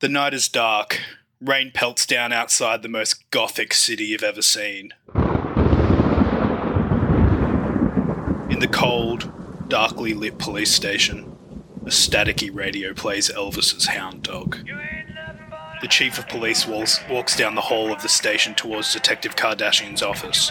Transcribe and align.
The 0.00 0.08
night 0.08 0.32
is 0.32 0.48
dark. 0.48 0.98
Rain 1.42 1.72
pelts 1.72 2.06
down 2.06 2.32
outside 2.32 2.80
the 2.80 2.88
most 2.88 3.30
gothic 3.30 3.74
city 3.74 4.04
you've 4.04 4.22
ever 4.22 4.40
seen. 4.40 4.94
In 8.48 8.60
the 8.60 8.70
cold, 8.72 9.30
darkly 9.68 10.14
lit 10.14 10.38
police 10.38 10.72
station, 10.72 11.36
a 11.82 11.90
staticky 11.90 12.48
radio 12.50 12.94
plays 12.94 13.28
Elvis's 13.28 13.88
hound 13.88 14.22
dog. 14.22 14.56
The 15.82 15.88
chief 15.88 16.18
of 16.18 16.28
police 16.28 16.66
walks, 16.66 16.98
walks 17.10 17.36
down 17.36 17.54
the 17.54 17.60
hall 17.60 17.92
of 17.92 18.00
the 18.00 18.08
station 18.08 18.54
towards 18.54 18.94
Detective 18.94 19.36
Kardashian's 19.36 20.02
office. 20.02 20.50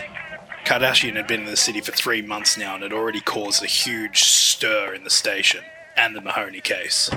Kardashian 0.64 1.16
had 1.16 1.26
been 1.26 1.42
in 1.42 1.48
the 1.48 1.58
city 1.58 1.82
for 1.82 1.92
three 1.92 2.22
months 2.22 2.56
now 2.56 2.76
and 2.76 2.84
had 2.84 2.94
already 2.94 3.22
caused 3.22 3.64
a 3.64 3.68
huge 3.68 4.22
stir 4.22 4.94
in 4.94 5.04
the 5.04 5.10
station 5.10 5.64
and 5.98 6.16
the 6.16 6.22
Mahoney 6.22 6.62
case. 6.62 7.10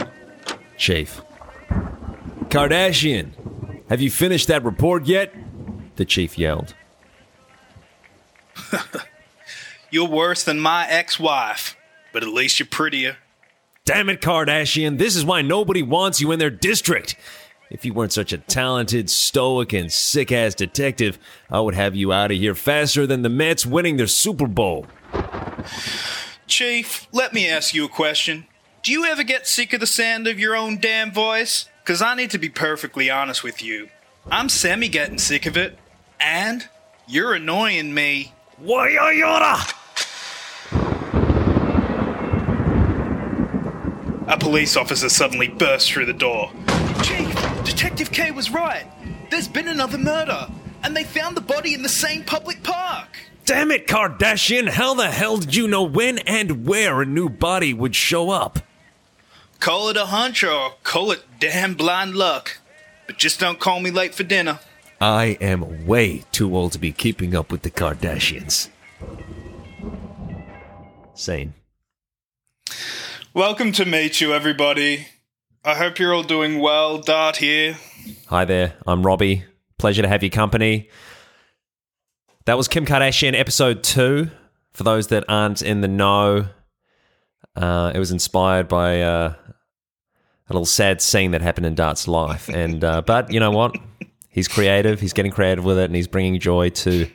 Chief. 0.79 1.21
Kardashian, 2.53 3.31
have 3.89 4.03
you 4.03 4.11
finished 4.11 4.49
that 4.49 4.63
report 4.63 5.07
yet? 5.07 5.35
The 5.97 6.05
chief 6.05 6.37
yelled. 6.37 6.75
You're 9.91 10.07
worse 10.07 10.45
than 10.45 10.61
my 10.61 10.87
ex 10.87 11.19
wife, 11.19 11.79
but 12.13 12.23
at 12.23 12.29
least 12.29 12.61
you're 12.61 12.67
prettier. 12.67 13.17
Damn 13.87 14.11
it, 14.11 14.21
Kardashian, 14.21 14.99
this 14.99 15.17
is 15.17 15.25
why 15.25 15.41
nobody 15.41 15.83
wants 15.83 16.21
you 16.21 16.31
in 16.31 16.39
their 16.39 16.51
district. 16.51 17.17
If 17.71 17.87
you 17.87 17.95
weren't 17.95 18.13
such 18.13 18.35
a 18.35 18.39
talented, 18.39 19.09
stoic, 19.09 19.73
and 19.73 19.91
sick 19.91 20.31
ass 20.31 20.55
detective, 20.55 21.19
I 21.51 21.61
would 21.61 21.75
have 21.75 21.97
you 21.97 22.13
out 22.13 22.33
of 22.33 22.37
here 22.37 22.55
faster 22.55 23.07
than 23.07 23.23
the 23.23 23.31
Mets 23.31 23.65
winning 23.65 23.97
their 23.97 24.07
Super 24.07 24.47
Bowl. 24.47 24.87
Chief, 26.47 27.09
let 27.13 27.33
me 27.33 27.49
ask 27.49 27.73
you 27.73 27.87
a 27.87 27.89
question. 27.89 28.47
Do 28.83 28.93
you 28.93 29.07
ever 29.07 29.23
get 29.23 29.47
sick 29.47 29.73
of 29.73 29.81
the 29.81 29.87
sound 29.87 30.27
of 30.27 30.39
your 30.39 30.55
own 30.55 30.79
damn 30.79 31.13
voice? 31.13 31.71
Because 31.83 32.01
I 32.01 32.15
need 32.15 32.31
to 32.31 32.39
be 32.39 32.49
perfectly 32.49 33.11
honest 33.11 33.43
with 33.43 33.63
you. 33.63 33.89
I'm 34.31 34.49
semi 34.49 34.89
getting 34.89 35.19
sick 35.19 35.47
of 35.47 35.57
it, 35.57 35.77
and 36.21 36.69
you're 37.09 37.35
annoying 37.35 37.93
me. 37.93 38.33
Why, 38.59 38.91
Yoda? 38.91 39.79
A 44.29 44.39
police 44.39 44.77
officer 44.77 45.09
suddenly 45.09 45.49
bursts 45.49 45.89
through 45.89 46.07
the 46.07 46.13
door. 46.13 46.53
Chief, 47.03 47.35
Detective 47.65 48.13
K 48.13 48.31
was 48.31 48.51
right. 48.51 48.87
There's 49.31 49.49
been 49.49 49.67
another 49.67 49.99
murder, 49.99 50.47
and 50.85 50.97
they 50.97 51.03
found 51.03 51.37
the 51.37 51.41
body 51.41 51.75
in 51.75 51.83
the 51.83 51.89
same 51.89 52.23
public 52.23 52.63
park. 52.63 53.09
Damn 53.45 53.73
it, 53.73 53.89
Kardashian, 53.89 54.69
how 54.69 54.95
the 54.95 55.11
hell 55.11 55.39
did 55.39 55.57
you 55.57 55.67
know 55.67 55.83
when 55.83 56.19
and 56.21 56.65
where 56.65 57.03
a 57.03 57.07
new 57.07 57.29
body 57.29 57.75
would 57.75 57.97
show 57.97 58.31
up? 58.31 58.61
Call 59.63 59.91
it 59.91 59.97
a 59.97 60.07
hunch 60.07 60.43
or 60.43 60.73
call 60.83 61.13
it 61.13 61.23
damn 61.39 61.75
blind 61.75 62.17
luck. 62.17 62.59
But 63.07 63.17
just 63.17 63.39
don't 63.39 63.61
call 63.61 63.79
me 63.79 63.93
late 63.93 64.13
for 64.13 64.25
dinner. 64.25 64.59
I 65.01 65.39
am 65.41 65.87
way 65.87 66.25
too 66.33 66.57
old 66.57 66.73
to 66.73 66.81
be 66.81 66.91
keeping 66.91 67.37
up 67.37 67.53
with 67.53 67.63
the 67.63 67.71
Kardashians. 67.71 68.71
Sane. 71.15 71.55
Welcome 73.35 73.71
to 73.75 73.85
meet 73.85 74.21
you, 74.21 74.35
everybody. 74.35 75.07
I 75.65 75.77
hope 75.77 76.01
you're 76.01 76.13
all 76.13 76.25
doing 76.25 76.59
well. 76.59 76.99
Dart 76.99 77.37
here. 77.37 77.77
Hi 78.27 78.45
there, 78.45 78.75
I'm 78.85 79.07
Robbie. 79.07 79.45
Pleasure 79.79 80.03
to 80.03 80.09
have 80.09 80.25
your 80.25 80.31
company. 80.31 80.91
That 82.47 82.57
was 82.57 82.67
Kim 82.67 82.85
Kardashian 82.85 83.39
episode 83.39 83.85
two. 83.85 84.29
For 84.73 84.83
those 84.83 85.07
that 85.07 85.25
aren't 85.29 85.63
in 85.63 85.83
the 85.83 85.89
know, 85.89 86.47
uh, 87.55 87.93
it 87.95 88.01
was 88.01 88.11
inspired 88.11 88.67
by 88.67 89.03
uh, 89.03 89.35
a 90.53 90.55
little 90.55 90.67
sad 90.67 91.01
scene 91.01 91.33
that 91.33 91.41
happened 91.41 91.67
in 91.67 91.75
Dart's 91.75 92.07
life. 92.07 92.49
And 92.49 92.85
uh, 92.85 93.03
but 93.03 93.33
you 93.33 93.41
know 93.41 93.51
what? 93.51 93.77
He's 94.29 94.49
creative. 94.49 95.01
He's 95.01 95.13
getting 95.13 95.33
creative 95.33 95.65
with 95.65 95.79
it, 95.79 95.85
and 95.85 95.95
he's 95.95 96.09
bringing 96.09 96.39
joy 96.41 96.71
to 96.71 97.09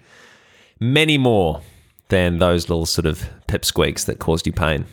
many 0.79 1.17
more 1.17 1.61
than 2.09 2.39
those 2.39 2.69
little 2.69 2.85
sort 2.85 3.05
of 3.05 3.29
pipsqueaks 3.47 4.05
that 4.05 4.19
caused 4.19 4.45
you 4.45 4.53
pain. 4.53 4.85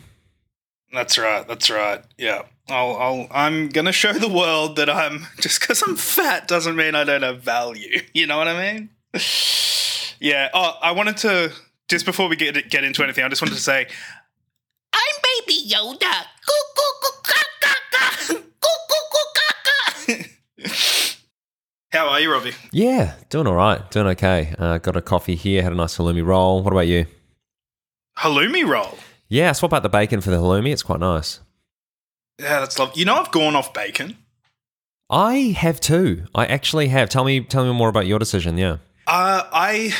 That's 0.91 1.17
right. 1.17 1.47
That's 1.47 1.69
right. 1.69 2.03
Yeah. 2.17 2.43
I'll, 2.67 3.27
I'm 3.29 3.69
going 3.69 3.85
to 3.85 3.91
show 3.91 4.13
the 4.13 4.29
world 4.29 4.77
that 4.77 4.89
I'm 4.89 5.27
just 5.39 5.59
because 5.59 5.83
I'm 5.83 5.95
fat 5.95 6.47
doesn't 6.47 6.75
mean 6.75 6.95
I 6.95 7.03
don't 7.03 7.21
have 7.21 7.41
value. 7.41 8.01
You 8.13 8.27
know 8.27 8.37
what 8.37 8.47
I 8.47 8.73
mean? 8.73 8.89
yeah. 10.19 10.49
Oh, 10.53 10.73
I 10.81 10.91
wanted 10.91 11.17
to, 11.17 11.51
just 11.89 12.05
before 12.05 12.29
we 12.29 12.35
get, 12.35 12.69
get 12.69 12.83
into 12.83 13.03
anything, 13.03 13.23
I 13.23 13.29
just 13.29 13.41
wanted 13.41 13.55
to 13.55 13.61
say, 13.61 13.87
I'm 14.93 15.45
Baby 15.45 15.69
Yoda. 15.69 15.99
Goo, 15.99 16.53
goo, 16.75 16.93
goo, 17.01 17.31
How 21.91 22.09
are 22.09 22.19
you, 22.19 22.29
Robbie? 22.29 22.51
Yeah, 22.73 23.13
doing 23.29 23.47
all 23.47 23.55
right, 23.55 23.89
doing 23.89 24.07
okay. 24.07 24.53
Uh, 24.59 24.79
got 24.79 24.97
a 24.97 25.01
coffee 25.01 25.35
here, 25.35 25.63
had 25.63 25.71
a 25.71 25.75
nice 25.75 25.97
halloumi 25.97 26.25
roll. 26.25 26.61
What 26.61 26.73
about 26.73 26.87
you? 26.87 27.05
Halloumi 28.17 28.67
roll. 28.67 28.97
Yeah, 29.29 29.49
I 29.49 29.53
swap 29.53 29.71
out 29.71 29.81
the 29.81 29.87
bacon 29.87 30.19
for 30.19 30.29
the 30.29 30.35
halloumi. 30.35 30.73
It's 30.73 30.83
quite 30.83 30.99
nice. 30.99 31.39
Yeah, 32.37 32.59
that's 32.59 32.77
lovely. 32.77 32.99
You 32.99 33.05
know, 33.05 33.15
I've 33.15 33.31
gone 33.31 33.55
off 33.55 33.73
bacon. 33.73 34.17
I 35.09 35.55
have 35.57 35.79
too. 35.79 36.25
I 36.35 36.45
actually 36.45 36.89
have. 36.89 37.09
Tell 37.09 37.23
me, 37.23 37.39
tell 37.39 37.63
me 37.63 37.71
more 37.71 37.87
about 37.87 38.07
your 38.07 38.19
decision. 38.19 38.57
Yeah. 38.57 38.77
Uh, 39.07 39.43
I 39.53 39.93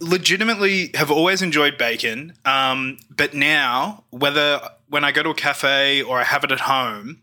legitimately 0.00 0.90
have 0.94 1.10
always 1.10 1.40
enjoyed 1.40 1.78
bacon, 1.78 2.34
um, 2.44 2.98
but 3.08 3.32
now 3.32 4.04
whether 4.10 4.60
when 4.88 5.04
I 5.04 5.12
go 5.12 5.22
to 5.22 5.30
a 5.30 5.34
cafe 5.34 6.02
or 6.02 6.18
I 6.18 6.24
have 6.24 6.44
it 6.44 6.52
at 6.52 6.60
home, 6.60 7.20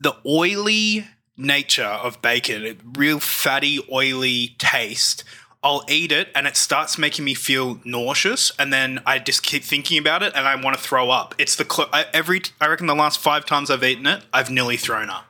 the 0.00 0.16
oily 0.26 1.06
nature 1.36 1.84
of 1.84 2.20
bacon, 2.22 2.92
real 2.96 3.20
fatty, 3.20 3.80
oily 3.90 4.56
taste. 4.58 5.24
I'll 5.62 5.84
eat 5.88 6.12
it 6.12 6.28
and 6.34 6.46
it 6.46 6.56
starts 6.56 6.98
making 6.98 7.24
me 7.24 7.34
feel 7.34 7.80
nauseous, 7.84 8.52
and 8.58 8.72
then 8.72 9.00
I 9.04 9.18
just 9.18 9.42
keep 9.42 9.64
thinking 9.64 9.98
about 9.98 10.22
it 10.22 10.32
and 10.36 10.46
I 10.46 10.54
want 10.54 10.76
to 10.76 10.82
throw 10.82 11.10
up. 11.10 11.34
It's 11.36 11.56
the 11.56 11.66
cl- 11.68 11.90
every 12.14 12.42
I 12.60 12.68
reckon 12.68 12.86
the 12.86 12.94
last 12.94 13.18
five 13.18 13.44
times 13.44 13.70
I've 13.70 13.82
eaten 13.82 14.06
it, 14.06 14.22
I've 14.32 14.50
nearly 14.50 14.76
thrown 14.76 15.10
up. 15.10 15.24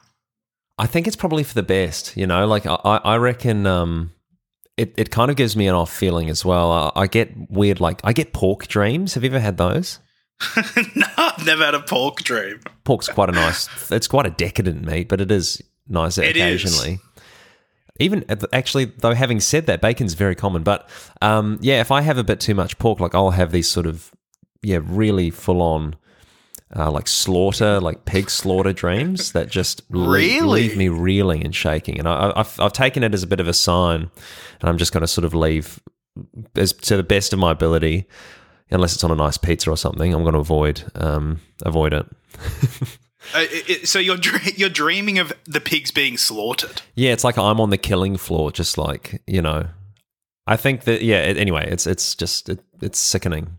I 0.76 0.87
think 0.87 1.06
it's 1.06 1.16
probably 1.16 1.44
for 1.44 1.55
the 1.55 1.62
best. 1.62 2.16
You 2.16 2.26
know, 2.26 2.47
like 2.47 2.66
I, 2.66 2.75
I 3.05 3.16
reckon. 3.16 3.66
Um, 3.66 4.12
it, 4.76 4.94
it 4.97 5.10
kind 5.10 5.28
of 5.28 5.37
gives 5.37 5.56
me 5.56 5.66
an 5.66 5.75
off 5.75 5.93
feeling 5.93 6.31
as 6.31 6.44
well. 6.44 6.70
I, 6.70 6.93
I 6.94 7.06
get 7.09 7.50
weird, 7.50 7.81
like 7.81 8.00
I 8.05 8.12
get 8.12 8.32
pork 8.32 8.69
dreams. 8.69 9.15
Have 9.15 9.25
you 9.25 9.31
ever 9.31 9.41
had 9.41 9.56
those? 9.56 9.99
no, 10.94 11.06
I've 11.16 11.44
never 11.44 11.65
had 11.65 11.75
a 11.75 11.81
pork 11.81 12.22
dream. 12.22 12.60
Pork's 12.84 13.09
quite 13.09 13.28
a 13.28 13.32
nice. 13.32 13.69
It's 13.91 14.06
quite 14.09 14.26
a 14.26 14.31
decadent 14.31 14.84
meat, 14.84 15.09
but 15.09 15.21
it 15.21 15.31
is 15.31 15.62
nice 15.88 16.19
It 16.19 16.31
occasionally. 16.37 16.94
is. 16.94 17.00
Even 18.00 18.25
actually, 18.53 18.84
though, 18.84 19.15
having 19.15 19.41
said 19.41 19.66
that, 19.66 19.81
bacon's 19.81 20.15
very 20.15 20.37
common. 20.37 20.62
But 20.62 20.88
um, 21.21 21.59
yeah, 21.60 21.81
if 21.81 21.91
I 21.91 22.03
have 22.03 22.16
a 22.19 22.22
bit 22.25 22.38
too 22.38 22.54
much 22.54 22.78
pork, 22.78 23.00
like 23.00 23.15
I'll 23.15 23.31
have 23.31 23.50
these 23.50 23.69
sort 23.69 23.87
of 23.87 24.12
yeah, 24.62 24.78
really 24.82 25.31
full 25.31 25.62
on. 25.62 25.97
Uh, 26.76 26.91
like 26.91 27.09
slaughter, 27.09 27.81
like 27.81 28.05
pig 28.05 28.28
slaughter 28.28 28.75
dreams 28.75 29.32
that 29.32 29.49
just 29.49 29.81
Really? 29.88 30.43
leave 30.69 30.76
me 30.76 30.88
reeling 30.91 31.43
and 31.43 31.55
shaking, 31.56 31.99
and 31.99 32.06
I, 32.06 32.31
I've 32.37 32.60
I've 32.60 32.75
taken 32.75 33.03
it 33.03 33.15
as 33.15 33.22
a 33.22 33.26
bit 33.26 33.41
of 33.41 33.49
a 33.49 33.55
sign, 33.55 34.10
and 34.60 34.69
I'm 34.69 34.76
just 34.76 34.93
going 34.93 35.00
to 35.00 35.06
sort 35.09 35.25
of 35.25 35.34
leave 35.34 35.81
as 36.56 36.75
to 36.75 36.99
the 36.99 37.03
best 37.03 37.32
of 37.32 37.38
my 37.38 37.53
ability, 37.53 38.06
unless 38.71 38.95
it's 38.95 39.05
on 39.05 39.11
a 39.11 39.15
nice 39.15 39.37
pizza 39.39 39.71
or 39.71 39.77
something. 39.77 40.12
I'm 40.15 40.23
going 40.23 40.34
to 40.34 40.41
avoid 40.41 40.84
um, 40.95 41.41
avoid 41.65 41.93
it. 41.93 42.06
Uh, 43.34 43.41
it, 43.41 43.69
it- 43.83 43.89
so 43.89 43.99
you're 43.99 44.17
you're 44.56 44.71
dreaming 44.71 45.19
of 45.19 45.34
the 45.45 45.61
pigs 45.61 45.91
being 45.91 46.17
slaughtered. 46.17 46.81
Yeah, 46.95 47.12
it's 47.12 47.25
like 47.25 47.37
I'm 47.37 47.61
on 47.61 47.69
the 47.69 47.77
killing 47.77 48.17
floor, 48.17 48.51
just 48.53 48.79
like 48.79 49.21
you 49.27 49.43
know. 49.43 49.67
I 50.47 50.56
think 50.56 50.84
that 50.84 51.03
yeah. 51.03 51.23
It, 51.25 51.37
anyway, 51.37 51.69
it's 51.71 51.87
it's 51.87 52.15
just 52.15 52.49
it, 52.49 52.61
it's 52.81 52.99
sickening 52.99 53.59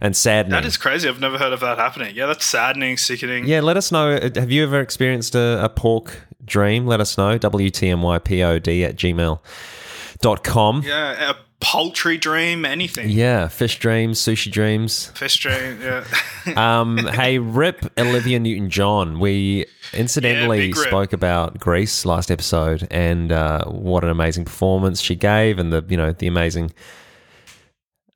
and 0.00 0.16
saddening. 0.16 0.52
That 0.52 0.64
is 0.64 0.78
crazy. 0.78 1.06
I've 1.06 1.20
never 1.20 1.36
heard 1.36 1.52
of 1.52 1.60
that 1.60 1.76
happening. 1.76 2.14
Yeah, 2.16 2.26
that's 2.26 2.46
saddening, 2.46 2.96
sickening. 2.96 3.46
yeah, 3.46 3.60
let 3.60 3.76
us 3.76 3.92
know. 3.92 4.12
uh, 4.12 4.30
Have 4.36 4.50
you 4.50 4.62
ever 4.62 4.80
experienced 4.80 5.34
a, 5.34 5.62
a 5.64 5.68
pork 5.68 6.16
dream? 6.46 6.86
Let 6.86 7.00
us 7.00 7.18
know. 7.18 7.38
WTMYPOD 7.38 8.84
at 8.88 8.96
gmail.com. 8.96 10.82
Yeah, 10.86 11.30
a 11.32 11.34
poultry 11.60 12.16
dream, 12.18 12.64
anything. 12.64 13.10
Yeah, 13.10 13.48
fish 13.48 13.78
dreams, 13.78 14.20
sushi 14.20 14.50
dreams. 14.50 15.06
Fish 15.14 15.38
dream, 15.38 15.80
yeah. 15.80 16.04
Um, 16.56 16.96
hey, 16.96 17.38
rip 17.38 17.92
Olivia 17.98 18.40
Newton 18.40 18.70
John. 18.70 19.20
We 19.20 19.66
incidentally 19.92 20.72
rip. 20.72 20.88
spoke 20.88 21.12
about 21.12 21.58
Grease 21.58 22.06
last 22.06 22.30
episode 22.30 22.88
and 22.90 23.30
uh, 23.30 23.66
what 23.66 24.04
an 24.04 24.10
amazing 24.10 24.46
performance 24.46 25.00
she 25.00 25.14
gave, 25.14 25.58
and 25.58 25.72
the 25.72 25.84
you 25.88 25.96
know 25.96 26.12
the 26.12 26.26
amazing. 26.26 26.72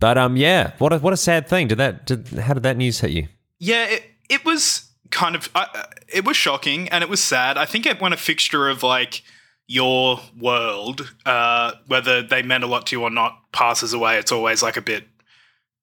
But 0.00 0.16
um, 0.18 0.36
yeah, 0.36 0.72
what 0.78 0.92
a 0.92 0.98
what 0.98 1.12
a 1.12 1.18
sad 1.18 1.46
thing. 1.48 1.68
Did 1.68 1.78
that? 1.78 2.06
Did, 2.06 2.28
how 2.28 2.54
did 2.54 2.62
that 2.62 2.76
news 2.76 3.00
hit 3.00 3.10
you? 3.10 3.28
yeah, 3.64 3.84
it, 3.84 4.04
it 4.28 4.44
was 4.44 4.90
kind 5.10 5.34
of, 5.34 5.48
uh, 5.54 5.66
it 6.08 6.24
was 6.24 6.36
shocking 6.36 6.88
and 6.90 7.02
it 7.02 7.08
was 7.08 7.20
sad. 7.20 7.56
I 7.56 7.64
think 7.64 7.86
it 7.86 8.00
went 8.00 8.14
a 8.14 8.18
fixture 8.18 8.68
of 8.68 8.82
like 8.82 9.22
your 9.66 10.20
world, 10.38 11.14
uh, 11.24 11.72
whether 11.86 12.22
they 12.22 12.42
meant 12.42 12.64
a 12.64 12.66
lot 12.66 12.86
to 12.86 12.96
you 12.96 13.02
or 13.02 13.10
not, 13.10 13.50
passes 13.52 13.92
away, 13.92 14.18
it's 14.18 14.32
always 14.32 14.62
like 14.62 14.76
a 14.76 14.82
bit 14.82 15.04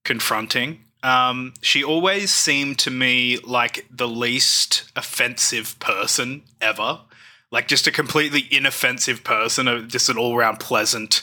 confronting. 0.04 0.80
Um, 1.04 1.54
she 1.62 1.84
always 1.84 2.32
seemed 2.32 2.78
to 2.80 2.92
me 2.92 3.38
like 3.40 3.88
the 3.90 4.08
least 4.08 4.92
offensive 4.96 5.80
person 5.80 6.44
ever. 6.60 7.02
like 7.54 7.68
just 7.68 7.86
a 7.86 7.92
completely 7.92 8.48
inoffensive 8.50 9.24
person, 9.26 9.68
a- 9.68 9.82
just 9.82 10.08
an 10.10 10.18
all 10.18 10.38
round 10.38 10.60
pleasant 10.60 11.22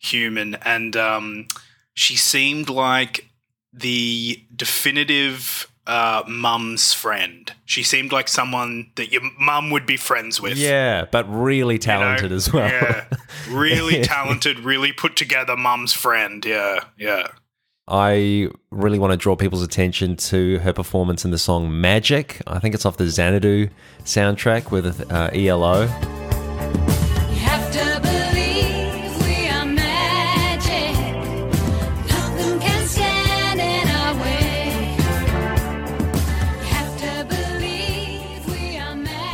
human, 0.00 0.56
and 0.64 0.96
um, 0.96 1.46
she 1.94 2.16
seemed 2.16 2.68
like 2.68 3.28
the 3.72 4.42
definitive 4.54 5.70
uh, 5.86 6.22
mum's 6.28 6.92
friend. 6.92 7.52
She 7.64 7.82
seemed 7.82 8.12
like 8.12 8.28
someone 8.28 8.90
that 8.96 9.10
your 9.10 9.22
mum 9.38 9.70
would 9.70 9.86
be 9.86 9.96
friends 9.96 10.40
with. 10.40 10.58
Yeah, 10.58 11.06
but 11.10 11.24
really 11.28 11.74
you 11.74 11.78
know? 11.78 11.84
talented 11.84 12.30
as 12.30 12.52
well. 12.52 12.68
Yeah, 12.68 13.06
really 13.50 14.02
talented, 14.02 14.60
really 14.60 14.92
put 14.92 15.16
together 15.16 15.56
mum's 15.56 15.92
friend. 15.92 16.44
Yeah, 16.44 16.80
yeah. 16.96 17.28
I 17.90 18.50
really 18.70 18.98
want 18.98 19.12
to 19.12 19.16
draw 19.16 19.34
people's 19.34 19.62
attention 19.62 20.16
to 20.16 20.58
her 20.58 20.74
performance 20.74 21.24
in 21.24 21.30
the 21.30 21.38
song 21.38 21.80
Magic. 21.80 22.42
I 22.46 22.58
think 22.58 22.74
it's 22.74 22.84
off 22.84 22.98
the 22.98 23.08
Xanadu 23.08 23.70
soundtrack 24.04 24.70
with 24.70 25.10
uh, 25.10 25.30
ELO. 25.32 25.86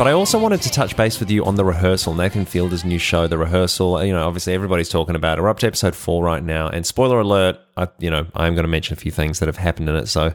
But 0.04 0.10
I 0.10 0.12
also 0.12 0.38
wanted 0.38 0.60
to 0.60 0.70
touch 0.70 0.98
base 0.98 1.18
with 1.18 1.30
you 1.30 1.46
on 1.46 1.54
the 1.54 1.64
rehearsal, 1.64 2.12
Nathan 2.12 2.44
Fielder's 2.44 2.84
new 2.84 2.98
show, 2.98 3.26
The 3.26 3.38
Rehearsal. 3.38 4.04
You 4.04 4.12
know, 4.12 4.26
obviously 4.26 4.52
everybody's 4.52 4.90
talking 4.90 5.16
about 5.16 5.38
it. 5.38 5.40
We're 5.40 5.48
up 5.48 5.60
to 5.60 5.66
episode 5.66 5.96
four 5.96 6.22
right 6.22 6.42
now, 6.42 6.68
and 6.68 6.84
spoiler 6.84 7.20
alert, 7.20 7.58
I, 7.78 7.88
you 7.98 8.10
know, 8.10 8.26
I'm 8.34 8.54
going 8.54 8.64
to 8.64 8.68
mention 8.68 8.92
a 8.92 9.00
few 9.00 9.10
things 9.10 9.38
that 9.38 9.46
have 9.46 9.56
happened 9.56 9.88
in 9.88 9.96
it. 9.96 10.08
So 10.08 10.34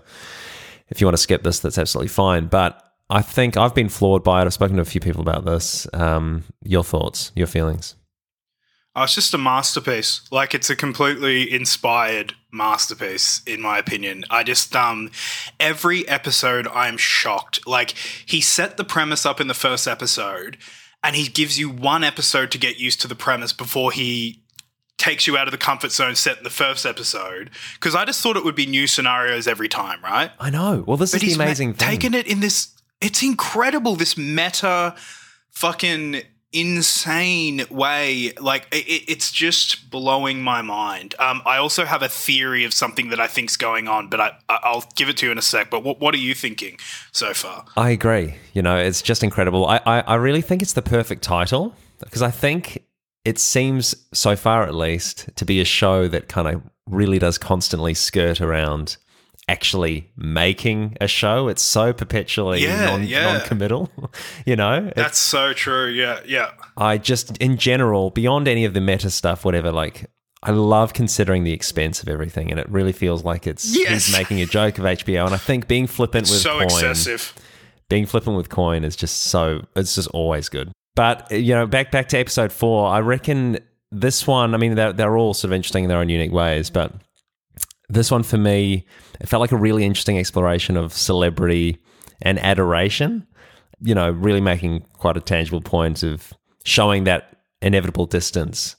if 0.87 0.99
you 0.99 1.05
want 1.05 1.17
to 1.17 1.21
skip 1.21 1.43
this, 1.43 1.59
that's 1.59 1.77
absolutely 1.77 2.07
fine. 2.07 2.47
But 2.47 2.83
I 3.11 3.21
think 3.21 3.57
I've 3.57 3.75
been 3.75 3.89
floored 3.89 4.23
by 4.23 4.41
it. 4.41 4.45
I've 4.45 4.55
spoken 4.55 4.77
to 4.77 4.81
a 4.81 4.85
few 4.85 5.01
people 5.01 5.21
about 5.21 5.45
this. 5.45 5.85
Um, 5.93 6.45
your 6.63 6.83
thoughts, 6.83 7.31
your 7.35 7.45
feelings? 7.45 7.93
Oh, 8.99 9.03
it's 9.03 9.15
just 9.15 9.33
a 9.33 9.37
masterpiece. 9.37 10.21
Like 10.29 10.53
it's 10.53 10.69
a 10.69 10.75
completely 10.75 11.49
inspired 11.53 12.33
masterpiece, 12.51 13.41
in 13.47 13.61
my 13.61 13.77
opinion. 13.77 14.25
I 14.29 14.43
just 14.43 14.75
um 14.75 15.09
every 15.57 16.05
episode 16.07 16.67
I'm 16.67 16.97
shocked. 16.97 17.65
Like 17.65 17.91
he 18.25 18.41
set 18.41 18.75
the 18.75 18.83
premise 18.83 19.25
up 19.25 19.39
in 19.39 19.47
the 19.47 19.53
first 19.53 19.87
episode, 19.87 20.57
and 21.01 21.15
he 21.15 21.29
gives 21.29 21.57
you 21.57 21.69
one 21.69 22.03
episode 22.03 22.51
to 22.51 22.57
get 22.57 22.77
used 22.77 22.99
to 23.01 23.07
the 23.07 23.15
premise 23.15 23.53
before 23.53 23.91
he 23.93 24.43
takes 24.97 25.25
you 25.27 25.37
out 25.37 25.47
of 25.47 25.53
the 25.53 25.57
comfort 25.57 25.93
zone 25.93 26.13
set 26.15 26.37
in 26.37 26.43
the 26.43 26.49
first 26.49 26.85
episode. 26.85 27.49
Because 27.75 27.95
I 27.95 28.03
just 28.03 28.21
thought 28.21 28.35
it 28.35 28.43
would 28.43 28.55
be 28.55 28.65
new 28.65 28.85
scenarios 28.85 29.47
every 29.47 29.69
time, 29.69 30.03
right? 30.03 30.31
I 30.41 30.49
know. 30.49 30.83
Well, 30.85 30.97
this 30.97 31.11
But 31.13 31.17
is 31.17 31.21
the 31.21 31.27
he's 31.27 31.37
ma- 31.37 31.45
amazing 31.45 31.75
thing. 31.75 31.87
taken 31.87 32.13
it 32.13 32.27
in 32.27 32.41
this. 32.41 32.75
It's 32.99 33.23
incredible. 33.23 33.95
This 33.95 34.17
meta, 34.17 34.93
fucking 35.51 36.21
insane 36.53 37.63
way. 37.69 38.31
Like 38.39 38.67
it, 38.71 38.87
it- 38.87 39.03
it's 39.11 39.31
just 39.31 39.89
blowing 39.89 40.41
my 40.41 40.61
mind. 40.61 41.15
Um, 41.19 41.41
I 41.45 41.57
also 41.57 41.85
have 41.85 42.01
a 42.01 42.09
theory 42.09 42.63
of 42.65 42.73
something 42.73 43.09
that 43.09 43.19
I 43.19 43.27
think's 43.27 43.57
going 43.57 43.87
on, 43.87 44.07
but 44.09 44.19
I 44.21 44.31
I'll 44.49 44.85
give 44.95 45.09
it 45.09 45.17
to 45.17 45.25
you 45.25 45.31
in 45.31 45.37
a 45.37 45.41
sec. 45.41 45.69
But 45.69 45.83
what 45.83 45.99
what 45.99 46.13
are 46.13 46.17
you 46.19 46.33
thinking 46.35 46.77
so 47.11 47.33
far? 47.33 47.65
I 47.77 47.89
agree. 47.91 48.35
You 48.53 48.61
know, 48.61 48.77
it's 48.77 49.01
just 49.01 49.23
incredible. 49.23 49.65
I, 49.65 49.81
I, 49.85 49.99
I 50.01 50.15
really 50.15 50.41
think 50.41 50.61
it's 50.61 50.73
the 50.73 50.81
perfect 50.81 51.21
title 51.23 51.73
because 51.99 52.21
I 52.21 52.31
think 52.31 52.83
it 53.25 53.37
seems, 53.37 53.95
so 54.13 54.35
far 54.35 54.63
at 54.63 54.73
least, 54.73 55.29
to 55.35 55.45
be 55.45 55.59
a 55.59 55.65
show 55.65 56.07
that 56.07 56.29
kind 56.29 56.47
of 56.47 56.61
really 56.87 57.19
does 57.19 57.37
constantly 57.37 57.93
skirt 57.93 58.39
around 58.41 58.95
actually 59.49 60.09
making 60.15 60.95
a 61.01 61.07
show. 61.07 61.47
It's 61.47 61.61
so 61.61 61.91
perpetually 61.91 62.61
Yeah, 62.63 62.85
non, 62.85 63.03
yeah. 63.03 63.33
non-committal, 63.33 63.89
you 64.45 64.55
know? 64.55 64.91
That's 64.95 65.17
so 65.17 65.53
true. 65.53 65.87
Yeah, 65.89 66.19
yeah. 66.25 66.51
I 66.77 66.97
just, 66.97 67.35
in 67.37 67.57
general, 67.57 68.11
beyond 68.11 68.47
any 68.47 68.63
of 68.65 68.73
the 68.73 68.81
meta 68.81 69.09
stuff, 69.09 69.43
whatever, 69.43 69.71
like, 69.71 70.05
I 70.43 70.51
love 70.51 70.93
considering 70.93 71.43
the 71.43 71.51
expense 71.51 72.01
of 72.01 72.07
everything, 72.07 72.49
and 72.51 72.59
it 72.59 72.69
really 72.69 72.93
feels 72.93 73.23
like 73.25 73.45
it's 73.47 73.75
Yes. 73.75 74.05
he's 74.05 74.17
making 74.17 74.39
a 74.41 74.45
joke 74.45 74.77
of 74.77 74.85
HBO. 74.85 75.25
And 75.25 75.33
I 75.33 75.37
think 75.37 75.67
being 75.67 75.87
flippant 75.87 76.29
with 76.29 76.39
so 76.39 76.51
coin, 76.59 76.63
excessive. 76.63 77.33
being 77.89 78.05
flippant 78.05 78.37
with 78.37 78.47
coin 78.49 78.83
is 78.85 78.95
just 78.95 79.23
so 79.23 79.65
it's 79.75 79.95
just 79.95 80.07
always 80.09 80.47
good. 80.47 80.71
But 80.95 81.29
you 81.31 81.53
know, 81.55 81.65
back 81.67 81.91
back 81.91 82.07
to 82.09 82.17
episode 82.17 82.51
four, 82.53 82.87
I 82.87 82.99
reckon 82.99 83.59
this 83.91 84.25
one. 84.27 84.53
I 84.53 84.57
mean, 84.57 84.75
they're 84.75 84.93
they're 84.93 85.17
all 85.17 85.33
sort 85.33 85.49
of 85.49 85.53
interesting 85.53 85.83
in 85.83 85.89
their 85.89 85.97
own 85.99 86.07
unique 86.09 86.31
ways, 86.31 86.69
but 86.69 86.93
this 87.89 88.11
one 88.11 88.23
for 88.23 88.37
me, 88.37 88.85
it 89.19 89.27
felt 89.27 89.41
like 89.41 89.51
a 89.51 89.57
really 89.57 89.83
interesting 89.83 90.17
exploration 90.17 90.77
of 90.77 90.93
celebrity 90.93 91.79
and 92.21 92.39
adoration. 92.39 93.25
You 93.81 93.95
know, 93.95 94.11
really 94.11 94.41
making 94.41 94.81
quite 94.93 95.17
a 95.17 95.21
tangible 95.21 95.61
point 95.61 96.03
of 96.03 96.33
showing 96.65 97.05
that 97.05 97.37
inevitable 97.61 98.05
distance 98.05 98.75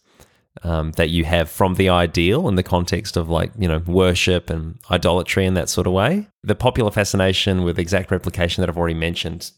um, 0.63 0.93
that 0.93 1.11
you 1.11 1.25
have 1.25 1.51
from 1.51 1.75
the 1.75 1.89
ideal 1.89 2.49
in 2.49 2.55
the 2.55 2.63
context 2.63 3.17
of 3.17 3.29
like 3.29 3.51
you 3.59 3.69
know 3.69 3.79
worship 3.87 4.51
and 4.51 4.79
idolatry 4.91 5.47
in 5.47 5.55
that 5.55 5.69
sort 5.69 5.87
of 5.87 5.93
way. 5.93 6.27
The 6.43 6.55
popular 6.55 6.91
fascination 6.91 7.63
with 7.63 7.79
exact 7.79 8.11
replication 8.11 8.61
that 8.61 8.69
I've 8.69 8.79
already 8.79 8.95
mentioned. 8.95 9.51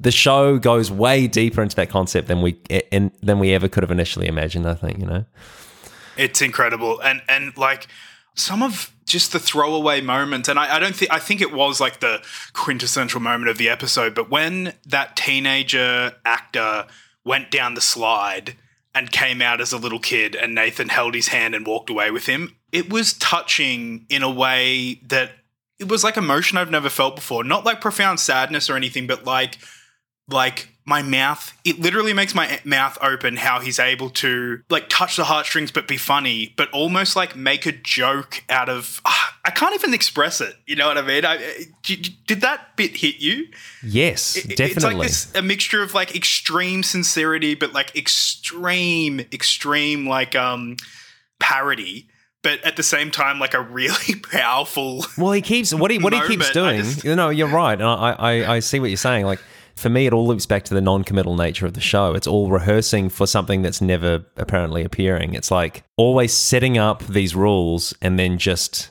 The 0.00 0.10
show 0.10 0.58
goes 0.58 0.90
way 0.90 1.26
deeper 1.28 1.62
into 1.62 1.76
that 1.76 1.88
concept 1.88 2.28
than 2.28 2.42
we 2.42 2.60
than 2.90 3.38
we 3.38 3.52
ever 3.54 3.68
could 3.68 3.82
have 3.82 3.90
initially 3.90 4.26
imagined. 4.26 4.66
I 4.66 4.74
think 4.74 4.98
you 4.98 5.06
know. 5.06 5.24
It's 6.16 6.42
incredible, 6.42 7.00
and 7.00 7.22
and 7.28 7.56
like 7.56 7.88
some 8.34 8.62
of 8.62 8.94
just 9.06 9.32
the 9.32 9.38
throwaway 9.38 10.00
moments, 10.00 10.48
and 10.48 10.58
I, 10.58 10.76
I 10.76 10.78
don't 10.78 10.94
think 10.94 11.12
I 11.12 11.18
think 11.18 11.40
it 11.40 11.52
was 11.52 11.80
like 11.80 12.00
the 12.00 12.22
quintessential 12.52 13.20
moment 13.20 13.50
of 13.50 13.58
the 13.58 13.68
episode. 13.68 14.14
But 14.14 14.30
when 14.30 14.74
that 14.86 15.16
teenager 15.16 16.14
actor 16.24 16.86
went 17.24 17.50
down 17.50 17.74
the 17.74 17.80
slide 17.80 18.56
and 18.94 19.10
came 19.10 19.42
out 19.42 19.60
as 19.60 19.72
a 19.72 19.78
little 19.78 19.98
kid, 19.98 20.34
and 20.34 20.54
Nathan 20.54 20.88
held 20.88 21.14
his 21.14 21.28
hand 21.28 21.54
and 21.54 21.66
walked 21.66 21.90
away 21.90 22.10
with 22.10 22.26
him, 22.26 22.56
it 22.72 22.92
was 22.92 23.12
touching 23.14 24.06
in 24.08 24.22
a 24.22 24.30
way 24.30 25.00
that 25.06 25.32
it 25.78 25.88
was 25.88 26.04
like 26.04 26.16
emotion 26.16 26.56
I've 26.56 26.70
never 26.70 26.88
felt 26.88 27.16
before. 27.16 27.44
Not 27.44 27.64
like 27.64 27.80
profound 27.80 28.20
sadness 28.20 28.70
or 28.70 28.76
anything, 28.76 29.06
but 29.06 29.24
like 29.24 29.58
like 30.28 30.68
my 30.86 31.00
mouth 31.02 31.52
it 31.64 31.78
literally 31.80 32.12
makes 32.12 32.34
my 32.34 32.60
mouth 32.64 32.96
open 33.02 33.36
how 33.36 33.58
he's 33.60 33.78
able 33.78 34.10
to 34.10 34.60
like 34.68 34.86
touch 34.90 35.16
the 35.16 35.24
heartstrings 35.24 35.70
but 35.72 35.86
be 35.88 35.96
funny 35.96 36.52
but 36.56 36.70
almost 36.72 37.16
like 37.16 37.34
make 37.36 37.64
a 37.66 37.72
joke 37.72 38.42
out 38.50 38.68
of 38.68 39.00
ah, 39.06 39.36
i 39.46 39.50
can't 39.50 39.74
even 39.74 39.94
express 39.94 40.40
it 40.42 40.54
you 40.66 40.76
know 40.76 40.86
what 40.86 40.98
i 40.98 41.02
mean 41.02 41.24
I, 41.24 41.38
did, 41.82 42.08
did 42.26 42.40
that 42.42 42.76
bit 42.76 42.96
hit 42.96 43.16
you 43.20 43.46
Yes, 43.82 44.36
It- 44.36 44.56
definitely. 44.56 44.74
it's 44.74 44.84
like 44.84 44.96
this 44.98 45.34
a 45.34 45.42
mixture 45.42 45.82
of 45.82 45.94
like 45.94 46.14
extreme 46.14 46.82
sincerity 46.82 47.54
but 47.54 47.72
like 47.72 47.94
extreme 47.96 49.20
extreme 49.32 50.06
like 50.06 50.34
um 50.36 50.76
parody 51.40 52.08
but 52.42 52.62
at 52.64 52.76
the 52.76 52.82
same 52.82 53.10
time 53.10 53.38
like 53.38 53.54
a 53.54 53.60
really 53.60 54.14
powerful 54.32 55.04
Well, 55.16 55.32
he 55.32 55.40
keeps 55.40 55.72
what 55.74 55.90
he 55.90 55.98
what 55.98 56.12
he 56.12 56.20
keeps 56.26 56.50
doing. 56.50 56.82
just- 56.82 57.04
you 57.04 57.16
know, 57.16 57.30
you're 57.30 57.48
right, 57.48 57.72
and 57.78 57.84
I, 57.88 58.10
I 58.18 58.54
I 58.56 58.60
see 58.60 58.80
what 58.80 58.90
you're 58.90 58.96
saying. 58.98 59.24
Like 59.24 59.40
for 59.76 59.88
me, 59.88 60.06
it 60.06 60.12
all 60.12 60.26
loops 60.26 60.46
back 60.46 60.64
to 60.64 60.74
the 60.74 60.80
non-committal 60.80 61.36
nature 61.36 61.66
of 61.66 61.74
the 61.74 61.80
show. 61.80 62.14
It's 62.14 62.26
all 62.26 62.48
rehearsing 62.50 63.08
for 63.08 63.26
something 63.26 63.62
that's 63.62 63.80
never 63.80 64.24
apparently 64.36 64.84
appearing. 64.84 65.34
It's 65.34 65.50
like 65.50 65.82
always 65.96 66.32
setting 66.32 66.78
up 66.78 67.04
these 67.06 67.34
rules 67.34 67.94
and 68.00 68.18
then 68.18 68.38
just 68.38 68.90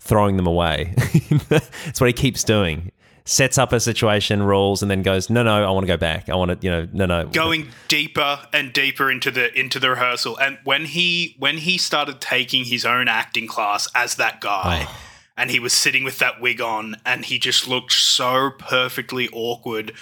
throwing 0.00 0.36
them 0.36 0.46
away. 0.46 0.94
That's 1.48 2.00
what 2.00 2.08
he 2.08 2.12
keeps 2.12 2.44
doing. 2.44 2.90
Sets 3.26 3.56
up 3.56 3.72
a 3.72 3.80
situation, 3.80 4.42
rules, 4.42 4.82
and 4.82 4.90
then 4.90 5.00
goes, 5.00 5.30
"No, 5.30 5.42
no, 5.42 5.66
I 5.66 5.70
want 5.70 5.84
to 5.84 5.86
go 5.86 5.96
back. 5.96 6.28
I 6.28 6.34
want 6.34 6.50
to, 6.50 6.58
you 6.66 6.70
know, 6.70 6.86
no, 6.92 7.06
no." 7.06 7.26
going 7.28 7.68
deeper 7.88 8.40
and 8.52 8.70
deeper 8.70 9.10
into 9.10 9.30
the 9.30 9.58
into 9.58 9.78
the 9.80 9.88
rehearsal 9.88 10.36
and 10.36 10.58
when 10.64 10.84
he 10.84 11.34
when 11.38 11.56
he 11.56 11.78
started 11.78 12.20
taking 12.20 12.66
his 12.66 12.84
own 12.84 13.08
acting 13.08 13.46
class 13.46 13.88
as 13.94 14.16
that 14.16 14.42
guy 14.42 14.86
Oh. 14.86 14.96
And 15.36 15.50
he 15.50 15.58
was 15.58 15.72
sitting 15.72 16.04
with 16.04 16.18
that 16.18 16.40
wig 16.40 16.60
on 16.60 16.96
and 17.04 17.24
he 17.24 17.38
just 17.38 17.66
looked 17.66 17.92
so 17.92 18.50
perfectly 18.58 19.28
awkward. 19.32 19.92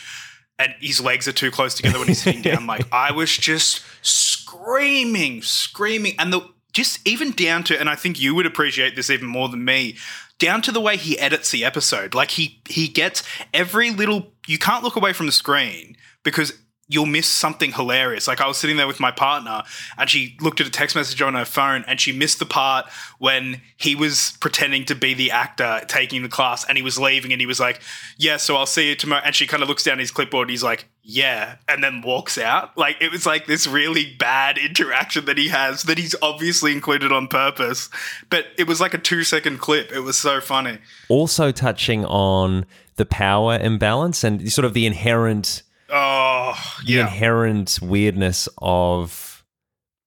And 0.59 0.75
his 0.81 1.01
legs 1.01 1.27
are 1.27 1.33
too 1.33 1.51
close 1.51 1.75
together 1.75 1.99
when 1.99 2.09
he's 2.09 2.23
sitting 2.23 2.43
down. 2.51 2.67
Like 2.67 2.87
i 2.93 3.11
was 3.11 3.37
just 3.37 3.83
screaming 4.03 5.43
screaming. 5.43 6.15
And 6.19 6.33
the 6.33 6.49
just 6.73 7.07
even 7.07 7.33
down 7.33 7.63
to 7.65 7.79
and 7.79 7.87
i 7.91 7.95
think 7.95 8.19
you 8.19 8.35
would 8.35 8.47
appreciate 8.47 8.97
this 8.97 9.11
even 9.11 9.27
more 9.27 9.51
than 9.51 9.63
me 9.63 9.95
down 10.43 10.61
to 10.61 10.73
the 10.73 10.81
way 10.81 10.97
he 10.97 11.17
edits 11.21 11.53
the 11.53 11.65
episode. 11.65 12.15
Like 12.15 12.33
he 12.33 12.61
he 12.69 12.89
gets 12.89 13.23
every 13.55 13.91
little 13.91 14.33
you 14.49 14.59
can't 14.59 14.83
look 14.83 14.97
away 14.97 15.13
from 15.13 15.27
the 15.27 15.33
screen 15.33 15.97
because 16.25 16.53
you'll 16.93 17.07
miss 17.07 17.27
something 17.27 17.73
hilarious. 17.73 18.29
Like 18.29 18.41
I 18.41 18.47
was 18.47 18.59
sitting 18.59 18.77
there 18.77 18.87
with 18.87 19.01
my 19.01 19.11
partner 19.11 19.63
and 19.97 20.11
she 20.11 20.37
looked 20.41 20.61
at 20.61 20.67
a 20.67 20.71
text 20.71 20.95
message 20.95 21.23
on 21.23 21.35
her 21.35 21.45
phone 21.45 21.85
and 21.87 22.01
she 22.01 22.13
missed 22.13 22.39
the 22.39 22.47
part 22.47 22.87
when 23.19 23.61
he 23.77 23.95
was 23.95 24.37
pretending 24.41 24.85
to 24.85 24.95
be 24.95 25.15
the 25.15 25.31
actor 25.31 25.81
taking 25.89 26.23
the 26.23 26.29
class 26.29 26.65
and 26.67 26.77
he 26.77 26.83
was 26.83 26.99
leaving 26.99 27.33
and 27.33 27.41
he 27.41 27.47
was 27.47 27.59
like, 27.59 27.81
Yeah, 28.19 28.37
so 28.37 28.57
I'll 28.57 28.67
see 28.67 28.91
you 28.91 28.95
tomorrow. 28.95 29.23
And 29.25 29.35
she 29.35 29.47
kind 29.47 29.63
of 29.63 29.69
looks 29.69 29.85
down 29.85 29.99
his 29.99 30.11
clipboard 30.11 30.49
and 30.49 30.51
he's 30.51 30.63
like, 30.63 30.87
Yeah, 31.03 31.57
and 31.67 31.83
then 31.83 32.03
walks 32.03 32.37
out. 32.37 32.77
Like 32.77 32.97
it 33.01 33.11
was 33.11 33.25
like 33.25 33.47
this 33.47 33.67
really 33.67 34.15
bad 34.19 34.59
interaction 34.59 35.25
that 35.25 35.39
he 35.39 35.49
has 35.49 35.85
that 35.85 35.99
he's 35.99 36.15
obviously 36.21 36.73
included 36.73 37.11
on 37.11 37.27
purpose. 37.27 37.89
But 38.29 38.47
it 38.59 38.67
was 38.67 38.81
like 38.81 38.93
a 38.93 38.99
two 38.99 39.25
second 39.25 39.59
clip. 39.59 39.91
It 39.93 40.01
was 40.01 40.19
so 40.19 40.41
funny. 40.41 40.79
also 41.09 41.53
touching 41.53 42.05
on 42.05 42.67
the 42.97 43.07
power 43.07 43.59
imbalance 43.59 44.23
and 44.23 44.53
sort 44.53 44.67
of 44.67 44.75
the 44.75 44.85
inherent 44.85 45.63
Oh 45.93 46.55
the 46.87 46.93
yeah. 46.95 47.01
inherent 47.03 47.79
weirdness 47.83 48.49
of 48.59 49.45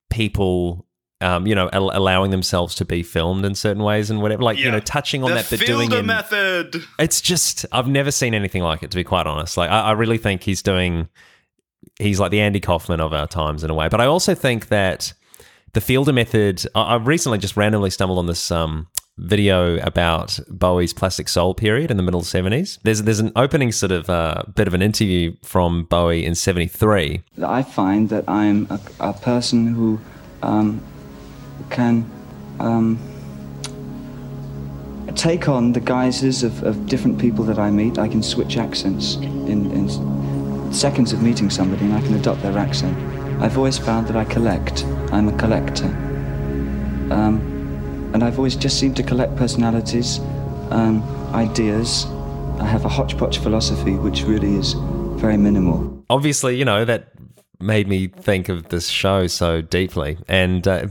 people, 0.09 0.87
um, 1.21 1.45
you 1.45 1.53
know, 1.53 1.69
al- 1.71 1.95
allowing 1.95 2.31
themselves 2.31 2.73
to 2.75 2.85
be 2.85 3.03
filmed 3.03 3.45
in 3.45 3.53
certain 3.53 3.83
ways 3.83 4.09
and 4.09 4.21
whatever. 4.21 4.41
Like, 4.43 4.57
you 4.57 4.71
know, 4.71 4.79
touching 4.79 5.23
on 5.23 5.29
the 5.29 5.35
that, 5.35 5.47
but 5.49 5.59
doing 5.59 5.89
Fielder 5.89 5.99
it. 5.99 6.05
method. 6.05 6.75
It's 6.97 7.21
just 7.21 7.65
I've 7.71 7.87
never 7.87 8.11
seen 8.11 8.33
anything 8.33 8.63
like 8.63 8.81
it. 8.83 8.91
To 8.91 8.97
be 8.97 9.03
quite 9.03 9.27
honest, 9.27 9.57
like 9.57 9.69
I, 9.69 9.81
I 9.81 9.91
really 9.91 10.17
think 10.17 10.43
he's 10.43 10.61
doing. 10.61 11.07
He's 11.99 12.19
like 12.19 12.31
the 12.31 12.41
Andy 12.41 12.59
Kaufman 12.59 12.99
of 12.99 13.13
our 13.13 13.27
times 13.27 13.63
in 13.63 13.69
a 13.69 13.73
way, 13.73 13.87
but 13.87 14.01
I 14.01 14.05
also 14.05 14.33
think 14.33 14.69
that 14.69 15.13
the 15.73 15.81
Fielder 15.81 16.13
method. 16.13 16.65
I, 16.73 16.81
I 16.81 16.95
recently 16.95 17.37
just 17.37 17.55
randomly 17.55 17.91
stumbled 17.91 18.17
on 18.17 18.25
this 18.25 18.49
um, 18.49 18.87
video 19.17 19.77
about 19.79 20.39
Bowie's 20.49 20.93
Plastic 20.93 21.29
Soul 21.29 21.53
period 21.53 21.89
in 21.89 21.97
the 21.97 22.03
middle 22.03 22.21
seventies. 22.21 22.79
There's 22.83 23.03
there's 23.03 23.19
an 23.19 23.31
opening 23.35 23.71
sort 23.71 23.91
of 23.91 24.09
uh, 24.09 24.43
bit 24.53 24.67
of 24.67 24.73
an 24.73 24.81
interview 24.81 25.35
from 25.41 25.85
Bowie 25.85 26.25
in 26.25 26.35
seventy 26.35 26.67
three. 26.67 27.23
I 27.43 27.63
find 27.63 28.09
that 28.09 28.27
I'm 28.27 28.67
a, 28.69 28.79
a 28.99 29.13
person 29.13 29.67
who 29.67 29.99
um, 30.43 30.83
can 31.69 32.09
um, 32.59 32.99
take 35.15 35.47
on 35.47 35.71
the 35.71 35.79
guises 35.79 36.43
of, 36.43 36.63
of 36.63 36.87
different 36.87 37.19
people 37.19 37.45
that 37.45 37.57
I 37.57 37.71
meet. 37.71 37.97
I 37.97 38.07
can 38.07 38.21
switch 38.21 38.57
accents 38.57 39.15
in, 39.15 39.71
in 39.71 40.73
seconds 40.73 41.13
of 41.13 41.21
meeting 41.21 41.49
somebody 41.49 41.85
and 41.85 41.93
I 41.93 42.01
can 42.01 42.15
adopt 42.15 42.41
their 42.41 42.57
accent. 42.57 42.97
I've 43.41 43.57
always 43.57 43.77
found 43.77 44.07
that 44.07 44.17
I 44.17 44.25
collect. 44.25 44.83
I'm 45.13 45.29
a 45.29 45.37
collector. 45.37 45.87
Um, 47.11 47.54
and 48.15 48.23
I've 48.23 48.39
always 48.39 48.55
just 48.55 48.79
seemed 48.79 48.95
to 48.95 49.03
collect 49.03 49.35
personalities, 49.35 50.19
um, 50.71 51.03
ideas. 51.33 52.05
I 52.61 52.65
have 52.65 52.85
a 52.85 52.87
hodgepodge 52.87 53.39
philosophy, 53.39 53.95
which 53.95 54.23
really 54.23 54.55
is 54.55 54.73
very 55.19 55.35
minimal. 55.35 56.01
obviously, 56.09 56.55
you 56.55 56.63
know, 56.63 56.85
that 56.85 57.11
made 57.59 57.89
me 57.89 58.07
think 58.07 58.47
of 58.47 58.69
this 58.69 58.87
show 58.87 59.27
so 59.27 59.61
deeply. 59.61 60.17
And 60.29 60.65
uh, 60.65 60.87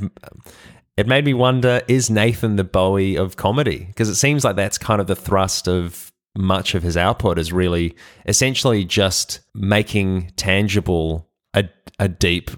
it 0.99 1.07
made 1.07 1.25
me 1.25 1.33
wonder 1.33 1.81
is 1.89 2.11
Nathan 2.11 2.57
the 2.57 2.65
Bowie 2.65 3.17
of 3.17 3.37
comedy? 3.37 3.87
Because 3.87 4.11
it 4.11 4.17
seems 4.17 4.45
like 4.45 4.57
that's 4.57 4.77
kind 4.77 5.01
of 5.01 5.07
the 5.07 5.17
thrust 5.17 5.67
of 5.67 6.13
much 6.37 6.75
of 6.75 6.83
his 6.83 6.97
output 6.97 7.39
is 7.39 7.55
really 7.55 7.97
essentially 8.27 8.85
just 8.85 9.41
making 9.55 10.31
tangible 10.37 11.31
a, 11.55 11.65
a 11.99 12.09
deep 12.09 12.51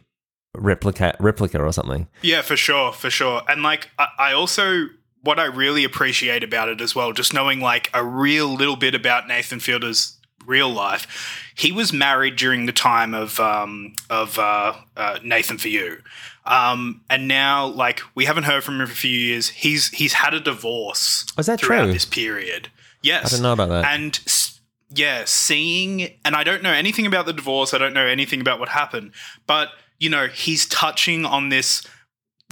replica 0.58 1.16
replica 1.20 1.58
or 1.62 1.72
something. 1.72 2.08
Yeah, 2.22 2.42
for 2.42 2.56
sure, 2.56 2.92
for 2.92 3.10
sure. 3.10 3.42
And 3.48 3.62
like, 3.62 3.90
I, 3.98 4.08
I 4.18 4.32
also 4.32 4.86
what 5.22 5.40
I 5.40 5.46
really 5.46 5.82
appreciate 5.84 6.44
about 6.44 6.68
it 6.68 6.80
as 6.80 6.94
well, 6.94 7.12
just 7.12 7.34
knowing 7.34 7.60
like 7.60 7.90
a 7.92 8.04
real 8.04 8.46
little 8.48 8.76
bit 8.76 8.94
about 8.94 9.26
Nathan 9.26 9.58
Fielder's 9.60 10.16
real 10.46 10.70
life. 10.70 11.42
He 11.56 11.72
was 11.72 11.92
married 11.92 12.36
during 12.36 12.66
the 12.66 12.72
time 12.72 13.12
of 13.14 13.40
um, 13.40 13.94
of 14.08 14.38
uh, 14.38 14.75
uh, 14.96 15.18
Nathan 15.25 15.58
for 15.58 15.68
You, 15.68 15.98
um, 16.44 17.02
and 17.10 17.26
now 17.26 17.66
like 17.66 18.00
we 18.14 18.25
haven't 18.26 18.44
heard 18.44 18.62
from 18.62 18.80
him 18.80 18.86
for 18.86 18.92
a 18.92 18.96
few 18.96 19.10
years. 19.18 19.48
He's 19.48 19.88
he's 19.88 20.12
had 20.14 20.34
a 20.34 20.40
divorce. 20.40 21.26
Is 21.38 21.46
that 21.46 21.60
throughout 21.60 21.84
true? 21.84 21.92
this 21.92 22.04
period? 22.04 22.68
Yes, 23.02 23.26
I 23.26 23.28
didn't 23.30 23.42
know 23.42 23.52
about 23.52 23.68
that. 23.70 23.84
And 23.86 24.20
s- 24.26 24.60
yeah, 24.90 25.25
seeing, 25.26 26.14
and 26.25 26.36
I 26.36 26.44
don't 26.44 26.62
know 26.62 26.72
anything 26.72 27.06
about 27.06 27.26
the 27.26 27.32
divorce. 27.32 27.75
I 27.75 27.78
don't 27.78 27.92
know 27.92 28.06
anything 28.06 28.40
about 28.40 28.60
what 28.60 28.68
happened, 28.68 29.12
but 29.46 29.70
you 29.99 30.11
know, 30.11 30.26
he's 30.29 30.67
touching 30.67 31.25
on 31.25 31.49
this, 31.49 31.87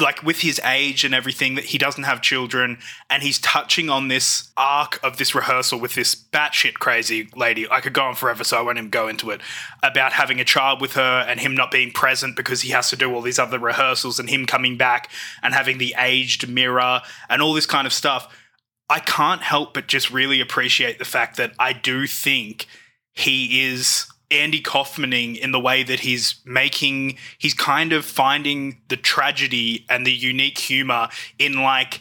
like 0.00 0.22
with 0.24 0.40
his 0.40 0.60
age 0.64 1.04
and 1.04 1.14
everything, 1.14 1.54
that 1.54 1.66
he 1.66 1.78
doesn't 1.78 2.02
have 2.04 2.20
children, 2.20 2.78
and 3.08 3.22
he's 3.22 3.38
touching 3.38 3.88
on 3.88 4.08
this 4.08 4.50
arc 4.56 4.98
of 5.04 5.18
this 5.18 5.34
rehearsal 5.34 5.78
with 5.78 5.94
this 5.94 6.14
batshit 6.14 6.74
crazy 6.74 7.28
lady. 7.36 7.70
I 7.70 7.80
could 7.80 7.92
go 7.92 8.02
on 8.02 8.14
forever, 8.14 8.42
so 8.42 8.58
I 8.58 8.62
won't 8.62 8.78
even 8.78 8.90
go 8.90 9.06
into 9.06 9.30
it. 9.30 9.40
About 9.82 10.12
having 10.12 10.40
a 10.40 10.44
child 10.44 10.80
with 10.80 10.94
her 10.94 11.24
and 11.28 11.38
him 11.38 11.54
not 11.54 11.70
being 11.70 11.92
present 11.92 12.34
because 12.34 12.62
he 12.62 12.70
has 12.70 12.90
to 12.90 12.96
do 12.96 13.14
all 13.14 13.22
these 13.22 13.38
other 13.38 13.58
rehearsals, 13.58 14.18
and 14.18 14.28
him 14.28 14.46
coming 14.46 14.76
back 14.76 15.10
and 15.42 15.54
having 15.54 15.78
the 15.78 15.94
aged 15.98 16.48
mirror 16.48 17.02
and 17.28 17.40
all 17.40 17.52
this 17.52 17.66
kind 17.66 17.86
of 17.86 17.92
stuff. 17.92 18.34
I 18.90 19.00
can't 19.00 19.42
help 19.42 19.74
but 19.74 19.86
just 19.86 20.10
really 20.10 20.40
appreciate 20.40 20.98
the 20.98 21.04
fact 21.04 21.36
that 21.36 21.52
I 21.58 21.72
do 21.72 22.06
think 22.06 22.66
he 23.12 23.64
is 23.64 24.06
Andy 24.30 24.60
Kaufmaning 24.60 25.36
in 25.36 25.52
the 25.52 25.60
way 25.60 25.82
that 25.82 26.00
he's 26.00 26.36
making, 26.44 27.16
he's 27.38 27.54
kind 27.54 27.92
of 27.92 28.04
finding 28.04 28.80
the 28.88 28.96
tragedy 28.96 29.84
and 29.88 30.06
the 30.06 30.12
unique 30.12 30.58
humor 30.58 31.08
in 31.38 31.62
like 31.62 32.00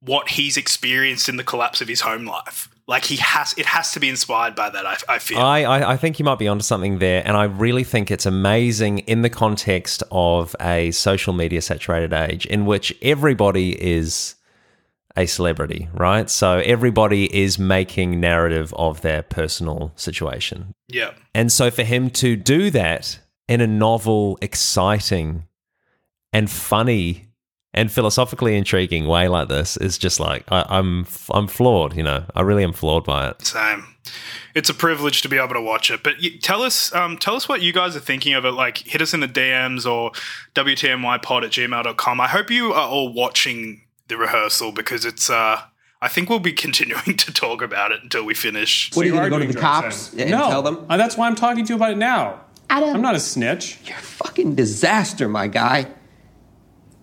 what 0.00 0.30
he's 0.30 0.56
experienced 0.56 1.28
in 1.28 1.36
the 1.36 1.44
collapse 1.44 1.80
of 1.80 1.88
his 1.88 2.00
home 2.00 2.24
life. 2.24 2.68
Like 2.86 3.04
he 3.04 3.16
has, 3.16 3.54
it 3.56 3.66
has 3.66 3.92
to 3.92 4.00
be 4.00 4.08
inspired 4.08 4.56
by 4.56 4.68
that. 4.70 4.84
I, 4.84 4.96
I 5.08 5.18
feel. 5.18 5.38
I, 5.38 5.62
I, 5.62 5.92
I 5.92 5.96
think 5.96 6.18
you 6.18 6.24
might 6.24 6.40
be 6.40 6.48
onto 6.48 6.64
something 6.64 6.98
there, 6.98 7.22
and 7.24 7.36
I 7.36 7.44
really 7.44 7.84
think 7.84 8.10
it's 8.10 8.26
amazing 8.26 9.00
in 9.00 9.22
the 9.22 9.30
context 9.30 10.02
of 10.10 10.56
a 10.60 10.90
social 10.90 11.32
media 11.32 11.62
saturated 11.62 12.12
age 12.12 12.46
in 12.46 12.66
which 12.66 12.92
everybody 13.00 13.80
is 13.80 14.34
a 15.16 15.26
celebrity, 15.26 15.88
right? 15.92 16.30
So 16.30 16.58
everybody 16.58 17.34
is 17.36 17.58
making 17.58 18.20
narrative 18.20 18.72
of 18.76 19.00
their 19.02 19.22
personal 19.22 19.92
situation. 19.96 20.72
yeah, 20.88 21.12
And 21.34 21.50
so 21.50 21.70
for 21.70 21.82
him 21.82 22.10
to 22.10 22.36
do 22.36 22.70
that 22.70 23.18
in 23.48 23.60
a 23.60 23.66
novel, 23.66 24.38
exciting, 24.40 25.44
and 26.32 26.48
funny 26.50 27.26
and 27.72 27.90
philosophically 27.90 28.56
intriguing 28.56 29.06
way 29.06 29.28
like 29.28 29.48
this 29.48 29.76
is 29.76 29.96
just 29.98 30.18
like 30.20 30.44
I, 30.50 30.64
I'm 30.68 31.06
I'm 31.30 31.46
floored, 31.46 31.96
you 31.96 32.02
know. 32.02 32.24
I 32.34 32.42
really 32.42 32.64
am 32.64 32.72
floored 32.72 33.04
by 33.04 33.28
it. 33.28 33.42
same. 33.44 33.84
It's 34.54 34.68
a 34.68 34.74
privilege 34.74 35.22
to 35.22 35.28
be 35.28 35.36
able 35.38 35.54
to 35.54 35.60
watch 35.60 35.90
it. 35.90 36.02
But 36.02 36.14
tell 36.42 36.62
us, 36.62 36.92
um, 36.94 37.16
tell 37.16 37.36
us 37.36 37.48
what 37.48 37.62
you 37.62 37.72
guys 37.72 37.94
are 37.94 38.00
thinking 38.00 38.34
of 38.34 38.44
it. 38.44 38.50
Like, 38.52 38.78
hit 38.78 39.00
us 39.00 39.14
in 39.14 39.20
the 39.20 39.28
DMs 39.28 39.88
or 39.88 40.10
WTMYpod 40.56 41.44
at 41.44 41.50
gmail.com. 41.50 42.20
I 42.20 42.26
hope 42.26 42.50
you 42.50 42.72
are 42.72 42.88
all 42.88 43.12
watching 43.12 43.82
the 44.10 44.18
rehearsal 44.18 44.72
because 44.72 45.04
it's. 45.04 45.30
Uh, 45.30 45.62
I 46.02 46.08
think 46.08 46.28
we'll 46.28 46.38
be 46.38 46.52
continuing 46.66 47.16
to 47.16 47.32
talk 47.32 47.62
about 47.62 47.92
it 47.92 48.02
until 48.02 48.24
we 48.24 48.34
finish. 48.34 48.90
What 48.94 49.04
are 49.04 49.08
you 49.08 49.14
you 49.14 49.18
going 49.20 49.30
to 49.30 49.38
go 49.38 49.46
to 49.46 49.52
the 49.52 49.58
cops 49.58 50.12
and 50.12 50.30
no, 50.30 50.48
tell 50.48 50.62
them? 50.62 50.84
Uh, 50.88 50.96
that's 50.98 51.16
why 51.16 51.26
I'm 51.26 51.34
talking 51.34 51.64
to 51.64 51.72
you 51.72 51.76
about 51.76 51.92
it 51.92 51.98
now. 51.98 52.40
Adam. 52.68 52.94
I'm 52.94 53.02
not 53.02 53.14
a 53.14 53.20
snitch. 53.20 53.78
You're 53.84 53.96
a 53.96 54.00
fucking 54.00 54.54
disaster, 54.54 55.28
my 55.28 55.48
guy. 55.48 55.88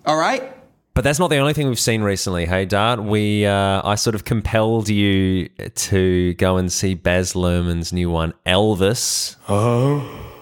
All 0.05 0.17
right? 0.17 0.53
But 0.93 1.03
that's 1.03 1.19
not 1.19 1.27
the 1.27 1.37
only 1.37 1.53
thing 1.53 1.67
we've 1.67 1.77
seen 1.77 2.01
recently. 2.01 2.45
Hey, 2.45 2.65
Dart, 2.65 3.03
we 3.03 3.45
uh, 3.45 3.81
I 3.83 3.95
sort 3.95 4.15
of 4.15 4.23
compelled 4.23 4.89
you 4.89 5.49
to 5.49 6.33
go 6.35 6.57
and 6.57 6.71
see 6.71 6.95
Baz 6.95 7.33
Luhrmann's 7.33 7.93
new 7.93 8.09
one, 8.09 8.33
Elvis. 8.45 9.35
Oh. 9.47 10.33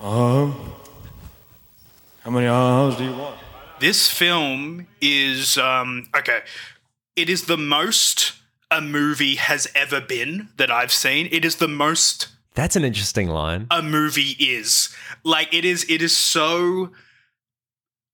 Oh. 0.00 0.78
How 2.24 2.30
many 2.30 2.46
ohs 2.46 2.96
do 2.96 3.04
you 3.04 3.12
want? 3.12 3.41
This 3.82 4.08
film 4.08 4.86
is 5.00 5.58
um, 5.58 6.08
okay. 6.16 6.42
It 7.16 7.28
is 7.28 7.46
the 7.46 7.56
most 7.56 8.34
a 8.70 8.80
movie 8.80 9.34
has 9.34 9.66
ever 9.74 10.00
been 10.00 10.50
that 10.56 10.70
I've 10.70 10.92
seen. 10.92 11.28
It 11.32 11.44
is 11.44 11.56
the 11.56 11.66
most 11.66 12.28
That's 12.54 12.76
an 12.76 12.84
interesting 12.84 13.28
line. 13.28 13.66
a 13.72 13.82
movie 13.82 14.36
is. 14.38 14.94
Like 15.24 15.52
it 15.52 15.64
is 15.64 15.84
it 15.90 16.00
is 16.00 16.16
so 16.16 16.92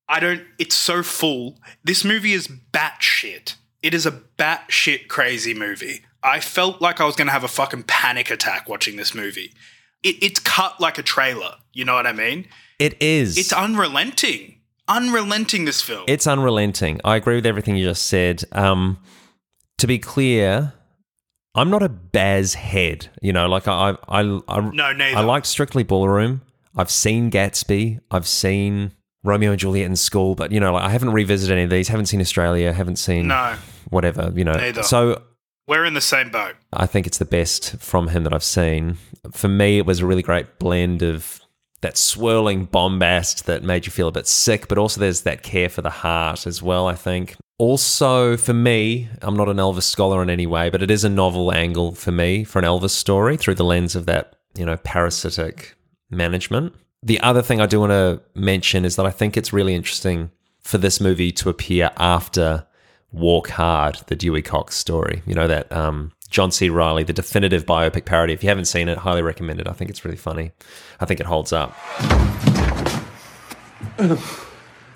I 0.08 0.20
don't 0.20 0.40
it's 0.58 0.74
so 0.74 1.02
full. 1.02 1.58
This 1.84 2.02
movie 2.02 2.32
is 2.32 2.48
batshit. 2.48 3.56
It 3.82 3.92
is 3.92 4.06
a 4.06 4.22
batshit 4.38 5.08
crazy 5.08 5.52
movie. 5.52 6.00
I 6.22 6.40
felt 6.40 6.80
like 6.80 6.98
I 6.98 7.04
was 7.04 7.14
gonna 7.14 7.30
have 7.30 7.44
a 7.44 7.48
fucking 7.48 7.82
panic 7.82 8.30
attack 8.30 8.70
watching 8.70 8.96
this 8.96 9.14
movie. 9.14 9.52
It, 10.02 10.16
it's 10.22 10.40
cut 10.40 10.80
like 10.80 10.96
a 10.96 11.02
trailer. 11.02 11.56
You 11.74 11.84
know 11.84 11.94
what 11.94 12.06
I 12.06 12.12
mean? 12.12 12.48
It 12.78 12.96
is. 13.02 13.36
It's 13.36 13.52
unrelenting. 13.52 14.57
Unrelenting 14.88 15.64
this 15.64 15.82
film. 15.82 16.04
It's 16.08 16.26
unrelenting. 16.26 17.00
I 17.04 17.16
agree 17.16 17.34
with 17.36 17.46
everything 17.46 17.76
you 17.76 17.84
just 17.84 18.06
said. 18.06 18.44
Um, 18.52 18.98
to 19.78 19.86
be 19.86 19.98
clear, 19.98 20.72
I'm 21.54 21.70
not 21.70 21.82
a 21.82 21.88
Baz 21.88 22.54
head. 22.54 23.08
You 23.20 23.32
know, 23.32 23.48
like 23.48 23.68
I, 23.68 23.96
I, 24.08 24.20
I, 24.22 24.40
I 24.48 24.60
No, 24.60 24.92
neither. 24.92 25.16
I 25.16 25.20
liked 25.20 25.46
Strictly 25.46 25.82
Ballroom. 25.82 26.42
I've 26.76 26.90
seen 26.90 27.30
Gatsby. 27.30 28.00
I've 28.10 28.26
seen 28.26 28.92
Romeo 29.24 29.50
and 29.50 29.60
Juliet 29.60 29.86
in 29.86 29.96
school, 29.96 30.34
but 30.34 30.52
you 30.52 30.60
know, 30.60 30.72
like 30.72 30.84
I 30.84 30.90
haven't 30.90 31.10
revisited 31.10 31.52
any 31.52 31.64
of 31.64 31.70
these. 31.70 31.88
Haven't 31.88 32.06
seen 32.06 32.20
Australia. 32.20 32.72
Haven't 32.72 32.96
seen 32.96 33.28
no. 33.28 33.56
whatever. 33.90 34.32
You 34.34 34.44
know, 34.44 34.52
Neither. 34.52 34.82
so 34.82 35.22
We're 35.66 35.84
in 35.84 35.94
the 35.94 36.00
same 36.00 36.30
boat. 36.30 36.54
I 36.72 36.86
think 36.86 37.06
it's 37.06 37.18
the 37.18 37.24
best 37.24 37.76
from 37.78 38.08
him 38.08 38.24
that 38.24 38.32
I've 38.32 38.44
seen. 38.44 38.98
For 39.32 39.48
me, 39.48 39.78
it 39.78 39.86
was 39.86 40.00
a 40.00 40.06
really 40.06 40.22
great 40.22 40.58
blend 40.58 41.02
of 41.02 41.40
that 41.80 41.96
swirling 41.96 42.64
bombast 42.64 43.46
that 43.46 43.62
made 43.62 43.86
you 43.86 43.92
feel 43.92 44.08
a 44.08 44.12
bit 44.12 44.26
sick, 44.26 44.68
but 44.68 44.78
also 44.78 45.00
there's 45.00 45.22
that 45.22 45.42
care 45.42 45.68
for 45.68 45.82
the 45.82 45.90
heart 45.90 46.46
as 46.46 46.62
well, 46.62 46.86
I 46.86 46.94
think. 46.94 47.36
Also, 47.58 48.36
for 48.36 48.52
me, 48.52 49.08
I'm 49.22 49.36
not 49.36 49.48
an 49.48 49.56
Elvis 49.56 49.82
scholar 49.82 50.22
in 50.22 50.30
any 50.30 50.46
way, 50.46 50.70
but 50.70 50.82
it 50.82 50.90
is 50.90 51.04
a 51.04 51.08
novel 51.08 51.52
angle 51.52 51.94
for 51.94 52.12
me 52.12 52.44
for 52.44 52.58
an 52.58 52.64
Elvis 52.64 52.90
story 52.90 53.36
through 53.36 53.56
the 53.56 53.64
lens 53.64 53.96
of 53.96 54.06
that, 54.06 54.36
you 54.56 54.64
know, 54.64 54.76
parasitic 54.76 55.76
management. 56.10 56.74
The 57.02 57.20
other 57.20 57.42
thing 57.42 57.60
I 57.60 57.66
do 57.66 57.80
want 57.80 57.90
to 57.90 58.20
mention 58.34 58.84
is 58.84 58.96
that 58.96 59.06
I 59.06 59.10
think 59.10 59.36
it's 59.36 59.52
really 59.52 59.74
interesting 59.74 60.30
for 60.60 60.78
this 60.78 61.00
movie 61.00 61.32
to 61.32 61.48
appear 61.48 61.90
after 61.96 62.66
Walk 63.12 63.50
Hard, 63.50 64.00
the 64.06 64.16
Dewey 64.16 64.42
Cox 64.42 64.76
story. 64.76 65.22
You 65.26 65.34
know, 65.34 65.48
that 65.48 65.72
um, 65.72 66.12
John 66.30 66.50
C. 66.50 66.68
Reilly, 66.68 67.04
the 67.04 67.12
definitive 67.12 67.64
biopic 67.64 68.04
parody. 68.04 68.32
If 68.32 68.42
you 68.42 68.48
haven't 68.48 68.66
seen 68.66 68.88
it, 68.88 68.98
highly 68.98 69.22
recommend 69.22 69.60
it. 69.60 69.68
I 69.68 69.72
think 69.72 69.90
it's 69.90 70.04
really 70.04 70.16
funny. 70.16 70.52
I 71.00 71.06
think 71.06 71.20
it 71.20 71.26
holds 71.26 71.52
up. 71.52 71.74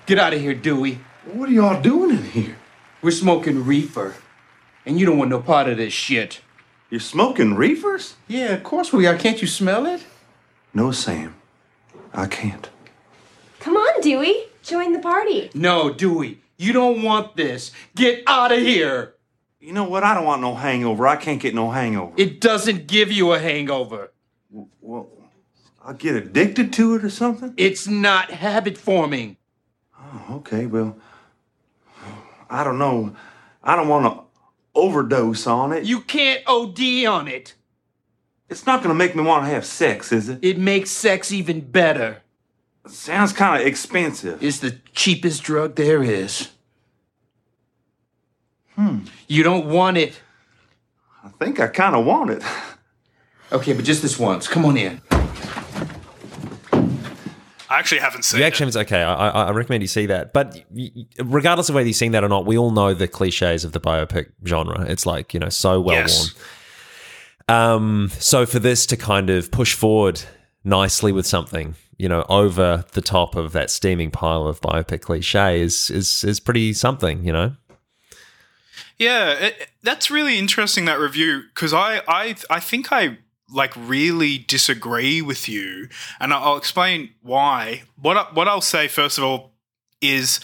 Get 0.05 0.19
out 0.19 0.33
of 0.33 0.39
here, 0.39 0.53
Dewey. 0.53 0.99
What 1.31 1.49
are 1.49 1.53
y'all 1.53 1.81
doing 1.81 2.11
in 2.11 2.23
here? 2.23 2.57
We're 3.01 3.11
smoking 3.11 3.65
reefer. 3.65 4.15
And 4.85 4.99
you 4.99 5.05
don't 5.05 5.17
want 5.17 5.29
no 5.29 5.39
part 5.39 5.67
of 5.69 5.77
this 5.77 5.93
shit. 5.93 6.41
You're 6.89 6.99
smoking 6.99 7.55
reefers? 7.55 8.15
Yeah, 8.27 8.49
of 8.49 8.63
course 8.63 8.93
we 8.93 9.07
are. 9.07 9.17
Can't 9.17 9.41
you 9.41 9.47
smell 9.47 9.85
it? 9.85 10.05
No, 10.73 10.91
Sam. 10.91 11.35
I 12.13 12.27
can't. 12.27 12.69
Come 13.59 13.75
on, 13.77 14.01
Dewey. 14.01 14.43
Join 14.61 14.93
the 14.93 14.99
party. 14.99 15.49
No, 15.53 15.91
Dewey. 15.91 16.41
You 16.57 16.73
don't 16.73 17.01
want 17.01 17.35
this. 17.35 17.71
Get 17.95 18.23
out 18.27 18.51
of 18.51 18.59
here. 18.59 19.15
You 19.63 19.71
know 19.71 19.85
what? 19.85 20.03
I 20.03 20.13
don't 20.13 20.25
want 20.25 20.41
no 20.41 20.55
hangover. 20.55 21.07
I 21.07 21.15
can't 21.15 21.39
get 21.39 21.55
no 21.55 21.71
hangover. 21.71 22.11
It 22.17 22.41
doesn't 22.41 22.85
give 22.85 23.13
you 23.13 23.31
a 23.31 23.39
hangover. 23.39 24.11
Well, 24.81 25.07
I'll 25.81 25.93
get 25.93 26.17
addicted 26.17 26.73
to 26.73 26.95
it 26.95 27.03
or 27.05 27.09
something? 27.09 27.53
It's 27.55 27.87
not 27.87 28.29
habit 28.29 28.77
forming. 28.77 29.37
Oh, 29.97 30.35
okay, 30.35 30.65
well, 30.65 30.97
I 32.49 32.65
don't 32.65 32.77
know. 32.77 33.15
I 33.63 33.77
don't 33.77 33.87
want 33.87 34.13
to 34.13 34.23
overdose 34.75 35.47
on 35.47 35.71
it. 35.71 35.85
You 35.85 36.01
can't 36.01 36.41
OD 36.45 37.05
on 37.05 37.29
it. 37.29 37.53
It's 38.49 38.65
not 38.65 38.83
going 38.83 38.93
to 38.93 38.99
make 38.99 39.15
me 39.15 39.23
want 39.23 39.45
to 39.45 39.49
have 39.49 39.65
sex, 39.65 40.11
is 40.11 40.27
it? 40.27 40.39
It 40.41 40.57
makes 40.57 40.89
sex 40.91 41.31
even 41.31 41.61
better. 41.61 42.21
Sounds 42.85 43.31
kind 43.31 43.61
of 43.61 43.65
expensive. 43.65 44.43
It's 44.43 44.59
the 44.59 44.81
cheapest 44.91 45.41
drug 45.41 45.75
there 45.75 46.03
is. 46.03 46.49
Hmm. 48.75 48.99
You 49.27 49.43
don't 49.43 49.67
want 49.67 49.97
it. 49.97 50.19
I 51.23 51.29
think 51.29 51.59
I 51.59 51.67
kind 51.67 51.95
of 51.95 52.05
want 52.05 52.29
it. 52.31 52.43
Okay, 53.51 53.73
but 53.73 53.85
just 53.85 54.01
this 54.01 54.17
once. 54.19 54.47
Come 54.47 54.65
on 54.65 54.77
in. 54.77 54.99
I 57.69 57.79
actually 57.79 58.01
haven't 58.01 58.23
seen 58.23 58.39
You 58.39 58.45
it. 58.45 58.47
actually 58.47 58.67
haven't- 58.67 58.81
okay. 58.87 59.01
I, 59.01 59.13
I 59.29 59.43
I 59.45 59.51
recommend 59.51 59.81
you 59.83 59.87
see 59.87 60.05
that. 60.07 60.31
But 60.33 60.53
y- 60.69 60.91
y- 60.95 61.05
regardless 61.23 61.69
of 61.69 61.75
whether 61.75 61.87
you've 61.87 61.95
seen 61.95 62.11
that 62.11 62.23
or 62.23 62.29
not, 62.29 62.45
we 62.45 62.57
all 62.57 62.71
know 62.71 62.93
the 62.93 63.07
cliches 63.07 63.63
of 63.63 63.71
the 63.71 63.79
biopic 63.79 64.27
genre. 64.45 64.85
It's 64.87 65.05
like 65.05 65.33
you 65.33 65.39
know 65.39 65.49
so 65.49 65.79
well 65.81 65.95
Yes. 65.95 66.33
worn. 67.49 67.59
Um, 67.59 68.09
so 68.19 68.45
for 68.45 68.59
this 68.59 68.85
to 68.87 68.97
kind 68.97 69.29
of 69.29 69.51
push 69.51 69.73
forward 69.73 70.21
nicely 70.63 71.11
with 71.11 71.25
something, 71.25 71.75
you 71.97 72.07
know, 72.07 72.25
over 72.29 72.85
the 72.93 73.01
top 73.01 73.35
of 73.35 73.51
that 73.53 73.69
steaming 73.71 74.11
pile 74.11 74.47
of 74.47 74.61
biopic 74.61 75.01
cliche 75.01 75.59
is 75.61 75.89
is 75.89 76.23
is 76.23 76.39
pretty 76.39 76.73
something. 76.73 77.23
You 77.25 77.33
know. 77.33 77.55
Yeah, 78.97 79.31
it, 79.31 79.69
that's 79.81 80.09
really 80.11 80.37
interesting 80.37 80.85
that 80.85 80.99
review 80.99 81.43
because 81.53 81.73
I, 81.73 82.01
I 82.07 82.35
I 82.49 82.59
think 82.59 82.91
I 82.91 83.17
like 83.49 83.73
really 83.75 84.37
disagree 84.37 85.21
with 85.21 85.49
you, 85.49 85.89
and 86.19 86.33
I'll 86.33 86.57
explain 86.57 87.11
why. 87.21 87.83
What 88.01 88.17
I, 88.17 88.23
what 88.33 88.47
I'll 88.47 88.61
say 88.61 88.87
first 88.87 89.17
of 89.17 89.23
all 89.23 89.51
is 90.01 90.39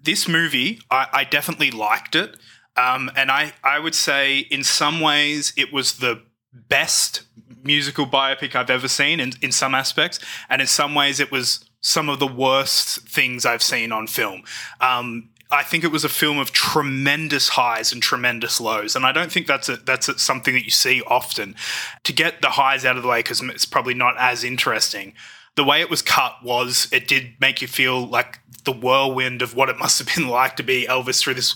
this 0.00 0.28
movie 0.28 0.80
I, 0.90 1.06
I 1.12 1.24
definitely 1.24 1.70
liked 1.70 2.14
it, 2.14 2.36
um, 2.76 3.10
and 3.16 3.30
I 3.30 3.54
I 3.62 3.78
would 3.78 3.94
say 3.94 4.38
in 4.38 4.62
some 4.64 5.00
ways 5.00 5.52
it 5.56 5.72
was 5.72 5.98
the 5.98 6.22
best 6.52 7.22
musical 7.64 8.06
biopic 8.06 8.54
I've 8.54 8.70
ever 8.70 8.88
seen 8.88 9.20
in, 9.20 9.32
in 9.40 9.50
some 9.52 9.74
aspects, 9.74 10.20
and 10.48 10.60
in 10.60 10.66
some 10.68 10.94
ways 10.94 11.18
it 11.18 11.32
was 11.32 11.64
some 11.80 12.08
of 12.08 12.18
the 12.18 12.26
worst 12.26 13.00
things 13.08 13.44
I've 13.44 13.62
seen 13.62 13.92
on 13.92 14.06
film. 14.06 14.42
Um, 14.80 15.30
I 15.50 15.62
think 15.62 15.84
it 15.84 15.92
was 15.92 16.04
a 16.04 16.08
film 16.08 16.38
of 16.38 16.52
tremendous 16.52 17.50
highs 17.50 17.92
and 17.92 18.02
tremendous 18.02 18.60
lows, 18.60 18.96
and 18.96 19.04
I 19.04 19.12
don't 19.12 19.30
think 19.30 19.46
that's 19.46 19.68
a, 19.68 19.76
that's 19.76 20.08
a, 20.08 20.18
something 20.18 20.54
that 20.54 20.64
you 20.64 20.70
see 20.70 21.02
often. 21.06 21.54
To 22.04 22.12
get 22.12 22.42
the 22.42 22.50
highs 22.50 22.84
out 22.84 22.96
of 22.96 23.02
the 23.02 23.08
way, 23.08 23.20
because 23.20 23.40
it's 23.42 23.66
probably 23.66 23.94
not 23.94 24.14
as 24.18 24.44
interesting. 24.44 25.14
The 25.56 25.64
way 25.64 25.80
it 25.80 25.90
was 25.90 26.02
cut 26.02 26.36
was 26.42 26.88
it 26.90 27.06
did 27.06 27.34
make 27.40 27.62
you 27.62 27.68
feel 27.68 28.04
like 28.06 28.40
the 28.64 28.72
whirlwind 28.72 29.42
of 29.42 29.54
what 29.54 29.68
it 29.68 29.78
must 29.78 29.98
have 29.98 30.14
been 30.14 30.28
like 30.28 30.56
to 30.56 30.62
be 30.62 30.86
Elvis 30.88 31.20
through 31.20 31.34
this 31.34 31.54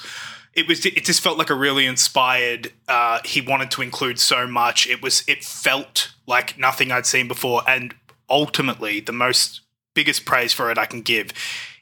it 0.58 0.66
was 0.66 0.84
it 0.84 1.04
just 1.04 1.20
felt 1.20 1.38
like 1.38 1.50
a 1.50 1.54
really 1.54 1.86
inspired 1.86 2.72
uh 2.88 3.20
he 3.24 3.40
wanted 3.40 3.70
to 3.70 3.80
include 3.80 4.18
so 4.18 4.46
much 4.46 4.88
it 4.88 5.00
was 5.00 5.22
it 5.28 5.44
felt 5.44 6.12
like 6.26 6.58
nothing 6.58 6.90
i'd 6.90 7.06
seen 7.06 7.28
before 7.28 7.62
and 7.68 7.94
ultimately 8.28 8.98
the 8.98 9.12
most 9.12 9.60
biggest 9.94 10.24
praise 10.24 10.52
for 10.52 10.70
it 10.70 10.76
i 10.76 10.84
can 10.84 11.00
give 11.00 11.32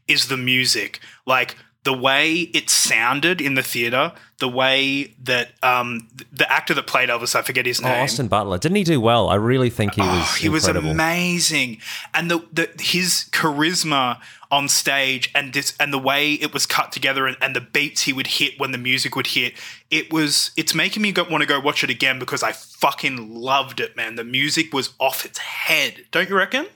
is 0.07 0.29
the 0.29 0.37
music 0.37 1.01
like 1.27 1.57
the 1.87 1.93
way 2.09 2.33
it 2.59 2.69
sounded 2.69 3.41
in 3.41 3.55
the 3.55 3.63
theater 3.63 4.13
the 4.39 4.49
way 4.49 5.15
that 5.23 5.47
um 5.63 6.07
the 6.33 6.47
actor 6.53 6.75
that 6.75 6.87
played 6.87 7.09
elvis 7.09 7.35
i 7.35 7.43
forget 7.43 7.65
his 7.65 7.81
Oh, 7.81 7.85
name 7.89 8.03
Austin 8.05 8.29
Butler 8.29 8.59
didn't 8.59 8.77
he 8.77 8.85
do 8.85 9.01
well? 9.01 9.25
I 9.29 9.37
really 9.37 9.71
think 9.71 9.95
he 9.95 10.01
was. 10.03 10.27
Oh, 10.33 10.37
he 10.41 10.49
was 10.49 10.65
incredible. 10.67 10.91
amazing, 10.91 11.79
and 12.17 12.31
the, 12.31 12.39
the 12.53 12.65
his 12.95 13.11
charisma 13.33 14.19
on 14.51 14.69
stage 14.69 15.31
and 15.35 15.53
this 15.53 15.75
and 15.81 15.93
the 15.93 15.99
way 16.11 16.23
it 16.35 16.53
was 16.53 16.65
cut 16.67 16.93
together 16.93 17.27
and, 17.27 17.37
and 17.41 17.55
the 17.57 17.61
beats 17.77 18.03
he 18.03 18.13
would 18.13 18.27
hit 18.39 18.53
when 18.61 18.71
the 18.73 18.79
music 18.79 19.15
would 19.17 19.29
hit. 19.39 19.55
It 19.91 20.13
was 20.13 20.51
it's 20.57 20.75
making 20.75 21.03
me 21.03 21.13
go, 21.13 21.25
want 21.25 21.43
to 21.43 21.47
go 21.55 21.59
watch 21.61 21.83
it 21.85 21.91
again 21.91 22.19
because 22.19 22.43
I 22.43 22.53
fucking 22.53 23.17
loved 23.35 23.79
it, 23.81 23.97
man. 23.97 24.17
The 24.17 24.25
music 24.25 24.73
was 24.73 24.87
off 24.99 25.25
its 25.25 25.39
head, 25.39 26.05
don't 26.11 26.29
you 26.29 26.37
reckon? 26.37 26.67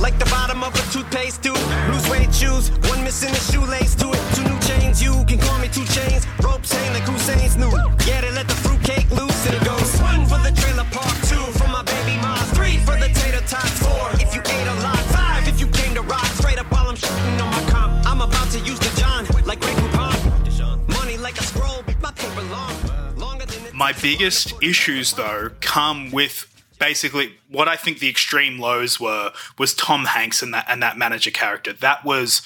Like 0.00 0.18
the 0.18 0.26
bottom 0.26 0.62
of 0.62 0.74
a 0.74 0.92
toothpaste 0.92 1.42
tube. 1.42 1.56
Blue 1.86 2.00
suede 2.00 2.34
shoes, 2.34 2.70
one 2.90 3.02
missing 3.04 3.30
a 3.30 3.42
shoelace 3.50 3.94
to 3.96 4.10
it. 4.10 4.22
Two 4.34 4.44
new 4.44 4.58
chains, 4.60 5.02
you 5.02 5.24
can 5.24 5.38
call 5.38 5.58
me 5.58 5.68
two 5.68 5.84
chains. 5.86 6.26
Ropes 6.42 6.72
hang 6.72 6.92
like 6.92 7.04
Hussein's 7.04 7.56
new. 7.56 7.70
Yeah, 8.06 8.20
they 8.20 8.32
let 8.32 8.48
the 8.48 8.54
fruitcake 8.54 9.10
loose 9.10 9.46
and 9.46 9.54
it 9.54 9.64
goes 9.64 10.00
one 10.00 10.26
for 10.26 10.38
the 10.38 10.52
trailer 10.60 10.84
park, 10.90 11.16
two 11.28 11.44
for 11.58 11.68
my 11.68 11.82
baby 11.82 12.16
mom, 12.20 12.38
three 12.56 12.78
for 12.78 12.96
the 12.98 13.08
tater 13.08 13.44
tots, 13.46 13.78
four 13.82 14.10
if 14.20 14.34
you 14.34 14.40
ate 14.40 14.68
a 14.68 14.76
lot, 14.82 14.98
five 15.14 15.46
if 15.48 15.60
you 15.60 15.66
came 15.68 15.94
to 15.94 16.02
rock 16.02 16.26
straight 16.26 16.58
up 16.58 16.70
while 16.70 16.88
I'm 16.88 16.96
shitting 16.96 17.40
on 17.40 17.50
my 17.50 17.70
comp. 17.70 18.06
I'm 18.06 18.20
about 18.20 18.50
to 18.50 18.58
use 18.60 18.78
the 18.78 18.92
John 19.00 19.24
like 19.46 19.60
Grey 19.60 19.72
Poupon. 19.72 20.88
Money 20.88 21.16
like 21.16 21.38
a 21.38 21.42
scroll, 21.42 21.82
my 22.02 22.10
paper 22.12 22.42
long, 22.42 22.74
longer 23.16 23.46
than. 23.46 23.76
My 23.76 23.92
biggest 23.92 24.54
issues 24.62 25.12
though 25.14 25.50
come 25.60 26.10
with 26.10 26.53
basically 26.84 27.34
what 27.48 27.66
I 27.68 27.76
think 27.76 27.98
the 27.98 28.08
extreme 28.08 28.58
lows 28.58 29.00
were 29.00 29.32
was 29.58 29.74
Tom 29.74 30.04
Hanks 30.04 30.42
and 30.42 30.52
that 30.52 30.66
and 30.68 30.82
that 30.82 30.98
manager 30.98 31.30
character. 31.30 31.72
That 31.72 32.04
was 32.04 32.42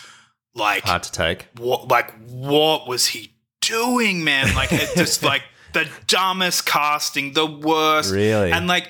like 0.54 0.84
hard 0.84 1.02
to 1.04 1.12
take. 1.12 1.48
what 1.56 1.88
like 1.88 2.14
what 2.28 2.86
was 2.86 3.08
he 3.08 3.32
doing, 3.60 4.22
man? 4.22 4.54
Like 4.54 4.72
it 4.72 4.90
just 4.96 5.22
like 5.32 5.42
the 5.72 5.88
dumbest 6.06 6.66
casting, 6.66 7.32
the 7.32 7.46
worst. 7.46 8.12
Really? 8.12 8.52
And 8.52 8.66
like 8.66 8.88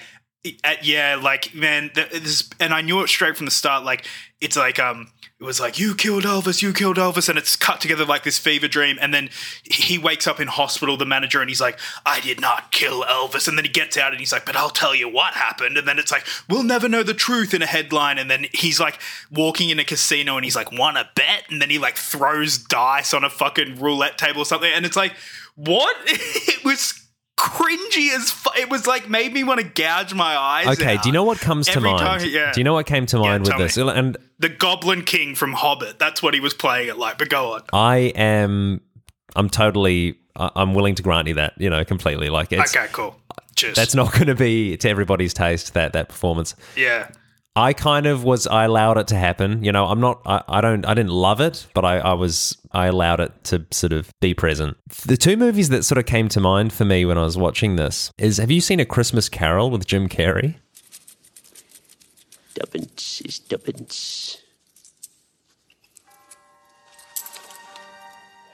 yeah, 0.82 1.18
like 1.20 1.54
man, 1.54 1.90
this, 1.94 2.48
and 2.60 2.72
I 2.72 2.80
knew 2.82 3.00
it 3.02 3.08
straight 3.08 3.36
from 3.36 3.46
the 3.46 3.50
start. 3.52 3.84
Like 3.84 4.06
it's 4.40 4.56
like 4.56 4.78
um, 4.78 5.10
it 5.40 5.44
was 5.44 5.60
like 5.60 5.78
you 5.78 5.94
killed 5.94 6.24
Elvis, 6.24 6.62
you 6.62 6.72
killed 6.72 6.96
Elvis, 6.96 7.28
and 7.28 7.38
it's 7.38 7.54
cut 7.54 7.80
together 7.80 8.04
like 8.04 8.24
this 8.24 8.38
fever 8.38 8.66
dream. 8.66 8.98
And 9.00 9.14
then 9.14 9.30
he 9.62 9.96
wakes 9.96 10.26
up 10.26 10.40
in 10.40 10.48
hospital, 10.48 10.96
the 10.96 11.06
manager, 11.06 11.40
and 11.40 11.48
he's 11.48 11.60
like, 11.60 11.78
I 12.04 12.18
did 12.18 12.40
not 12.40 12.72
kill 12.72 13.04
Elvis. 13.04 13.46
And 13.46 13.56
then 13.56 13.64
he 13.64 13.70
gets 13.70 13.96
out 13.96 14.10
and 14.10 14.18
he's 14.18 14.32
like, 14.32 14.44
but 14.44 14.56
I'll 14.56 14.68
tell 14.68 14.96
you 14.96 15.08
what 15.08 15.34
happened. 15.34 15.78
And 15.78 15.86
then 15.86 15.96
it's 16.00 16.10
like, 16.10 16.26
we'll 16.50 16.64
never 16.64 16.88
know 16.88 17.04
the 17.04 17.14
truth 17.14 17.54
in 17.54 17.62
a 17.62 17.66
headline. 17.66 18.18
And 18.18 18.28
then 18.28 18.46
he's 18.52 18.80
like 18.80 19.00
walking 19.30 19.70
in 19.70 19.78
a 19.78 19.84
casino 19.84 20.34
and 20.36 20.44
he's 20.44 20.56
like, 20.56 20.72
wanna 20.72 21.08
bet? 21.14 21.44
And 21.50 21.62
then 21.62 21.70
he 21.70 21.78
like 21.78 21.96
throws 21.96 22.58
dice 22.58 23.14
on 23.14 23.22
a 23.22 23.30
fucking 23.30 23.78
roulette 23.78 24.18
table 24.18 24.42
or 24.42 24.44
something. 24.44 24.72
And 24.74 24.84
it's 24.84 24.96
like, 24.96 25.14
what? 25.54 25.96
it 26.06 26.64
was 26.64 27.00
cringy 27.38 28.12
as 28.16 28.32
fu- 28.32 28.50
it 28.60 28.68
was 28.68 28.88
like 28.88 29.08
made 29.08 29.32
me 29.32 29.44
want 29.44 29.60
to 29.60 29.66
gouge 29.66 30.12
my 30.12 30.36
eyes 30.36 30.66
Okay, 30.80 30.96
out. 30.96 31.02
do 31.04 31.08
you 31.08 31.12
know 31.12 31.22
what 31.22 31.38
comes 31.38 31.66
to 31.68 31.76
Every 31.76 31.90
mind? 31.90 32.00
time- 32.22 32.28
yeah. 32.28 32.50
Do 32.50 32.58
you 32.58 32.64
know 32.64 32.72
what 32.72 32.86
came 32.86 33.06
to 33.06 33.18
mind 33.18 33.46
with 33.46 33.56
this? 33.56 33.76
me. 33.76 33.88
And 33.88 34.16
the 34.38 34.48
Goblin 34.48 35.02
King 35.02 35.34
from 35.34 35.52
Hobbit. 35.52 35.98
That's 35.98 36.22
what 36.22 36.34
he 36.34 36.40
was 36.40 36.54
playing 36.54 36.88
it 36.88 36.98
like. 36.98 37.18
But 37.18 37.28
go 37.28 37.54
on. 37.54 37.62
I 37.72 38.12
am, 38.14 38.80
I'm 39.36 39.50
totally, 39.50 40.18
I'm 40.36 40.74
willing 40.74 40.94
to 40.96 41.02
grant 41.02 41.28
you 41.28 41.34
that, 41.34 41.54
you 41.58 41.70
know, 41.70 41.84
completely. 41.84 42.28
Like 42.28 42.52
it's 42.52 42.76
okay, 42.76 42.86
cool. 42.92 43.16
Cheers. 43.56 43.74
that's 43.74 43.94
not 43.94 44.12
going 44.12 44.28
to 44.28 44.36
be 44.36 44.76
to 44.76 44.88
everybody's 44.88 45.34
taste 45.34 45.74
that 45.74 45.92
that 45.94 46.08
performance. 46.08 46.54
yeah. 46.76 47.10
I 47.56 47.72
kind 47.72 48.06
of 48.06 48.22
was. 48.22 48.46
I 48.46 48.66
allowed 48.66 48.98
it 48.98 49.08
to 49.08 49.16
happen. 49.16 49.64
You 49.64 49.72
know, 49.72 49.86
I'm 49.86 49.98
not. 49.98 50.22
I, 50.24 50.44
I 50.46 50.60
don't. 50.60 50.86
I 50.86 50.94
didn't 50.94 51.10
love 51.10 51.40
it, 51.40 51.66
but 51.74 51.84
I, 51.84 51.98
I 51.98 52.12
was. 52.12 52.56
I 52.70 52.86
allowed 52.86 53.18
it 53.18 53.32
to 53.44 53.66
sort 53.72 53.92
of 53.92 54.12
be 54.20 54.32
present. 54.32 54.76
The 55.06 55.16
two 55.16 55.36
movies 55.36 55.68
that 55.70 55.84
sort 55.84 55.98
of 55.98 56.06
came 56.06 56.28
to 56.28 56.40
mind 56.40 56.72
for 56.72 56.84
me 56.84 57.04
when 57.04 57.18
I 57.18 57.24
was 57.24 57.36
watching 57.36 57.74
this 57.74 58.12
is: 58.16 58.36
Have 58.36 58.52
you 58.52 58.60
seen 58.60 58.78
A 58.78 58.84
Christmas 58.84 59.28
Carol 59.28 59.70
with 59.72 59.86
Jim 59.86 60.08
Carrey? 60.08 60.54
Stubbins, 62.62 63.22
Stubbins. 63.28 64.38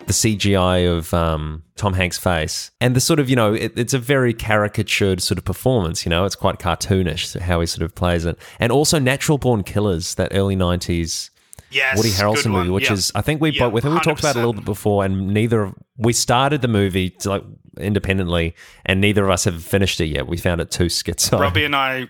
the 0.06 0.12
CGI 0.12 0.86
of 0.94 1.14
um, 1.14 1.62
Tom 1.76 1.94
Hanks' 1.94 2.18
face, 2.18 2.70
and 2.82 2.94
the 2.94 3.00
sort 3.00 3.18
of 3.18 3.30
you 3.30 3.36
know 3.36 3.54
it, 3.54 3.72
it's 3.78 3.94
a 3.94 3.98
very 3.98 4.34
caricatured 4.34 5.22
sort 5.22 5.38
of 5.38 5.44
performance. 5.46 6.04
You 6.04 6.10
know, 6.10 6.26
it's 6.26 6.36
quite 6.36 6.58
cartoonish 6.58 7.38
how 7.40 7.60
he 7.60 7.66
sort 7.66 7.82
of 7.82 7.94
plays 7.94 8.26
it, 8.26 8.38
and 8.58 8.70
also 8.70 8.98
Natural 8.98 9.38
Born 9.38 9.62
Killers, 9.62 10.16
that 10.16 10.28
early 10.34 10.56
'90s 10.56 11.30
Yes, 11.70 11.96
Woody 11.96 12.10
Harrelson 12.10 12.50
movie, 12.52 12.68
which 12.70 12.84
Yeah. 12.84 12.92
is 12.92 13.10
I 13.14 13.22
think 13.22 13.40
we 13.40 13.50
Yeah, 13.52 13.70
both 13.70 13.78
I 13.78 13.80
think 13.80 13.94
we 13.94 14.00
talked 14.00 14.20
about 14.20 14.36
it 14.36 14.40
a 14.40 14.40
little 14.40 14.52
bit 14.52 14.66
before, 14.66 15.04
and 15.06 15.28
neither 15.28 15.62
of 15.62 15.74
we 15.96 16.12
started 16.12 16.60
the 16.60 16.68
movie 16.68 17.08
to, 17.10 17.30
like 17.30 17.44
independently, 17.78 18.54
and 18.84 19.00
neither 19.00 19.24
of 19.24 19.30
us 19.30 19.44
have 19.44 19.62
finished 19.64 20.00
it 20.02 20.06
yet. 20.08 20.26
We 20.26 20.36
found 20.36 20.60
it 20.60 20.70
too 20.70 20.86
schizo. 20.86 21.40
Robbie 21.40 21.64
and 21.64 21.74
I 21.74 22.08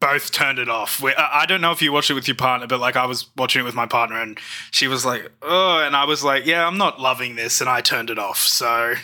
both 0.00 0.32
turned 0.32 0.58
it 0.58 0.68
off. 0.68 1.00
We, 1.00 1.14
I 1.14 1.46
don't 1.46 1.60
know 1.60 1.72
if 1.72 1.80
you 1.80 1.92
watched 1.92 2.10
it 2.10 2.14
with 2.14 2.28
your 2.28 2.36
partner, 2.36 2.66
but 2.66 2.80
like 2.80 2.96
I 2.96 3.06
was 3.06 3.28
watching 3.36 3.60
it 3.60 3.64
with 3.64 3.74
my 3.74 3.86
partner, 3.86 4.20
and 4.20 4.38
she 4.70 4.86
was 4.88 5.04
like, 5.04 5.30
"Oh," 5.42 5.80
and 5.80 5.96
I 5.96 6.04
was 6.04 6.22
like, 6.22 6.46
"Yeah, 6.46 6.66
I'm 6.66 6.78
not 6.78 7.00
loving 7.00 7.36
this," 7.36 7.60
and 7.60 7.70
I 7.70 7.80
turned 7.80 8.10
it 8.10 8.18
off. 8.18 8.38
So, 8.38 8.94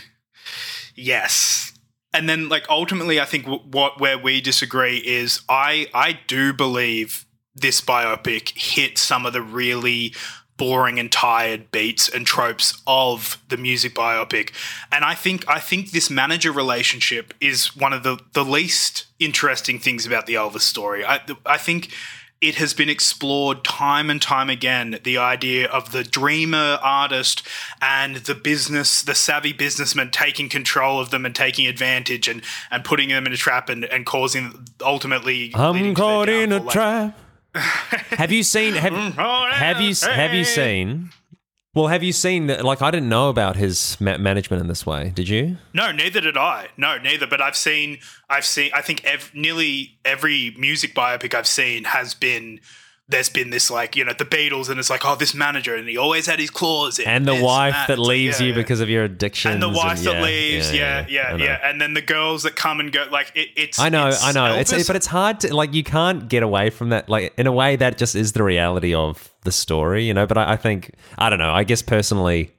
yes. 0.94 1.72
And 2.12 2.28
then, 2.28 2.48
like, 2.48 2.68
ultimately, 2.68 3.20
I 3.20 3.24
think 3.24 3.44
w- 3.44 3.62
what 3.70 4.00
where 4.00 4.18
we 4.18 4.40
disagree 4.40 4.98
is 4.98 5.40
I 5.48 5.86
I 5.94 6.18
do 6.26 6.52
believe 6.52 7.24
this 7.54 7.80
biopic 7.80 8.56
hit 8.56 8.98
some 8.98 9.26
of 9.26 9.32
the 9.32 9.42
really 9.42 10.14
boring 10.60 10.98
and 10.98 11.10
tired 11.10 11.72
beats 11.72 12.06
and 12.06 12.26
tropes 12.26 12.82
of 12.86 13.42
the 13.48 13.56
music 13.56 13.94
biopic. 13.94 14.52
And 14.92 15.06
I 15.06 15.14
think 15.14 15.48
I 15.48 15.58
think 15.58 15.92
this 15.92 16.10
manager 16.10 16.52
relationship 16.52 17.32
is 17.40 17.74
one 17.74 17.94
of 17.94 18.02
the 18.02 18.18
the 18.34 18.44
least 18.44 19.06
interesting 19.18 19.78
things 19.78 20.04
about 20.04 20.26
the 20.26 20.34
Elvis 20.34 20.60
story. 20.60 21.02
I 21.02 21.20
I 21.46 21.56
think 21.56 21.88
it 22.42 22.56
has 22.56 22.74
been 22.74 22.90
explored 22.90 23.64
time 23.64 24.10
and 24.10 24.20
time 24.20 24.50
again 24.50 24.98
the 25.02 25.16
idea 25.16 25.66
of 25.68 25.92
the 25.92 26.02
dreamer 26.04 26.78
artist 26.82 27.46
and 27.80 28.16
the 28.16 28.34
business 28.34 29.02
the 29.02 29.14
savvy 29.14 29.54
businessman 29.54 30.10
taking 30.10 30.50
control 30.50 31.00
of 31.00 31.10
them 31.10 31.24
and 31.24 31.34
taking 31.34 31.66
advantage 31.66 32.28
and 32.28 32.42
and 32.70 32.84
putting 32.84 33.08
them 33.08 33.26
in 33.26 33.32
a 33.32 33.36
trap 33.36 33.70
and, 33.70 33.86
and 33.86 34.04
causing 34.04 34.66
ultimately 34.82 35.52
I'm 35.54 35.94
caught 35.94 36.28
in 36.28 36.52
a 36.52 36.60
trap. 36.60 37.18
Have 37.54 38.30
you 38.32 38.42
seen 38.42 38.74
have, 38.74 38.92
oh, 39.18 39.48
have 39.52 39.80
you 39.80 39.94
have 40.08 40.34
you 40.34 40.44
seen 40.44 41.10
well 41.74 41.88
have 41.88 42.02
you 42.02 42.12
seen 42.12 42.46
like 42.46 42.80
I 42.82 42.90
didn't 42.90 43.08
know 43.08 43.28
about 43.28 43.56
his 43.56 43.96
ma- 44.00 44.18
management 44.18 44.60
in 44.60 44.68
this 44.68 44.84
way 44.86 45.10
did 45.14 45.28
you 45.28 45.56
No, 45.74 45.92
neither 45.92 46.20
did 46.20 46.36
I. 46.36 46.68
No, 46.76 46.98
neither. 46.98 47.26
But 47.26 47.40
I've 47.40 47.56
seen, 47.56 47.98
I've 48.28 48.44
seen, 48.44 48.70
I 48.74 48.82
think 48.82 49.04
ev- 49.04 49.30
nearly 49.34 49.98
every 50.04 50.54
music 50.58 50.94
biopic 50.94 51.34
I've 51.34 51.46
seen 51.46 51.84
has 51.84 52.14
been, 52.14 52.60
there's 53.10 53.28
been 53.28 53.50
this 53.50 53.70
like, 53.70 53.96
you 53.96 54.04
know, 54.04 54.12
the 54.12 54.24
Beatles, 54.24 54.68
and 54.68 54.78
it's 54.78 54.88
like, 54.88 55.04
oh, 55.04 55.16
this 55.16 55.34
manager, 55.34 55.74
and 55.74 55.88
he 55.88 55.96
always 55.96 56.26
had 56.26 56.38
his 56.38 56.50
claws 56.50 56.98
in. 56.98 57.08
and 57.08 57.26
the 57.26 57.42
wife 57.42 57.74
that. 57.74 57.88
that 57.88 57.98
leaves 57.98 58.40
yeah, 58.40 58.46
you 58.46 58.52
yeah. 58.52 58.58
because 58.58 58.80
of 58.80 58.88
your 58.88 59.04
addiction 59.04 59.52
And 59.52 59.62
the 59.62 59.68
wife 59.68 60.02
that 60.04 60.14
yeah, 60.14 60.22
leaves, 60.22 60.72
yeah, 60.72 61.06
yeah, 61.08 61.36
yeah, 61.36 61.60
and 61.62 61.80
then 61.80 61.94
the 61.94 62.02
girls 62.02 62.44
that 62.44 62.56
come 62.56 62.80
and 62.80 62.92
go, 62.92 63.06
like 63.10 63.32
it, 63.34 63.48
it's. 63.56 63.78
I 63.78 63.88
know, 63.88 64.08
it's 64.08 64.24
I 64.24 64.32
know. 64.32 64.54
It's 64.54 64.72
Elvis. 64.72 64.86
but 64.86 64.96
it's 64.96 65.06
hard 65.06 65.40
to 65.40 65.54
like 65.54 65.74
you 65.74 65.82
can't 65.82 66.28
get 66.28 66.42
away 66.42 66.70
from 66.70 66.90
that. 66.90 67.08
Like 67.08 67.34
in 67.36 67.46
a 67.46 67.52
way, 67.52 67.76
that 67.76 67.98
just 67.98 68.14
is 68.14 68.32
the 68.32 68.42
reality 68.42 68.94
of 68.94 69.32
the 69.42 69.52
story, 69.52 70.04
you 70.04 70.14
know. 70.14 70.26
But 70.26 70.38
I, 70.38 70.52
I 70.52 70.56
think 70.56 70.94
I 71.18 71.30
don't 71.30 71.38
know. 71.38 71.52
I 71.52 71.64
guess 71.64 71.82
personally, 71.82 72.52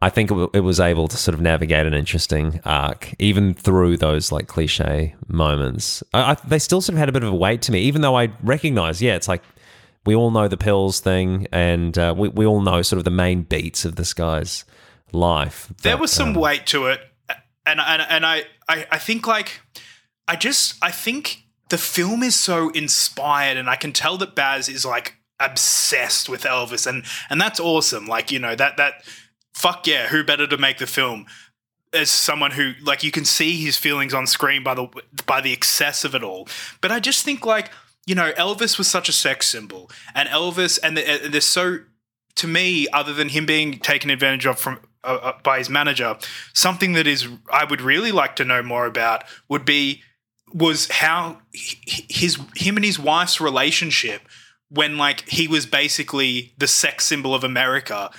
I 0.00 0.10
think 0.10 0.30
it, 0.30 0.34
w- 0.34 0.50
it 0.52 0.60
was 0.60 0.80
able 0.80 1.08
to 1.08 1.16
sort 1.16 1.34
of 1.34 1.40
navigate 1.40 1.86
an 1.86 1.94
interesting 1.94 2.60
arc, 2.64 3.12
even 3.18 3.54
through 3.54 3.96
those 3.96 4.30
like 4.30 4.46
cliche 4.46 5.14
moments. 5.26 6.02
I, 6.14 6.32
I, 6.32 6.34
they 6.46 6.58
still 6.58 6.80
sort 6.80 6.94
of 6.94 6.98
had 6.98 7.08
a 7.08 7.12
bit 7.12 7.22
of 7.24 7.32
a 7.32 7.36
weight 7.36 7.62
to 7.62 7.72
me, 7.72 7.80
even 7.80 8.02
though 8.02 8.16
I 8.16 8.30
recognize, 8.42 9.02
yeah, 9.02 9.16
it's 9.16 9.28
like 9.28 9.42
we 10.06 10.14
all 10.14 10.30
know 10.30 10.48
the 10.48 10.56
pills 10.56 11.00
thing, 11.00 11.46
and 11.52 11.98
uh, 11.98 12.14
we 12.16 12.28
we 12.28 12.46
all 12.46 12.60
know 12.60 12.82
sort 12.82 12.98
of 12.98 13.04
the 13.04 13.10
main 13.10 13.42
beats 13.42 13.84
of 13.84 13.96
this 13.96 14.14
guy's 14.14 14.64
life. 15.12 15.72
there 15.82 15.96
was 15.96 16.12
some 16.12 16.28
um, 16.30 16.34
weight 16.34 16.66
to 16.66 16.86
it 16.86 17.00
and 17.68 17.80
and, 17.80 18.02
and 18.02 18.26
I, 18.26 18.44
I 18.68 18.86
i 18.92 18.98
think 18.98 19.26
like 19.26 19.60
i 20.26 20.36
just 20.36 20.76
i 20.82 20.90
think 20.90 21.44
the 21.68 21.78
film 21.78 22.22
is 22.22 22.34
so 22.34 22.70
inspired 22.70 23.56
and 23.56 23.68
i 23.68 23.76
can 23.76 23.92
tell 23.92 24.16
that 24.18 24.34
baz 24.34 24.68
is 24.68 24.84
like 24.84 25.14
obsessed 25.40 26.28
with 26.28 26.42
elvis 26.42 26.86
and 26.86 27.04
and 27.30 27.40
that's 27.40 27.60
awesome 27.60 28.06
like 28.06 28.32
you 28.32 28.38
know 28.38 28.54
that 28.56 28.76
that 28.76 29.04
fuck 29.54 29.86
yeah 29.86 30.08
who 30.08 30.22
better 30.24 30.46
to 30.46 30.58
make 30.58 30.78
the 30.78 30.86
film 30.86 31.26
as 31.92 32.10
someone 32.10 32.52
who 32.52 32.72
like 32.82 33.02
you 33.02 33.10
can 33.10 33.24
see 33.24 33.62
his 33.62 33.76
feelings 33.76 34.12
on 34.12 34.26
screen 34.26 34.62
by 34.62 34.74
the 34.74 34.88
by 35.26 35.40
the 35.40 35.52
excess 35.52 36.04
of 36.04 36.14
it 36.14 36.22
all. 36.22 36.48
But 36.80 36.92
i 36.92 37.00
just 37.00 37.24
think 37.24 37.46
like 37.46 37.70
you 38.06 38.14
know 38.14 38.32
elvis 38.32 38.78
was 38.78 38.88
such 38.88 39.08
a 39.08 39.12
sex 39.12 39.48
symbol 39.48 39.90
and 40.14 40.28
elvis 40.28 40.78
and, 40.82 40.96
the, 40.96 41.28
there's 41.28 41.44
so 41.44 41.80
to 42.38 42.46
me, 42.46 42.86
other 42.92 43.12
than 43.12 43.28
him 43.28 43.46
being 43.46 43.78
taken 43.80 44.10
advantage 44.10 44.46
of 44.46 44.58
from 44.58 44.80
uh, 45.04 45.18
uh, 45.22 45.32
by 45.42 45.58
his 45.58 45.68
manager, 45.68 46.16
something 46.54 46.92
that 46.92 47.06
is 47.06 47.28
I 47.52 47.64
would 47.64 47.80
really 47.80 48.12
like 48.12 48.36
to 48.36 48.44
know 48.44 48.62
more 48.62 48.86
about 48.86 49.24
would 49.48 49.64
be 49.64 50.02
was 50.52 50.88
how 50.88 51.38
his 51.52 52.38
him 52.56 52.76
and 52.76 52.84
his 52.84 52.98
wife's 52.98 53.40
relationship 53.40 54.22
when 54.70 54.96
like 54.96 55.28
he 55.28 55.48
was 55.48 55.66
basically 55.66 56.54
the 56.58 56.68
sex 56.68 57.04
symbol 57.04 57.34
of 57.34 57.42
America 57.44 58.10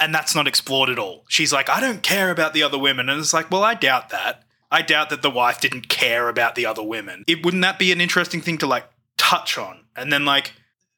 and 0.00 0.14
that's 0.14 0.34
not 0.34 0.48
explored 0.48 0.90
at 0.90 0.98
all. 0.98 1.24
She's 1.28 1.52
like, 1.52 1.68
I 1.68 1.80
don't 1.80 2.02
care 2.02 2.30
about 2.30 2.52
the 2.52 2.62
other 2.62 2.78
women. 2.78 3.08
And 3.08 3.20
it's 3.20 3.32
like, 3.32 3.50
well, 3.50 3.62
I 3.62 3.74
doubt 3.74 4.10
that. 4.10 4.42
I 4.70 4.82
doubt 4.82 5.10
that 5.10 5.22
the 5.22 5.30
wife 5.30 5.60
didn't 5.60 5.88
care 5.88 6.28
about 6.28 6.56
the 6.56 6.66
other 6.66 6.82
women. 6.82 7.24
It 7.26 7.44
wouldn't 7.44 7.62
that 7.62 7.78
be 7.78 7.92
an 7.92 8.00
interesting 8.00 8.40
thing 8.40 8.58
to 8.58 8.66
like 8.66 8.88
touch 9.16 9.56
on? 9.56 9.80
And 9.94 10.12
then 10.12 10.24
like 10.24 10.52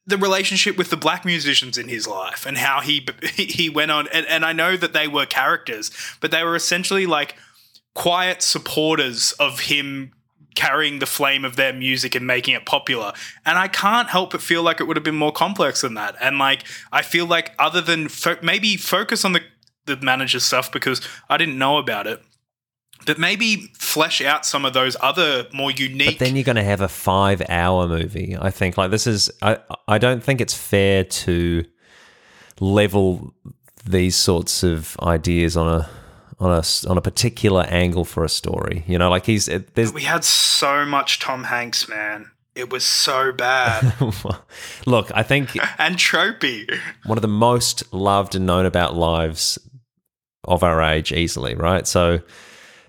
the 0.06 0.16
relationship 0.16 0.78
with 0.78 0.88
the 0.90 0.96
black 0.96 1.24
musicians 1.24 1.76
in 1.76 1.88
his 1.88 2.06
life 2.06 2.46
and 2.46 2.56
how 2.56 2.80
he 2.80 3.06
he 3.34 3.68
went 3.68 3.90
on 3.90 4.08
and, 4.12 4.24
and 4.26 4.44
I 4.44 4.52
know 4.52 4.76
that 4.76 4.92
they 4.92 5.08
were 5.08 5.26
characters, 5.26 5.90
but 6.20 6.30
they 6.30 6.42
were 6.42 6.56
essentially 6.56 7.06
like 7.06 7.36
quiet 7.94 8.40
supporters 8.42 9.32
of 9.32 9.60
him 9.60 10.12
carrying 10.56 10.98
the 10.98 11.06
flame 11.06 11.44
of 11.44 11.54
their 11.56 11.72
music 11.72 12.14
and 12.14 12.26
making 12.26 12.54
it 12.54 12.66
popular. 12.66 13.12
And 13.44 13.58
I 13.58 13.68
can't 13.68 14.08
help 14.08 14.32
but 14.32 14.42
feel 14.42 14.62
like 14.62 14.80
it 14.80 14.84
would 14.84 14.96
have 14.96 15.04
been 15.04 15.16
more 15.16 15.32
complex 15.32 15.82
than 15.82 15.94
that. 15.94 16.16
And 16.20 16.38
like 16.38 16.64
I 16.90 17.02
feel 17.02 17.26
like 17.26 17.52
other 17.58 17.80
than 17.80 18.08
fo- 18.08 18.38
maybe 18.42 18.76
focus 18.76 19.24
on 19.24 19.32
the 19.32 19.42
the 19.84 19.96
manager 19.98 20.40
stuff 20.40 20.72
because 20.72 21.00
I 21.28 21.36
didn't 21.36 21.58
know 21.58 21.78
about 21.78 22.08
it. 22.08 22.20
But 23.06 23.18
maybe 23.18 23.70
flesh 23.78 24.20
out 24.20 24.44
some 24.44 24.64
of 24.64 24.72
those 24.72 24.96
other 25.00 25.46
more 25.52 25.70
unique 25.70 26.18
But 26.18 26.24
then 26.24 26.34
you're 26.34 26.44
going 26.44 26.56
to 26.56 26.64
have 26.64 26.80
a 26.80 26.88
five-hour 26.88 27.86
movie. 27.86 28.36
I 28.40 28.50
think 28.50 28.76
like 28.76 28.90
this 28.90 29.06
is. 29.06 29.30
I 29.42 29.58
I 29.86 29.98
don't 29.98 30.24
think 30.24 30.40
it's 30.40 30.54
fair 30.54 31.04
to 31.04 31.64
level 32.58 33.32
these 33.84 34.16
sorts 34.16 34.64
of 34.64 34.96
ideas 35.00 35.56
on 35.56 35.68
a 35.68 35.88
on 36.38 36.50
a 36.50 36.62
on 36.88 36.98
a 36.98 37.00
particular 37.00 37.62
angle 37.62 38.04
for 38.04 38.24
a 38.24 38.28
story. 38.28 38.84
You 38.86 38.98
know, 38.98 39.10
like 39.10 39.26
he's 39.26 39.48
it, 39.48 39.74
there's 39.74 39.92
We 39.92 40.02
had 40.02 40.24
so 40.24 40.84
much 40.84 41.18
Tom 41.18 41.44
Hanks, 41.44 41.88
man. 41.88 42.30
It 42.54 42.70
was 42.70 42.84
so 42.84 43.32
bad 43.32 43.94
look. 44.86 45.10
I 45.14 45.22
think 45.22 45.50
and 45.78 45.96
tropey. 45.96 46.66
one 47.04 47.18
of 47.18 47.22
the 47.22 47.28
most 47.28 47.92
loved 47.92 48.34
and 48.34 48.46
known 48.46 48.64
about 48.64 48.94
lives 48.94 49.58
of 50.44 50.62
our 50.62 50.80
age 50.80 51.12
easily, 51.12 51.54
right? 51.54 51.86
So 51.86 52.20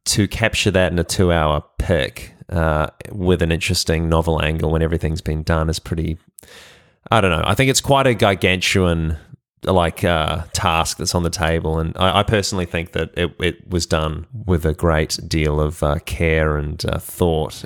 to 0.05 0.27
capture 0.27 0.71
that 0.71 0.91
in 0.91 0.99
a 0.99 1.03
two 1.03 1.33
hour 1.33 1.63
pick 1.77 2.33
uh, 2.49 2.87
with 3.11 3.41
an 3.41 3.51
interesting 3.51 4.07
novel 4.07 4.41
angle 4.41 4.71
when 4.71 4.81
everything's 4.81 5.21
been 5.21 5.43
done 5.43 5.69
is 5.69 5.79
pretty. 5.79 6.17
I 7.09 7.21
don't 7.21 7.31
know. 7.31 7.43
I 7.45 7.55
think 7.55 7.69
it's 7.69 7.81
quite 7.81 8.05
a 8.07 8.13
gargantuan 8.13 9.17
like 9.63 10.03
uh, 10.03 10.43
task 10.53 10.97
that's 10.97 11.15
on 11.15 11.23
the 11.23 11.29
table, 11.29 11.79
and 11.79 11.95
I, 11.97 12.19
I 12.19 12.23
personally 12.23 12.65
think 12.65 12.91
that 12.93 13.11
it, 13.17 13.33
it 13.39 13.69
was 13.69 13.85
done 13.85 14.27
with 14.45 14.65
a 14.65 14.73
great 14.73 15.19
deal 15.27 15.59
of 15.59 15.83
uh, 15.83 15.99
care 15.99 16.57
and 16.57 16.83
uh, 16.85 16.99
thought. 16.99 17.63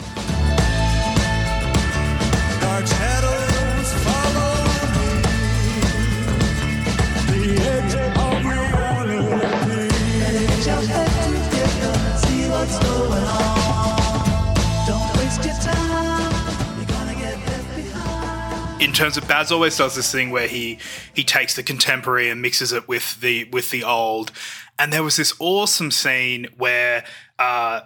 In 18.82 18.92
terms 18.92 19.16
of 19.16 19.28
Baz 19.28 19.52
always 19.52 19.78
does 19.78 19.96
this 19.96 20.12
thing 20.12 20.32
where 20.32 20.48
he 20.48 20.80
he 21.14 21.24
takes 21.24 21.56
the 21.56 21.64
contemporary 21.64 22.30
and 22.30 22.42
mixes 22.42 22.74
it 22.74 22.88
with 22.88 23.22
the 23.22 23.46
with 23.46 23.70
the 23.70 23.84
old. 23.84 24.32
And 24.80 24.92
there 24.92 25.04
was 25.04 25.16
this 25.16 25.34
awesome 25.40 25.92
scene 25.92 26.48
where 26.58 27.06
uh, 27.38 27.82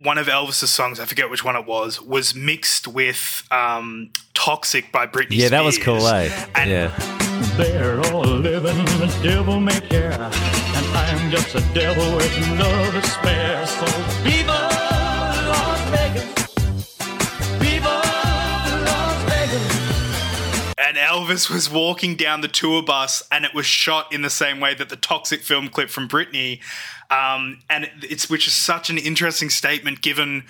one 0.00 0.16
of 0.16 0.28
Elvis's 0.28 0.70
songs, 0.70 1.00
I 1.00 1.04
forget 1.04 1.28
which 1.28 1.44
one 1.44 1.56
it 1.56 1.66
was, 1.66 2.00
was 2.00 2.34
mixed 2.34 2.86
with 2.86 3.42
um, 3.50 4.10
"Toxic" 4.34 4.92
by 4.92 5.06
Britney. 5.06 5.36
Yeah, 5.36 5.48
that 5.48 5.64
was 5.64 5.76
cool, 5.78 6.06
eh? 6.06 6.30
And 6.54 6.70
yeah. 6.70 7.22
They're 7.56 8.00
all 8.12 8.22
living 8.24 8.78
in 8.78 9.22
devil 9.22 9.60
may 9.60 9.80
care, 9.80 10.12
and 10.12 10.86
I'm 10.96 11.30
just 11.30 11.54
a 11.54 11.60
devil 11.74 12.16
with 12.16 12.58
no 12.58 12.90
despair. 12.92 13.66
So 13.66 13.86
viva 14.22 14.75
Elvis 21.26 21.50
was 21.50 21.70
walking 21.70 22.16
down 22.16 22.40
the 22.40 22.48
tour 22.48 22.82
bus, 22.82 23.22
and 23.30 23.44
it 23.44 23.54
was 23.54 23.66
shot 23.66 24.12
in 24.12 24.22
the 24.22 24.30
same 24.30 24.60
way 24.60 24.74
that 24.74 24.88
the 24.88 24.96
Toxic 24.96 25.42
film 25.42 25.68
clip 25.68 25.90
from 25.90 26.08
Britney, 26.08 26.60
um, 27.10 27.60
and 27.68 27.90
it's 28.02 28.30
which 28.30 28.46
is 28.46 28.54
such 28.54 28.90
an 28.90 28.98
interesting 28.98 29.50
statement 29.50 30.02
given 30.02 30.44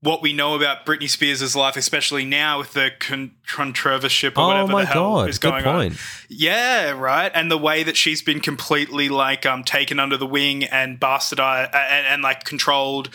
what 0.00 0.20
we 0.20 0.32
know 0.32 0.56
about 0.56 0.84
Britney 0.84 1.08
Spears' 1.08 1.54
life, 1.54 1.76
especially 1.76 2.24
now 2.24 2.58
with 2.58 2.72
the 2.72 2.90
con- 2.98 3.30
controversy 3.46 4.26
or 4.26 4.32
Oh 4.34 4.48
whatever 4.48 4.72
my 4.72 4.82
the 4.82 4.88
hell 4.88 5.14
God, 5.14 5.28
is 5.28 5.38
good 5.38 5.50
going 5.50 5.64
point. 5.64 5.92
on. 5.92 5.98
Yeah, 6.28 6.90
right. 6.90 7.30
And 7.32 7.50
the 7.50 7.58
way 7.58 7.84
that 7.84 7.96
she's 7.96 8.20
been 8.20 8.40
completely 8.40 9.08
like 9.08 9.46
um 9.46 9.62
taken 9.62 10.00
under 10.00 10.16
the 10.16 10.26
wing 10.26 10.64
and 10.64 10.98
bastardized 10.98 11.72
and, 11.72 12.06
and 12.06 12.22
like 12.22 12.42
controlled 12.44 13.10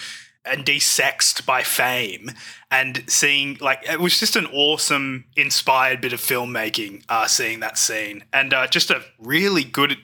and 0.50 0.66
desexed 0.66 1.46
by 1.46 1.64
fame 1.64 2.32
and 2.72 3.04
seeing 3.08 3.58
like 3.60 3.84
it 3.90 4.00
was 4.00 4.20
just 4.20 4.36
an 4.36 4.46
awesome 4.48 5.26
inspired 5.36 6.02
bit 6.02 6.14
of 6.14 6.20
filmmaking 6.20 7.04
uh 7.10 7.28
seeing 7.28 7.60
that 7.60 7.78
scene. 7.78 8.24
And 8.34 8.54
uh 8.54 8.68
just 8.68 8.90
a 8.90 9.04
really 9.20 9.64
good 9.64 9.98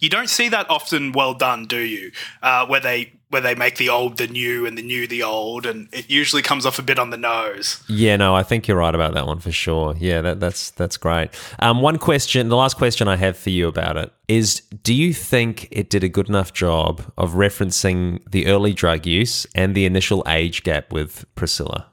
you 0.00 0.08
don't 0.08 0.28
see 0.28 0.48
that 0.48 0.68
often 0.70 1.12
well 1.12 1.34
done 1.34 1.66
do 1.66 1.78
you 1.78 2.10
uh 2.42 2.66
where 2.66 2.80
they 2.80 3.12
where 3.30 3.40
they 3.40 3.54
make 3.54 3.76
the 3.76 3.88
old 3.88 4.18
the 4.18 4.26
new 4.26 4.66
and 4.66 4.76
the 4.76 4.82
new 4.82 5.06
the 5.06 5.22
old 5.22 5.64
and 5.64 5.88
it 5.92 6.10
usually 6.10 6.42
comes 6.42 6.66
off 6.66 6.78
a 6.78 6.82
bit 6.82 6.98
on 6.98 7.08
the 7.08 7.16
nose 7.16 7.82
Yeah, 7.88 8.16
no, 8.16 8.34
I 8.34 8.42
think 8.42 8.68
you're 8.68 8.76
right 8.76 8.94
about 8.94 9.14
that 9.14 9.26
one 9.26 9.38
for 9.38 9.50
sure. 9.52 9.94
Yeah, 9.98 10.20
that, 10.20 10.40
that's 10.40 10.70
that's 10.70 10.98
great. 10.98 11.30
Um, 11.58 11.80
one 11.80 11.98
question, 11.98 12.48
the 12.48 12.56
last 12.56 12.76
question 12.76 13.08
I 13.08 13.16
have 13.16 13.36
for 13.36 13.48
you 13.48 13.68
about 13.68 13.96
it 13.96 14.12
is: 14.28 14.60
Do 14.82 14.92
you 14.92 15.14
think 15.14 15.68
it 15.70 15.88
did 15.88 16.04
a 16.04 16.08
good 16.08 16.28
enough 16.28 16.52
job 16.52 17.02
of 17.16 17.32
referencing 17.32 18.20
the 18.30 18.46
early 18.46 18.74
drug 18.74 19.06
use 19.06 19.46
and 19.54 19.74
the 19.74 19.86
initial 19.86 20.22
age 20.26 20.62
gap 20.62 20.92
with 20.92 21.24
Priscilla? 21.34 21.86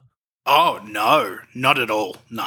oh 0.46 0.80
no 0.84 1.38
not 1.54 1.78
at 1.78 1.90
all 1.90 2.16
no 2.30 2.46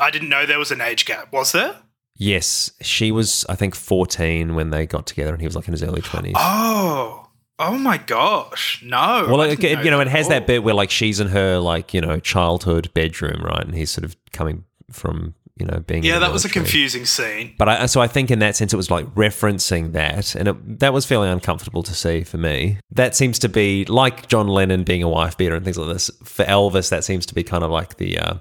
i 0.00 0.10
didn't 0.10 0.28
know 0.28 0.46
there 0.46 0.58
was 0.58 0.70
an 0.70 0.80
age 0.80 1.04
gap 1.04 1.32
was 1.32 1.52
there 1.52 1.76
Yes, 2.16 2.70
she 2.80 3.10
was, 3.10 3.44
I 3.48 3.56
think, 3.56 3.74
14 3.74 4.54
when 4.54 4.70
they 4.70 4.86
got 4.86 5.06
together, 5.06 5.32
and 5.32 5.40
he 5.40 5.46
was 5.46 5.56
like 5.56 5.66
in 5.68 5.72
his 5.72 5.82
early 5.82 6.00
20s. 6.02 6.32
oh 6.36 7.20
oh 7.60 7.78
my 7.78 7.96
gosh 7.98 8.82
no 8.84 9.26
well, 9.28 9.40
it, 9.42 9.62
it- 9.62 9.84
you 9.84 9.90
know, 9.92 10.00
it 10.00 10.08
has 10.08 10.26
at 10.26 10.30
that 10.30 10.46
bit 10.48 10.64
where 10.64 10.74
like 10.74 10.90
she's 10.90 11.20
in 11.20 11.28
her 11.28 11.58
like 11.58 11.94
you 11.94 12.00
know 12.00 12.18
childhood 12.20 12.92
bedroom, 12.94 13.42
right, 13.42 13.64
and 13.64 13.74
he's 13.74 13.90
sort 13.90 14.04
of 14.04 14.16
coming 14.32 14.64
from 14.90 15.34
you 15.56 15.64
know 15.66 15.78
being 15.86 16.02
in 16.02 16.08
yeah 16.10 16.18
that 16.18 16.32
was 16.32 16.44
a 16.44 16.48
confusing 16.48 17.04
scene 17.06 17.54
But 17.58 17.68
I, 17.68 17.86
so 17.86 18.00
I 18.00 18.08
think 18.08 18.30
in 18.32 18.40
that 18.40 18.56
sense, 18.56 18.72
it 18.72 18.76
was 18.76 18.90
like 18.90 19.06
referencing 19.14 19.92
that, 19.92 20.34
and 20.34 20.48
it, 20.48 20.78
that 20.80 20.92
was 20.92 21.06
fairly 21.06 21.28
uncomfortable 21.28 21.82
to 21.84 21.94
see 21.94 22.22
for 22.24 22.38
me. 22.38 22.78
That 22.90 23.14
seems 23.14 23.38
to 23.40 23.48
be 23.48 23.84
like 23.86 24.26
John 24.28 24.48
Lennon 24.48 24.82
being 24.82 25.02
a 25.04 25.08
wife 25.08 25.36
beater 25.38 25.54
and 25.54 25.64
things 25.64 25.78
like 25.78 25.92
this. 25.92 26.10
For 26.24 26.44
Elvis, 26.44 26.90
that 26.90 27.04
seems 27.04 27.24
to 27.26 27.34
be 27.34 27.42
kind 27.44 27.62
of 27.62 27.70
like 27.70 27.96
the 27.98 28.18
uh, 28.18 28.34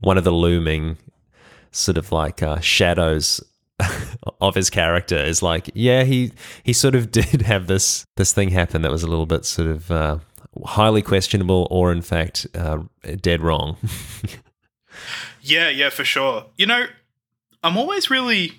one 0.00 0.18
of 0.18 0.24
the 0.24 0.32
looming 0.32 0.96
sort 1.70 1.98
of 1.98 2.12
like 2.12 2.42
uh, 2.42 2.60
shadows 2.60 3.42
of 4.40 4.54
his 4.54 4.70
character. 4.70 5.16
Is 5.16 5.42
like, 5.42 5.70
yeah, 5.74 6.04
he 6.04 6.32
he 6.62 6.72
sort 6.72 6.94
of 6.94 7.10
did 7.12 7.42
have 7.42 7.66
this 7.66 8.04
this 8.16 8.32
thing 8.32 8.50
happen 8.50 8.82
that 8.82 8.90
was 8.90 9.02
a 9.02 9.08
little 9.08 9.26
bit 9.26 9.44
sort 9.44 9.68
of 9.68 9.90
uh, 9.90 10.18
highly 10.64 11.02
questionable, 11.02 11.66
or 11.70 11.92
in 11.92 12.02
fact, 12.02 12.46
uh, 12.54 12.78
dead 13.20 13.40
wrong. 13.40 13.76
Yeah, 15.42 15.68
yeah, 15.68 15.90
for 15.90 16.04
sure. 16.04 16.46
You 16.56 16.66
know, 16.66 16.86
I'm 17.62 17.76
always 17.76 18.10
really, 18.10 18.52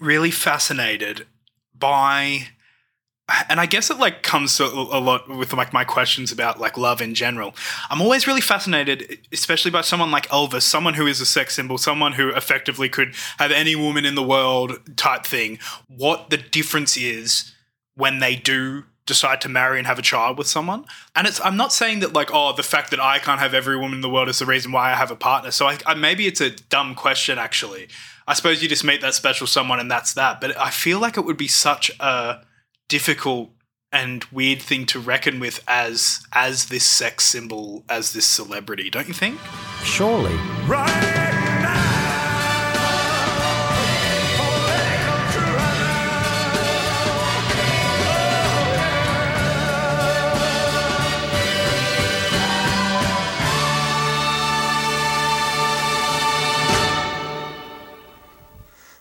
really 0.00 0.30
fascinated 0.30 1.26
by, 1.74 2.48
and 3.48 3.58
I 3.58 3.66
guess 3.66 3.90
it 3.90 3.98
like 3.98 4.22
comes 4.22 4.56
to 4.58 4.64
a 4.64 5.00
lot 5.00 5.28
with 5.28 5.52
like 5.54 5.72
my 5.72 5.84
questions 5.84 6.30
about 6.30 6.60
like 6.60 6.76
love 6.76 7.00
in 7.00 7.14
general. 7.14 7.54
I'm 7.88 8.02
always 8.02 8.26
really 8.26 8.42
fascinated, 8.42 9.18
especially 9.32 9.70
by 9.70 9.80
someone 9.80 10.10
like 10.10 10.28
Elvis, 10.28 10.62
someone 10.62 10.94
who 10.94 11.06
is 11.06 11.20
a 11.20 11.26
sex 11.26 11.54
symbol, 11.54 11.78
someone 11.78 12.12
who 12.12 12.28
effectively 12.30 12.88
could 12.88 13.14
have 13.38 13.50
any 13.50 13.74
woman 13.76 14.04
in 14.04 14.14
the 14.14 14.22
world 14.22 14.78
type 14.96 15.24
thing. 15.24 15.58
What 15.88 16.28
the 16.28 16.36
difference 16.36 16.98
is 16.98 17.52
when 17.94 18.18
they 18.18 18.36
do 18.36 18.84
decide 19.06 19.40
to 19.42 19.48
marry 19.48 19.78
and 19.78 19.86
have 19.86 19.98
a 19.98 20.02
child 20.02 20.36
with 20.36 20.46
someone. 20.46 20.84
And 21.16 21.26
it's 21.26 21.40
I'm 21.40 21.56
not 21.56 21.72
saying 21.72 22.00
that 22.00 22.12
like 22.12 22.30
oh 22.32 22.52
the 22.54 22.62
fact 22.62 22.90
that 22.90 23.00
I 23.00 23.18
can't 23.18 23.40
have 23.40 23.54
every 23.54 23.76
woman 23.78 23.94
in 23.94 24.00
the 24.02 24.10
world 24.10 24.28
is 24.28 24.38
the 24.38 24.46
reason 24.46 24.70
why 24.70 24.92
I 24.92 24.96
have 24.96 25.10
a 25.10 25.16
partner. 25.16 25.50
So 25.50 25.66
I, 25.66 25.78
I 25.86 25.94
maybe 25.94 26.26
it's 26.26 26.42
a 26.42 26.50
dumb 26.50 26.94
question 26.94 27.38
actually. 27.38 27.88
I 28.26 28.34
suppose 28.34 28.62
you 28.62 28.68
just 28.68 28.84
meet 28.84 29.00
that 29.00 29.14
special 29.14 29.46
someone 29.46 29.80
and 29.80 29.90
that's 29.90 30.12
that. 30.14 30.42
But 30.42 30.58
I 30.58 30.70
feel 30.70 30.98
like 30.98 31.16
it 31.16 31.24
would 31.24 31.36
be 31.38 31.48
such 31.48 31.90
a 32.00 32.44
difficult 32.88 33.50
and 33.92 34.24
weird 34.32 34.60
thing 34.60 34.86
to 34.86 34.98
reckon 34.98 35.38
with 35.38 35.62
as 35.68 36.20
as 36.32 36.66
this 36.66 36.84
sex 36.84 37.24
symbol 37.24 37.84
as 37.88 38.12
this 38.12 38.26
celebrity, 38.26 38.90
don't 38.90 39.08
you 39.08 39.14
think? 39.14 39.38
Surely. 39.82 40.34
Right 40.66 40.86
now. 40.86 41.34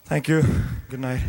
Thank 0.05 0.27
you. 0.27 0.43
Good 0.89 0.99
night. 0.99 1.21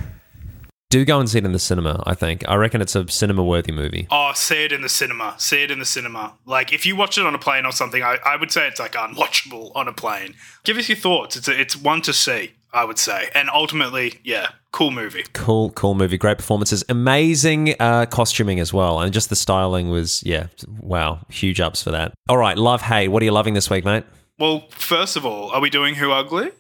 Do 0.95 1.05
go 1.05 1.19
and 1.19 1.29
see 1.29 1.39
it 1.39 1.45
in 1.45 1.51
the 1.51 1.59
cinema. 1.59 2.01
I 2.07 2.15
think. 2.15 2.49
I 2.49 2.55
reckon 2.55 2.81
it's 2.81 2.95
a 2.95 3.11
cinema-worthy 3.11 3.73
movie. 3.73 4.07
Oh, 4.13 4.31
see 4.33 4.65
it 4.65 4.71
in 4.71 4.83
the 4.83 4.89
cinema. 4.89 5.35
See 5.39 5.65
it 5.65 5.73
in 5.73 5.81
the 5.81 5.85
cinema. 5.85 6.35
Like 6.47 6.73
if 6.73 6.87
you 6.87 6.95
watch 6.95 7.19
it 7.19 7.27
on 7.27 7.35
a 7.35 7.39
plane 7.39 7.67
or 7.67 7.73
something, 7.73 8.01
I, 8.01 8.19
I 8.25 8.37
would 8.37 8.53
say 8.53 8.69
it's 8.69 8.79
like 8.79 8.93
unwatchable 8.93 9.73
on 9.75 9.89
a 9.89 9.93
plane. 9.93 10.37
Give 10.63 10.77
us 10.77 10.89
your 10.89 10.95
thoughts. 10.95 11.35
It's 11.37 11.49
a, 11.49 11.61
it's 11.61 11.77
one 11.77 12.01
to 12.03 12.13
see, 12.13 12.53
I 12.73 12.85
would 12.85 13.01
say. 13.01 13.29
And 13.35 13.51
ultimately, 13.51 14.21
yeah, 14.23 14.51
cool 14.71 14.93
movie. 14.93 15.25
Cool, 15.33 15.71
cool 15.71 15.97
movie. 15.97 16.17
Great 16.17 16.39
performances. 16.39 16.85
Amazing 16.89 17.75
uh, 17.81 18.07
costuming 18.07 18.61
as 18.61 18.73
well. 18.73 19.01
And 19.01 19.13
just 19.13 19.31
the 19.31 19.37
styling 19.37 19.91
was, 19.91 20.23
yeah, 20.23 20.47
wow. 20.79 21.27
Huge 21.29 21.61
ups 21.61 21.83
for 21.83 21.91
that. 21.91 22.15
All 22.29 22.39
right, 22.39 22.57
love, 22.57 22.83
hate. 22.83 23.09
What 23.09 23.21
are 23.21 23.25
you 23.25 23.33
loving 23.33 23.55
this 23.55 23.69
week, 23.69 23.85
mate? 23.85 24.05
Well, 24.39 24.69
first 24.71 25.17
of 25.17 25.27
all, 25.27 25.51
are 25.51 25.61
we 25.61 25.71
doing 25.71 25.97
Who 25.97 26.13
Ugly? 26.13 26.53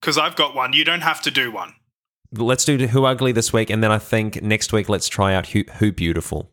Because 0.00 0.16
I've 0.16 0.36
got 0.36 0.54
one. 0.54 0.74
You 0.74 0.84
don't 0.84 1.00
have 1.00 1.20
to 1.22 1.32
do 1.32 1.50
one. 1.50 1.74
Let's 2.32 2.64
do 2.64 2.76
Who 2.86 3.04
Ugly 3.04 3.32
this 3.32 3.52
week. 3.52 3.70
And 3.70 3.82
then 3.82 3.90
I 3.90 3.98
think 3.98 4.42
next 4.42 4.72
week, 4.72 4.88
let's 4.88 5.08
try 5.08 5.34
out 5.34 5.48
Who, 5.48 5.64
Who 5.78 5.92
Beautiful. 5.92 6.50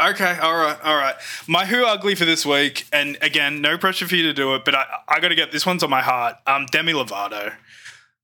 Okay, 0.00 0.38
all 0.38 0.54
right, 0.54 0.78
all 0.84 0.96
right. 0.96 1.16
My 1.48 1.66
Who 1.66 1.84
Ugly 1.84 2.14
for 2.14 2.24
this 2.24 2.46
week, 2.46 2.86
and 2.92 3.18
again, 3.20 3.60
no 3.60 3.76
pressure 3.76 4.06
for 4.06 4.14
you 4.14 4.22
to 4.24 4.32
do 4.32 4.54
it, 4.54 4.64
but 4.64 4.76
I, 4.76 4.84
I 5.08 5.18
got 5.18 5.28
to 5.28 5.34
get 5.34 5.50
this 5.50 5.66
one's 5.66 5.82
on 5.82 5.90
my 5.90 6.02
heart. 6.02 6.36
Um, 6.46 6.66
Demi 6.66 6.92
Lovato. 6.92 7.52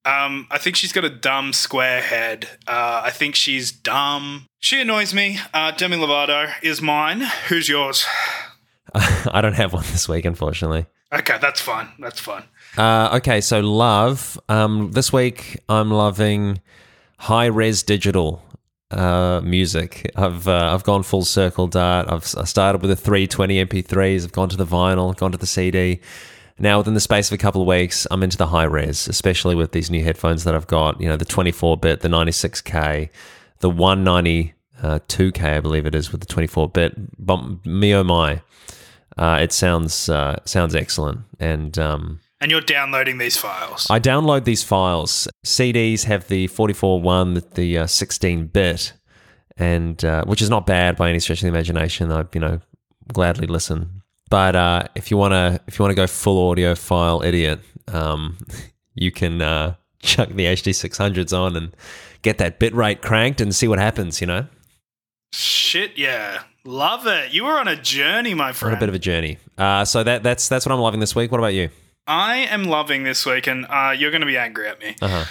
Um, 0.05 0.47
I 0.53 0.59
think 0.59 0.77
she's 0.77 0.92
got 0.92 1.05
a 1.05 1.11
dumb 1.11 1.53
square 1.53 2.01
head. 2.01 2.49
Uh, 2.68 3.03
I 3.05 3.11
think 3.11 3.35
she's 3.35 3.73
dumb. 3.73 4.47
She 4.61 4.81
annoys 4.81 5.12
me. 5.12 5.38
Uh, 5.53 5.73
Demi 5.73 5.97
Lovato 5.97 6.53
is 6.62 6.81
mine. 6.81 7.23
Who's 7.49 7.68
yours? 7.68 8.05
I 8.94 9.40
don't 9.40 9.55
have 9.55 9.73
one 9.73 9.85
this 9.90 10.09
week, 10.09 10.25
unfortunately. 10.27 10.87
Okay, 11.12 11.38
that's 11.40 11.61
fine. 11.61 11.88
That's 11.99 12.20
fine. 12.20 12.44
Uh, 12.77 13.11
okay, 13.17 13.41
so 13.41 13.61
love. 13.61 14.39
Um, 14.49 14.91
this 14.93 15.13
week 15.13 15.61
I'm 15.69 15.91
loving 15.91 16.61
high 17.19 17.47
res 17.47 17.83
digital 17.85 18.43
uh, 18.91 19.41
music. 19.45 20.11
I've 20.17 20.49
uh, 20.49 20.75
I've 20.75 20.83
gone 20.83 21.05
full 21.05 21.25
circle, 21.25 21.69
Dart. 21.69 22.09
I've 22.09 22.35
I 22.37 22.45
started 22.45 22.83
with 22.83 22.91
the 22.91 22.97
320 22.97 23.65
MP3s. 23.65 24.25
I've 24.25 24.33
gone 24.33 24.49
to 24.49 24.57
the 24.57 24.67
vinyl, 24.67 25.17
gone 25.17 25.33
to 25.33 25.39
the 25.39 25.47
CD. 25.47 26.01
Now, 26.59 26.79
within 26.79 26.95
the 26.95 27.01
space 27.01 27.29
of 27.29 27.35
a 27.35 27.39
couple 27.39 27.61
of 27.63 27.67
weeks, 27.67 28.07
I'm 28.11 28.23
into 28.23 28.37
the 28.37 28.47
high 28.47 28.65
res, 28.65 29.09
especially 29.09 29.55
with 29.55 29.73
these 29.73 29.91
new 29.91 30.05
headphones 30.05 30.45
that 30.45 30.55
I've 30.55 30.69
got. 30.69 31.01
You 31.01 31.09
know, 31.09 31.17
the 31.17 31.25
24 31.25 31.79
bit, 31.79 32.01
the 32.01 32.09
96k, 32.09 33.09
the 33.59 33.71
192k, 33.71 35.43
I 35.43 35.61
believe 35.61 35.87
it 35.87 35.95
is, 35.97 36.13
with 36.13 36.21
the 36.21 36.27
24 36.29 36.69
bit. 36.71 36.95
Me 37.67 37.95
oh 37.95 38.05
my, 38.05 38.41
uh, 39.17 39.39
it 39.41 39.53
sounds 39.53 40.09
uh, 40.09 40.41
sounds 40.45 40.75
excellent, 40.75 41.21
and 41.39 41.77
um, 41.79 42.21
And 42.44 42.50
you're 42.50 42.61
downloading 42.61 43.16
these 43.16 43.38
files. 43.38 43.87
I 43.88 43.98
download 43.98 44.44
these 44.44 44.62
files. 44.62 45.26
CDs 45.46 46.04
have 46.04 46.28
the 46.28 46.46
44.1, 46.48 47.37
the, 47.37 47.40
the 47.54 47.78
uh, 47.78 47.87
16 47.87 48.48
bit, 48.48 48.92
and 49.57 50.04
uh, 50.04 50.26
which 50.26 50.42
is 50.42 50.50
not 50.50 50.66
bad 50.66 50.94
by 50.94 51.09
any 51.09 51.20
stretch 51.20 51.38
of 51.38 51.44
the 51.44 51.48
imagination. 51.48 52.12
I 52.12 52.26
you 52.35 52.40
know 52.42 52.61
gladly 53.11 53.46
listen. 53.46 54.02
But 54.28 54.57
uh, 54.57 54.83
if 54.94 55.11
you 55.11 55.16
wanna 55.16 55.59
if 55.66 55.78
you 55.78 55.85
wanna 55.85 55.94
go 55.94 56.07
full 56.07 56.54
audiophile 56.54 57.24
idiot, 57.24 57.61
um, 57.88 58.37
you 58.94 59.11
can 59.11 59.40
uh, 59.40 59.76
chuck 60.00 60.28
the 60.28 60.44
HD 60.44 60.72
600s 60.72 61.35
on 61.35 61.57
and 61.57 61.74
get 62.20 62.37
that 62.37 62.59
bit 62.59 62.74
rate 62.74 63.00
cranked 63.00 63.40
and 63.40 63.54
see 63.54 63.68
what 63.68 63.78
happens. 63.78 64.20
You 64.20 64.26
know, 64.26 64.46
Shit, 65.33 65.96
yeah. 65.96 66.42
Love 66.66 67.07
it. 67.07 67.33
You 67.33 67.44
were 67.44 67.59
on 67.59 67.68
a 67.68 67.76
journey, 67.76 68.35
my 68.35 68.48
on 68.48 68.52
friend. 68.52 68.76
a 68.76 68.80
bit 68.80 68.90
of 68.90 68.94
a 68.94 68.98
journey. 68.98 69.38
Uh, 69.57 69.87
so 69.87 70.04
that 70.04 70.22
that's 70.22 70.46
that's 70.46 70.66
what 70.66 70.74
I'm 70.74 70.80
loving 70.80 71.00
this 71.00 71.16
week. 71.16 71.33
What 71.33 71.38
about 71.38 71.54
you? 71.54 71.70
I 72.07 72.37
am 72.37 72.64
loving 72.64 73.03
this 73.05 73.25
week, 73.25 73.47
and 73.47 73.67
uh, 73.69 73.95
you're 73.97 74.11
going 74.11 74.21
to 74.21 74.27
be 74.27 74.37
angry 74.37 74.69
at 74.69 74.79
me. 74.81 74.97
Uh 75.01 75.09
huh. 75.09 75.25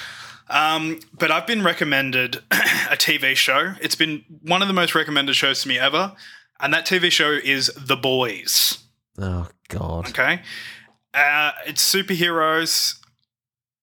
Um, 0.50 1.00
but 1.18 1.32
I've 1.32 1.48
been 1.48 1.64
recommended 1.64 2.38
a 2.52 2.96
TV 2.98 3.36
show. 3.36 3.74
It's 3.82 3.96
been 3.96 4.24
one 4.42 4.62
of 4.62 4.68
the 4.68 4.74
most 4.74 4.94
recommended 4.96 5.36
shows 5.36 5.62
to 5.64 5.68
me 5.68 5.80
ever. 5.80 6.14
And 6.60 6.74
that 6.74 6.86
TV 6.86 7.12
show 7.12 7.32
is 7.32 7.72
The 7.78 7.96
Boys. 7.98 8.80
Oh 9.18 9.48
God. 9.70 10.10
Okay. 10.10 10.42
Uh, 11.14 11.52
it's 11.68 11.84
superheroes. 11.94 13.00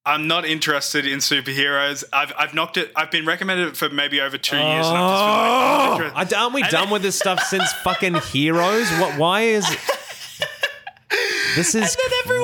I'm 0.07 0.27
not 0.27 0.45
interested 0.47 1.07
in 1.07 1.19
superheroes. 1.19 2.05
I've 2.13 2.33
I've 2.39 2.55
knocked 2.55 2.77
it. 2.77 2.91
I've 2.97 3.11
been 3.11 3.27
recommended 3.27 3.69
it 3.69 3.77
for 3.77 3.89
maybe 3.91 4.21
over 4.21 4.39
two 4.39 4.57
years, 4.57 4.87
and 4.87 4.97
I've 4.97 5.11
just 5.11 5.99
been 5.99 6.07
like, 6.07 6.15
I'm 6.17 6.29
not. 6.29 6.33
I- 6.35 6.41
aren't 6.43 6.55
we 6.55 6.63
And 6.63 6.71
done 6.71 6.85
then- 6.85 6.93
with 6.93 7.03
this 7.03 7.17
stuff 7.19 7.41
since 7.43 7.71
fucking 7.85 8.15
Heroes? 8.15 8.89
What? 8.99 9.19
Why 9.19 9.43
is 9.43 9.67
this 11.57 11.75
is 11.75 11.97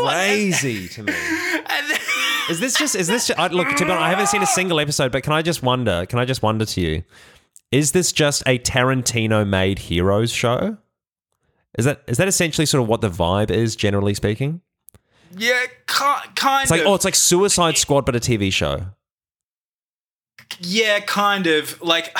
crazy 0.06 0.88
to 0.94 1.02
me? 1.02 1.12
Is 2.50 2.60
this 2.60 2.76
just? 2.78 2.94
Is 2.94 3.08
this? 3.08 3.26
Just, 3.26 3.38
I, 3.40 3.48
look, 3.48 3.68
to 3.68 3.84
be 3.84 3.90
honest, 3.90 4.02
I 4.04 4.08
haven't 4.08 4.28
seen 4.28 4.42
a 4.42 4.46
single 4.46 4.78
episode, 4.78 5.10
but 5.10 5.22
can 5.24 5.32
I 5.32 5.42
just 5.42 5.62
wonder? 5.64 6.06
Can 6.06 6.18
I 6.20 6.24
just 6.24 6.42
wonder 6.42 6.64
to 6.64 6.80
you? 6.80 7.02
Is 7.72 7.90
this 7.90 8.12
just 8.12 8.44
a 8.46 8.58
Tarantino-made 8.60 9.80
Heroes 9.80 10.30
show? 10.30 10.76
Is 11.76 11.84
that 11.86 12.02
is 12.06 12.18
that 12.18 12.28
essentially 12.28 12.64
sort 12.66 12.82
of 12.84 12.88
what 12.88 13.00
the 13.00 13.10
vibe 13.10 13.50
is, 13.50 13.74
generally 13.74 14.14
speaking? 14.14 14.60
Yeah, 15.36 15.60
ki- 15.88 16.30
kind 16.36 16.62
It's 16.62 16.70
like 16.70 16.82
of. 16.82 16.86
oh, 16.86 16.94
it's 16.94 17.04
like 17.04 17.16
Suicide 17.16 17.76
Squad, 17.76 18.06
but 18.06 18.14
a 18.14 18.20
TV 18.20 18.52
show. 18.52 18.86
Yeah, 20.60 21.00
kind 21.00 21.46
of. 21.48 21.82
Like 21.82 22.16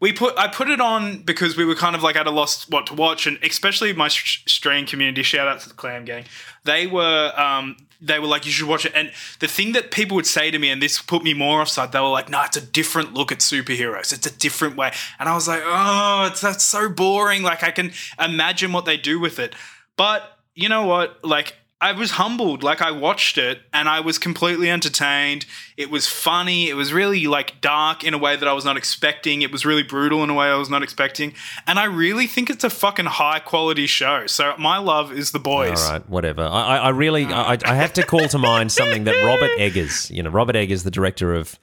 we 0.00 0.12
put 0.12 0.36
I 0.38 0.48
put 0.48 0.68
it 0.68 0.80
on 0.80 1.22
because 1.22 1.56
we 1.56 1.64
were 1.64 1.74
kind 1.74 1.96
of 1.96 2.02
like 2.02 2.16
at 2.16 2.26
a 2.26 2.30
loss 2.30 2.68
what 2.68 2.86
to 2.88 2.94
watch 2.94 3.26
and 3.26 3.38
especially 3.42 3.92
my 3.92 4.08
strain 4.08 4.86
community 4.86 5.22
shout 5.22 5.48
out 5.48 5.60
to 5.60 5.68
the 5.68 5.74
clam 5.74 6.04
gang. 6.04 6.24
They 6.64 6.86
were 6.86 7.32
um 7.36 7.76
they 8.00 8.18
were 8.18 8.26
like 8.26 8.46
you 8.46 8.52
should 8.52 8.68
watch 8.68 8.84
it. 8.84 8.92
And 8.94 9.12
the 9.40 9.48
thing 9.48 9.72
that 9.72 9.90
people 9.90 10.14
would 10.16 10.26
say 10.26 10.50
to 10.50 10.58
me 10.58 10.70
and 10.70 10.82
this 10.82 11.00
put 11.00 11.22
me 11.22 11.34
more 11.34 11.62
offside 11.62 11.92
they 11.92 12.00
were 12.00 12.08
like 12.08 12.28
no 12.28 12.42
it's 12.42 12.56
a 12.56 12.60
different 12.60 13.14
look 13.14 13.32
at 13.32 13.38
superheroes. 13.38 14.12
It's 14.12 14.26
a 14.26 14.36
different 14.36 14.76
way. 14.76 14.92
And 15.18 15.28
I 15.28 15.34
was 15.34 15.48
like 15.48 15.62
oh 15.64 16.28
it's 16.30 16.40
that's 16.40 16.64
so 16.64 16.88
boring. 16.88 17.42
Like 17.42 17.62
I 17.62 17.70
can 17.70 17.92
imagine 18.18 18.72
what 18.72 18.84
they 18.84 18.96
do 18.96 19.18
with 19.20 19.38
it. 19.38 19.54
But 19.96 20.38
you 20.54 20.68
know 20.68 20.86
what? 20.86 21.24
Like 21.24 21.54
I 21.78 21.92
was 21.92 22.12
humbled. 22.12 22.62
Like 22.62 22.80
I 22.80 22.90
watched 22.90 23.36
it 23.36 23.60
and 23.70 23.86
I 23.86 24.00
was 24.00 24.18
completely 24.18 24.70
entertained. 24.70 25.44
It 25.76 25.90
was 25.90 26.06
funny. 26.06 26.70
It 26.70 26.74
was 26.74 26.90
really 26.90 27.26
like 27.26 27.60
dark 27.60 28.02
in 28.02 28.14
a 28.14 28.18
way 28.18 28.34
that 28.34 28.48
I 28.48 28.54
was 28.54 28.64
not 28.64 28.78
expecting. 28.78 29.42
It 29.42 29.52
was 29.52 29.66
really 29.66 29.82
brutal 29.82 30.24
in 30.24 30.30
a 30.30 30.34
way 30.34 30.46
I 30.46 30.56
was 30.56 30.70
not 30.70 30.82
expecting. 30.82 31.34
And 31.66 31.78
I 31.78 31.84
really 31.84 32.26
think 32.26 32.48
it's 32.48 32.64
a 32.64 32.70
fucking 32.70 33.04
high 33.04 33.40
quality 33.40 33.86
show. 33.86 34.26
So 34.26 34.54
my 34.58 34.78
love 34.78 35.12
is 35.12 35.32
the 35.32 35.38
boys. 35.38 35.84
All 35.84 35.92
right, 35.92 36.08
whatever. 36.08 36.44
I, 36.44 36.78
I, 36.78 36.88
really, 36.88 37.26
I, 37.26 37.58
I 37.62 37.74
have 37.74 37.92
to 37.94 38.02
call 38.02 38.26
to 38.26 38.38
mind 38.38 38.72
something 38.72 39.04
that 39.04 39.22
Robert 39.22 39.50
Eggers, 39.58 40.10
you 40.10 40.22
know, 40.22 40.30
Robert 40.30 40.56
Eggers, 40.56 40.82
the 40.82 40.90
director 40.90 41.34
of 41.34 41.58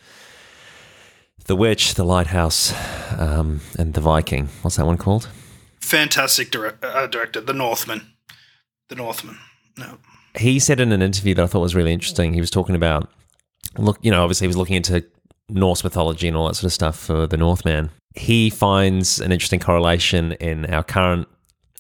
The 1.46 1.56
Witch, 1.56 1.96
The 1.96 2.06
Lighthouse, 2.06 2.72
um, 3.18 3.62
and 3.80 3.96
The 3.96 4.02
Viking. 4.02 4.50
What's 4.62 4.76
that 4.76 4.86
one 4.86 4.98
called? 4.98 5.28
Fantastic 5.82 6.52
direct, 6.52 6.84
uh, 6.86 7.08
director, 7.08 7.42
The 7.42 7.54
Northman. 7.54 8.14
The 8.90 8.96
Northman. 8.96 9.40
He 10.38 10.60
said 10.60 10.80
in 10.80 10.92
an 10.92 11.02
interview 11.02 11.36
that 11.36 11.44
I 11.44 11.48
thought 11.48 11.62
was 11.62 11.76
really 11.76 11.94
interesting. 11.94 12.34
He 12.34 12.40
was 12.40 12.50
talking 12.50 12.76
about, 12.76 13.10
look, 13.78 14.00
you 14.02 14.12
know, 14.12 14.24
obviously 14.24 14.46
he 14.46 14.50
was 14.50 14.58
looking 14.58 14.76
into 14.76 15.06
Norse 15.50 15.84
mythology 15.84 16.28
and 16.28 16.36
all 16.36 16.48
that 16.48 16.56
sort 16.56 16.66
of 16.66 16.74
stuff 16.74 16.98
for 16.98 17.28
the 17.28 17.38
Northman. 17.38 17.92
He 18.16 18.50
finds 18.50 19.20
an 19.20 19.32
interesting 19.32 19.60
correlation 19.60 20.34
in 20.34 20.66
our 20.74 20.84
current 20.84 21.28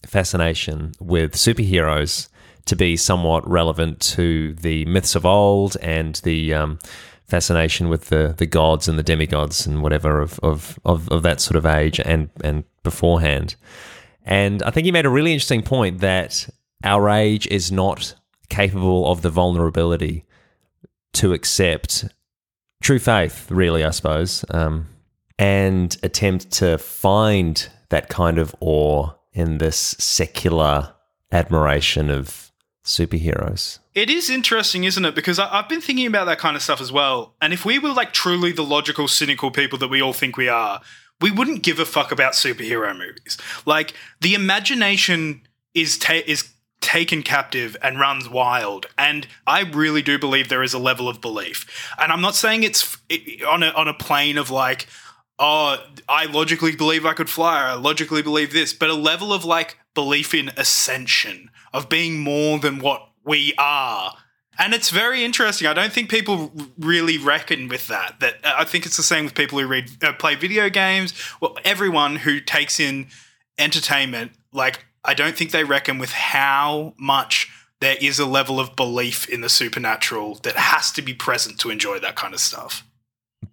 fascination 0.05 0.91
with 0.99 1.33
superheroes 1.33 2.29
to 2.65 2.75
be 2.75 2.95
somewhat 2.95 3.47
relevant 3.49 3.99
to 3.99 4.53
the 4.53 4.85
myths 4.85 5.15
of 5.15 5.25
old 5.25 5.75
and 5.81 6.15
the 6.23 6.53
um, 6.53 6.79
fascination 7.27 7.89
with 7.89 8.05
the, 8.05 8.33
the 8.37 8.45
gods 8.45 8.87
and 8.87 8.97
the 8.97 9.03
demigods 9.03 9.65
and 9.65 9.81
whatever 9.81 10.21
of, 10.21 10.39
of, 10.41 10.79
of, 10.85 11.09
of 11.09 11.23
that 11.23 11.41
sort 11.41 11.55
of 11.55 11.65
age 11.65 11.99
and, 11.99 12.29
and 12.43 12.63
beforehand. 12.83 13.55
And 14.25 14.63
I 14.63 14.71
think 14.71 14.85
he 14.85 14.91
made 14.91 15.05
a 15.05 15.09
really 15.09 15.33
interesting 15.33 15.63
point 15.63 15.99
that 15.99 16.47
our 16.83 17.09
age 17.09 17.47
is 17.47 17.71
not 17.71 18.15
capable 18.49 19.09
of 19.11 19.21
the 19.21 19.29
vulnerability 19.29 20.25
to 21.13 21.33
accept 21.33 22.05
true 22.81 22.99
faith, 22.99 23.49
really, 23.49 23.83
I 23.83 23.91
suppose, 23.91 24.43
um, 24.49 24.87
and 25.39 25.95
attempt 26.03 26.51
to 26.53 26.77
find 26.77 27.67
that 27.89 28.09
kind 28.09 28.37
of 28.37 28.55
awe 28.59 29.11
in 29.31 29.57
this 29.57 29.77
secular 29.77 30.93
admiration 31.31 32.09
of 32.09 32.51
superheroes. 32.83 33.79
It 33.95 34.09
is 34.09 34.29
interesting, 34.29 34.83
isn't 34.83 35.05
it? 35.05 35.15
Because 35.15 35.39
I, 35.39 35.49
I've 35.51 35.69
been 35.69 35.81
thinking 35.81 36.05
about 36.05 36.25
that 36.25 36.39
kind 36.39 36.55
of 36.55 36.61
stuff 36.61 36.81
as 36.81 36.91
well. 36.91 37.35
And 37.41 37.53
if 37.53 37.65
we 37.65 37.79
were 37.79 37.93
like 37.93 38.11
truly 38.13 38.51
the 38.51 38.63
logical, 38.63 39.07
cynical 39.07 39.51
people 39.51 39.79
that 39.79 39.87
we 39.87 40.01
all 40.01 40.13
think 40.13 40.37
we 40.37 40.49
are, 40.49 40.81
we 41.21 41.31
wouldn't 41.31 41.63
give 41.63 41.79
a 41.79 41.85
fuck 41.85 42.11
about 42.11 42.33
superhero 42.33 42.95
movies. 42.95 43.37
Like 43.65 43.93
the 44.19 44.33
imagination 44.33 45.41
is 45.73 45.97
ta- 45.97 46.21
is 46.25 46.52
taken 46.83 47.23
captive 47.23 47.75
and 47.81 47.99
runs 47.99 48.29
wild. 48.29 48.85
And 48.97 49.25
I 49.47 49.61
really 49.61 50.01
do 50.01 50.19
believe 50.19 50.49
there 50.49 50.61
is 50.61 50.73
a 50.73 50.79
level 50.79 51.07
of 51.09 51.21
belief. 51.21 51.65
And 51.97 52.11
I'm 52.11 52.21
not 52.21 52.35
saying 52.35 52.63
it's 52.63 52.97
it, 53.09 53.43
on 53.43 53.63
a 53.63 53.69
on 53.69 53.87
a 53.87 53.93
plane 53.93 54.37
of 54.37 54.51
like, 54.51 54.87
oh, 55.39 55.77
I 56.07 56.25
logically 56.25 56.75
believe 56.75 57.05
I 57.05 57.13
could 57.13 57.29
fly. 57.29 57.63
Or 57.63 57.65
I 57.67 57.73
logically 57.73 58.21
believe 58.21 58.51
this, 58.53 58.73
but 58.73 58.89
a 58.89 58.95
level 58.95 59.33
of 59.33 59.45
like 59.45 59.79
belief 59.95 60.33
in 60.33 60.51
ascension 60.57 61.49
of 61.71 61.89
being 61.89 62.19
more 62.19 62.59
than 62.59 62.79
what 62.79 63.09
we 63.25 63.53
are. 63.57 64.15
And 64.59 64.73
it's 64.73 64.91
very 64.91 65.23
interesting. 65.23 65.67
I 65.67 65.73
don't 65.73 65.91
think 65.91 66.11
people 66.11 66.53
really 66.77 67.17
reckon 67.17 67.69
with 67.69 67.87
that. 67.87 68.19
That 68.19 68.35
I 68.43 68.65
think 68.65 68.85
it's 68.85 68.97
the 68.97 69.03
same 69.03 69.23
with 69.23 69.33
people 69.33 69.57
who 69.57 69.65
read, 69.65 70.03
uh, 70.03 70.13
play 70.13 70.35
video 70.35 70.69
games. 70.69 71.13
Well, 71.41 71.57
everyone 71.63 72.17
who 72.17 72.39
takes 72.39 72.79
in 72.79 73.07
entertainment, 73.57 74.33
like 74.51 74.85
I 75.05 75.13
don't 75.13 75.35
think 75.35 75.51
they 75.51 75.63
reckon 75.63 75.97
with 75.97 76.11
how 76.11 76.93
much 76.97 77.49
there 77.79 77.97
is 77.99 78.19
a 78.19 78.25
level 78.25 78.59
of 78.59 78.75
belief 78.75 79.27
in 79.27 79.41
the 79.41 79.49
supernatural 79.49 80.35
that 80.43 80.55
has 80.55 80.91
to 80.93 81.01
be 81.01 81.13
present 81.13 81.59
to 81.59 81.69
enjoy 81.69 81.99
that 81.99 82.15
kind 82.15 82.33
of 82.33 82.39
stuff. 82.39 82.83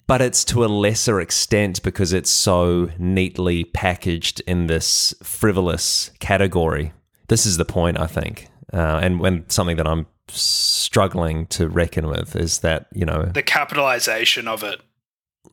But 0.06 0.20
it's 0.20 0.44
to 0.46 0.64
a 0.64 0.66
lesser 0.66 1.20
extent 1.20 1.82
because 1.82 2.12
it's 2.12 2.30
so 2.30 2.90
neatly 2.98 3.64
packaged 3.64 4.40
in 4.46 4.66
this 4.68 5.14
frivolous 5.22 6.10
category. 6.20 6.92
This 7.28 7.46
is 7.46 7.56
the 7.56 7.64
point, 7.64 7.98
I 7.98 8.06
think. 8.06 8.48
Uh, 8.72 9.00
and 9.02 9.18
when 9.18 9.48
something 9.48 9.76
that 9.76 9.86
I'm 9.86 10.06
struggling 10.28 11.46
to 11.46 11.68
reckon 11.68 12.06
with 12.06 12.36
is 12.36 12.60
that, 12.60 12.86
you 12.92 13.04
know, 13.04 13.24
The 13.24 13.42
capitalization 13.42 14.46
of 14.46 14.62
it. 14.62 14.80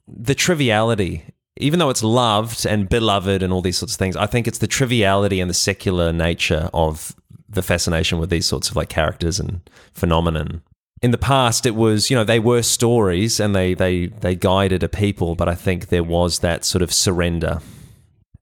the 0.08 0.36
triviality, 0.36 1.24
even 1.60 1.80
though 1.80 1.90
it's 1.90 2.04
loved 2.04 2.66
and 2.66 2.90
beloved 2.90 3.44
and 3.44 3.52
all 3.52 3.62
these 3.62 3.78
sorts 3.78 3.94
of 3.94 4.00
things, 4.00 4.16
I 4.16 4.26
think 4.26 4.48
it's 4.48 4.60
the 4.60 4.68
triviality 4.68 5.40
and 5.40 5.50
the 5.50 5.56
secular 5.56 6.14
nature 6.14 6.70
of 6.74 7.16
the 7.50 7.62
fascination 7.62 8.20
with 8.20 8.30
these 8.30 8.46
sorts 8.46 8.70
of 8.70 8.76
like 8.76 8.90
characters 8.90 9.40
and 9.40 9.68
phenomenon. 9.94 10.62
In 11.02 11.12
the 11.12 11.18
past, 11.18 11.66
it 11.66 11.76
was 11.76 12.10
you 12.10 12.16
know 12.16 12.24
they 12.24 12.40
were 12.40 12.64
stories 12.64 13.40
and 13.40 13.56
they 13.56 13.74
they 13.74 14.08
they 14.08 14.36
guided 14.36 14.84
a 14.84 14.90
people, 14.90 15.36
but 15.36 15.48
I 15.48 15.56
think 15.56 15.88
there 15.88 16.04
was 16.04 16.40
that 16.40 16.66
sort 16.66 16.82
of 16.82 16.92
surrender. 16.92 17.62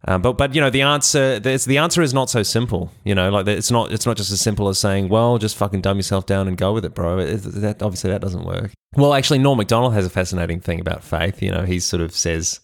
Um, 0.07 0.21
but 0.21 0.33
but 0.33 0.53
you 0.53 0.61
know 0.61 0.69
the 0.69 0.83
answer 0.83 1.39
the 1.39 1.77
answer 1.77 2.01
is 2.01 2.13
not 2.13 2.29
so 2.29 2.43
simple. 2.43 2.91
You 3.03 3.15
know 3.15 3.29
like 3.29 3.47
it's 3.47 3.71
not 3.71 3.91
it's 3.91 4.05
not 4.05 4.17
just 4.17 4.31
as 4.31 4.39
simple 4.39 4.69
as 4.69 4.79
saying 4.79 5.09
well 5.09 5.37
just 5.37 5.57
fucking 5.57 5.81
dumb 5.81 5.97
yourself 5.97 6.25
down 6.25 6.47
and 6.47 6.57
go 6.57 6.73
with 6.73 6.85
it, 6.85 6.93
bro. 6.93 7.19
It, 7.19 7.37
that 7.37 7.81
obviously 7.81 8.11
that 8.11 8.21
doesn't 8.21 8.45
work. 8.45 8.71
Well, 8.95 9.13
actually, 9.13 9.39
Norm 9.39 9.57
Macdonald 9.57 9.93
has 9.93 10.05
a 10.05 10.09
fascinating 10.09 10.61
thing 10.61 10.79
about 10.79 11.03
faith. 11.03 11.41
You 11.41 11.51
know, 11.51 11.63
he 11.63 11.79
sort 11.79 12.01
of 12.01 12.15
says 12.15 12.61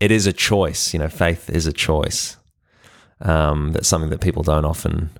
it 0.00 0.10
is 0.10 0.26
a 0.26 0.32
choice. 0.32 0.92
You 0.92 0.98
know, 1.00 1.08
faith 1.08 1.48
is 1.50 1.66
a 1.66 1.72
choice. 1.72 2.36
Um, 3.20 3.72
that's 3.72 3.88
something 3.88 4.10
that 4.10 4.20
people 4.20 4.42
don't 4.42 4.64
often 4.64 5.10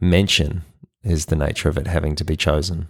mention 0.00 0.62
is 1.02 1.26
the 1.26 1.36
nature 1.36 1.68
of 1.68 1.76
it 1.76 1.86
having 1.86 2.14
to 2.16 2.24
be 2.24 2.36
chosen. 2.36 2.86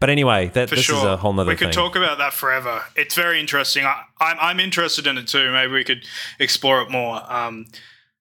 But 0.00 0.10
anyway, 0.10 0.48
that 0.54 0.68
For 0.68 0.76
this 0.76 0.84
sure. 0.84 0.96
is 0.96 1.04
a 1.04 1.16
whole 1.16 1.32
nother 1.32 1.50
we 1.50 1.56
could 1.56 1.68
thing. 1.68 1.74
talk 1.74 1.96
about 1.96 2.18
that 2.18 2.32
forever. 2.32 2.82
It's 2.96 3.14
very 3.14 3.38
interesting. 3.38 3.84
I, 3.84 4.02
I'm, 4.20 4.36
I'm 4.40 4.60
interested 4.60 5.06
in 5.06 5.18
it 5.18 5.28
too. 5.28 5.52
Maybe 5.52 5.72
we 5.72 5.84
could 5.84 6.04
explore 6.38 6.82
it 6.82 6.90
more 6.90 7.20
um, 7.32 7.66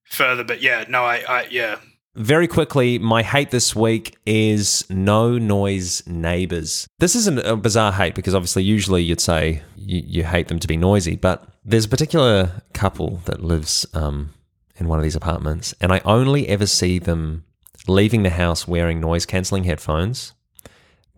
further. 0.04 0.44
But 0.44 0.62
yeah, 0.62 0.86
no, 0.88 1.04
I, 1.04 1.24
I 1.28 1.48
yeah. 1.50 1.78
Very 2.14 2.48
quickly, 2.48 3.00
my 3.00 3.24
hate 3.24 3.52
this 3.52 3.74
week 3.76 4.18
is 4.26 4.86
no 4.90 5.38
noise 5.38 6.04
neighbors. 6.06 6.86
This 7.00 7.16
isn't 7.16 7.40
a 7.40 7.56
bizarre 7.56 7.94
hate 7.94 8.16
because 8.16 8.36
obviously, 8.36 8.64
usually 8.64 9.02
you'd 9.02 9.22
say 9.22 9.64
you, 9.78 10.04
you 10.06 10.24
hate 10.26 10.50
them 10.50 10.60
to 10.60 10.68
be 10.68 10.76
noisy, 10.76 11.16
but 11.16 11.48
there's 11.64 11.86
a 11.86 11.90
particular 11.90 12.64
couple 12.74 13.18
that 13.26 13.44
lives 13.44 13.86
um, 13.94 14.34
in 14.78 14.88
one 14.88 15.00
of 15.00 15.04
these 15.04 15.16
apartments, 15.16 15.74
and 15.80 15.92
I 15.92 16.02
only 16.06 16.48
ever 16.48 16.66
see 16.66 17.00
them 17.00 17.44
leaving 17.88 18.24
the 18.24 18.30
house 18.32 18.68
wearing 18.68 19.00
noise 19.00 19.26
cancelling 19.26 19.64
headphones. 19.64 20.34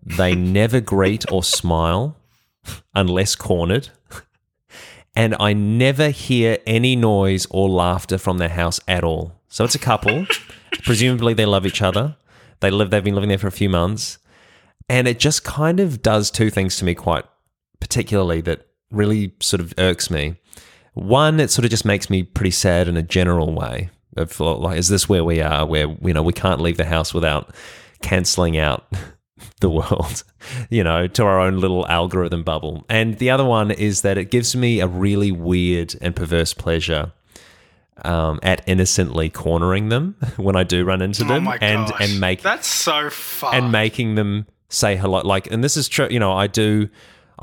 They 0.01 0.35
never 0.59 0.79
greet 0.79 1.29
or 1.31 1.43
smile 1.43 2.17
unless 2.93 3.35
cornered. 3.35 3.89
And 5.15 5.35
I 5.39 5.53
never 5.53 6.09
hear 6.09 6.57
any 6.65 6.95
noise 6.95 7.45
or 7.51 7.69
laughter 7.69 8.17
from 8.17 8.39
their 8.39 8.49
house 8.49 8.79
at 8.87 9.03
all. 9.03 9.39
So 9.47 9.63
it's 9.63 9.75
a 9.75 9.79
couple. 9.79 10.25
Presumably 10.83 11.35
they 11.35 11.45
love 11.45 11.67
each 11.67 11.83
other. 11.83 12.17
They 12.61 12.71
live 12.71 12.89
they've 12.89 13.03
been 13.03 13.13
living 13.13 13.29
there 13.29 13.37
for 13.37 13.47
a 13.47 13.51
few 13.51 13.69
months. 13.69 14.17
And 14.89 15.07
it 15.07 15.19
just 15.19 15.43
kind 15.43 15.79
of 15.79 16.01
does 16.01 16.31
two 16.31 16.49
things 16.49 16.77
to 16.77 16.85
me 16.85 16.95
quite 16.95 17.25
particularly 17.79 18.41
that 18.41 18.65
really 18.93 19.33
sort 19.41 19.59
of 19.59 19.73
irks 19.77 20.09
me. 20.09 20.35
One, 20.93 21.39
it 21.39 21.49
sort 21.51 21.65
of 21.65 21.71
just 21.71 21.85
makes 21.85 22.09
me 22.09 22.23
pretty 22.23 22.51
sad 22.51 22.87
in 22.87 22.95
a 22.97 23.01
general 23.03 23.53
way. 23.53 23.89
Of 24.15 24.39
like, 24.39 24.77
is 24.77 24.89
this 24.89 25.09
where 25.09 25.23
we 25.23 25.41
are? 25.41 25.65
Where 25.65 25.87
you 26.03 26.13
know 26.13 26.21
we 26.21 26.33
can't 26.33 26.61
leave 26.61 26.77
the 26.77 26.85
house 26.85 27.13
without 27.15 27.53
cancelling 28.03 28.57
out 28.57 28.85
the 29.59 29.69
world, 29.71 30.23
you 30.69 30.83
know, 30.83 31.07
to 31.07 31.23
our 31.23 31.39
own 31.39 31.57
little 31.57 31.87
algorithm 31.87 32.43
bubble. 32.43 32.85
And 32.89 33.17
the 33.17 33.31
other 33.31 33.43
one 33.45 33.71
is 33.71 34.01
that 34.03 34.17
it 34.19 34.29
gives 34.29 34.55
me 34.55 34.79
a 34.81 34.87
really 34.87 35.31
weird 35.31 35.95
and 35.99 36.15
perverse 36.15 36.53
pleasure 36.53 37.11
um, 38.03 38.39
at 38.43 38.61
innocently 38.67 39.29
cornering 39.29 39.89
them 39.89 40.15
when 40.37 40.55
I 40.55 40.63
do 40.63 40.85
run 40.85 41.01
into 41.01 41.23
Oh 41.23 41.27
them 41.29 41.43
my 41.45 41.57
and 41.61 41.87
gosh. 41.89 42.01
and 42.01 42.19
make 42.19 42.41
That's 42.43 42.67
so 42.67 43.09
fun. 43.09 43.55
and 43.55 43.71
making 43.71 44.13
them 44.15 44.45
say 44.69 44.95
hello. 44.95 45.21
Like, 45.21 45.49
and 45.51 45.63
this 45.63 45.75
is 45.75 45.87
true. 45.87 46.07
You 46.11 46.19
know, 46.19 46.33
I 46.33 46.45
do. 46.45 46.89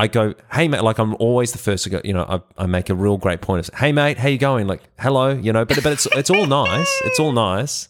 I 0.01 0.07
go, 0.07 0.35
hey 0.51 0.67
mate. 0.67 0.83
Like, 0.83 0.99
I'm 0.99 1.15
always 1.17 1.53
the 1.53 1.59
first 1.59 1.85
to 1.85 1.91
go. 1.91 2.01
You 2.03 2.15
know, 2.15 2.25
I, 2.57 2.63
I 2.63 2.67
make 2.67 2.89
a 2.89 2.95
real 2.95 3.19
great 3.19 3.43
point 3.43 3.69
of, 3.69 3.75
hey 3.75 3.93
mate, 3.93 4.17
how 4.17 4.29
you 4.29 4.39
going? 4.39 4.67
Like, 4.67 4.83
hello. 4.99 5.29
You 5.29 5.53
know, 5.53 5.67
but 5.67 5.83
but 5.83 5.93
it's 5.93 6.07
it's 6.13 6.31
all 6.31 6.47
nice. 6.47 6.89
It's 7.05 7.21
all 7.21 7.33
nice. 7.33 7.89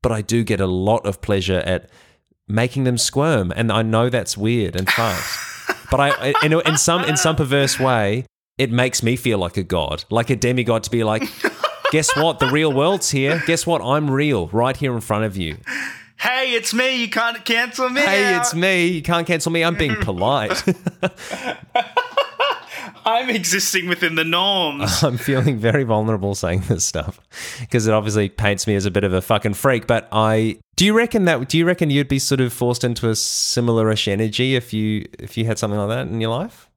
But 0.00 0.10
I 0.10 0.22
do 0.22 0.42
get 0.42 0.62
a 0.62 0.66
lot 0.66 1.04
of 1.04 1.20
pleasure 1.20 1.58
at 1.58 1.90
making 2.48 2.84
them 2.84 2.96
squirm, 2.96 3.52
and 3.54 3.70
I 3.70 3.82
know 3.82 4.08
that's 4.08 4.38
weird 4.38 4.74
and 4.74 4.88
fucked. 4.88 5.90
but 5.90 6.00
I, 6.00 6.32
in, 6.42 6.54
in 6.54 6.78
some 6.78 7.04
in 7.04 7.18
some 7.18 7.36
perverse 7.36 7.78
way, 7.78 8.24
it 8.56 8.72
makes 8.72 9.02
me 9.02 9.14
feel 9.16 9.36
like 9.36 9.58
a 9.58 9.62
god, 9.62 10.04
like 10.10 10.30
a 10.30 10.36
demigod, 10.36 10.84
to 10.84 10.90
be 10.90 11.04
like. 11.04 11.22
Guess 11.90 12.16
what? 12.16 12.38
The 12.38 12.46
real 12.46 12.72
world's 12.72 13.10
here. 13.10 13.42
Guess 13.48 13.66
what? 13.66 13.82
I'm 13.82 14.08
real 14.08 14.46
right 14.52 14.76
here 14.76 14.94
in 14.94 15.00
front 15.00 15.24
of 15.24 15.36
you. 15.36 15.56
Hey, 16.20 16.52
it's 16.52 16.72
me. 16.74 17.00
You 17.00 17.08
can't 17.08 17.44
cancel 17.44 17.88
me. 17.88 18.02
Hey, 18.02 18.34
out. 18.34 18.42
it's 18.42 18.54
me. 18.54 18.88
You 18.88 19.02
can't 19.02 19.26
cancel 19.26 19.50
me. 19.50 19.64
I'm 19.64 19.76
being 19.76 19.96
polite. 20.00 20.62
I'm 23.04 23.30
existing 23.30 23.88
within 23.88 24.14
the 24.14 24.24
norms. 24.24 25.02
I'm 25.02 25.16
feeling 25.16 25.58
very 25.58 25.84
vulnerable 25.84 26.34
saying 26.34 26.64
this 26.68 26.84
stuff 26.84 27.18
because 27.60 27.86
it 27.86 27.94
obviously 27.94 28.28
paints 28.28 28.66
me 28.66 28.74
as 28.74 28.84
a 28.84 28.90
bit 28.90 29.04
of 29.04 29.12
a 29.12 29.22
fucking 29.22 29.54
freak. 29.54 29.86
But 29.86 30.08
I 30.12 30.58
do 30.76 30.84
you 30.84 30.92
reckon 30.92 31.24
that 31.24 31.48
do 31.48 31.56
you 31.58 31.64
reckon 31.64 31.90
you'd 31.90 32.08
be 32.08 32.18
sort 32.18 32.40
of 32.40 32.52
forced 32.52 32.84
into 32.84 33.08
a 33.08 33.16
similar-ish 33.16 34.06
energy 34.06 34.54
if 34.54 34.72
you 34.72 35.08
if 35.18 35.38
you 35.38 35.46
had 35.46 35.58
something 35.58 35.78
like 35.78 35.88
that 35.88 36.08
in 36.08 36.20
your 36.20 36.30
life? 36.30 36.68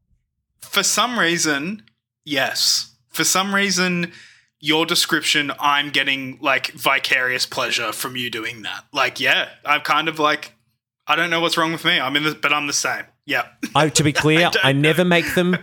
For 0.62 0.84
some 0.84 1.20
reason, 1.20 1.84
yes. 2.26 2.96
For 3.10 3.24
some 3.24 3.54
reason, 3.54 4.12
your 4.64 4.86
description, 4.86 5.52
I'm 5.60 5.90
getting 5.90 6.40
like 6.40 6.68
vicarious 6.68 7.46
pleasure 7.46 7.92
from 7.92 8.16
you 8.16 8.30
doing 8.30 8.62
that. 8.62 8.86
Like, 8.94 9.20
yeah, 9.20 9.50
I'm 9.66 9.82
kind 9.82 10.08
of 10.08 10.20
like, 10.20 10.54
I 11.06 11.18
don't 11.18 11.30
know 11.30 11.42
what's 11.42 11.58
wrong 11.58 11.74
with 11.74 11.84
me. 11.84 12.00
I'm 12.00 12.16
in 12.16 12.24
the, 12.24 12.34
but 12.34 12.54
I'm 12.54 12.68
the 12.68 12.74
same. 12.74 13.04
Yeah. 13.26 13.46
I, 13.76 13.90
to 13.90 14.04
be 14.06 14.14
clear, 14.14 14.50
don't 14.50 14.64
I, 14.64 14.72
never 14.72 15.04
make 15.04 15.36
them. 15.36 15.58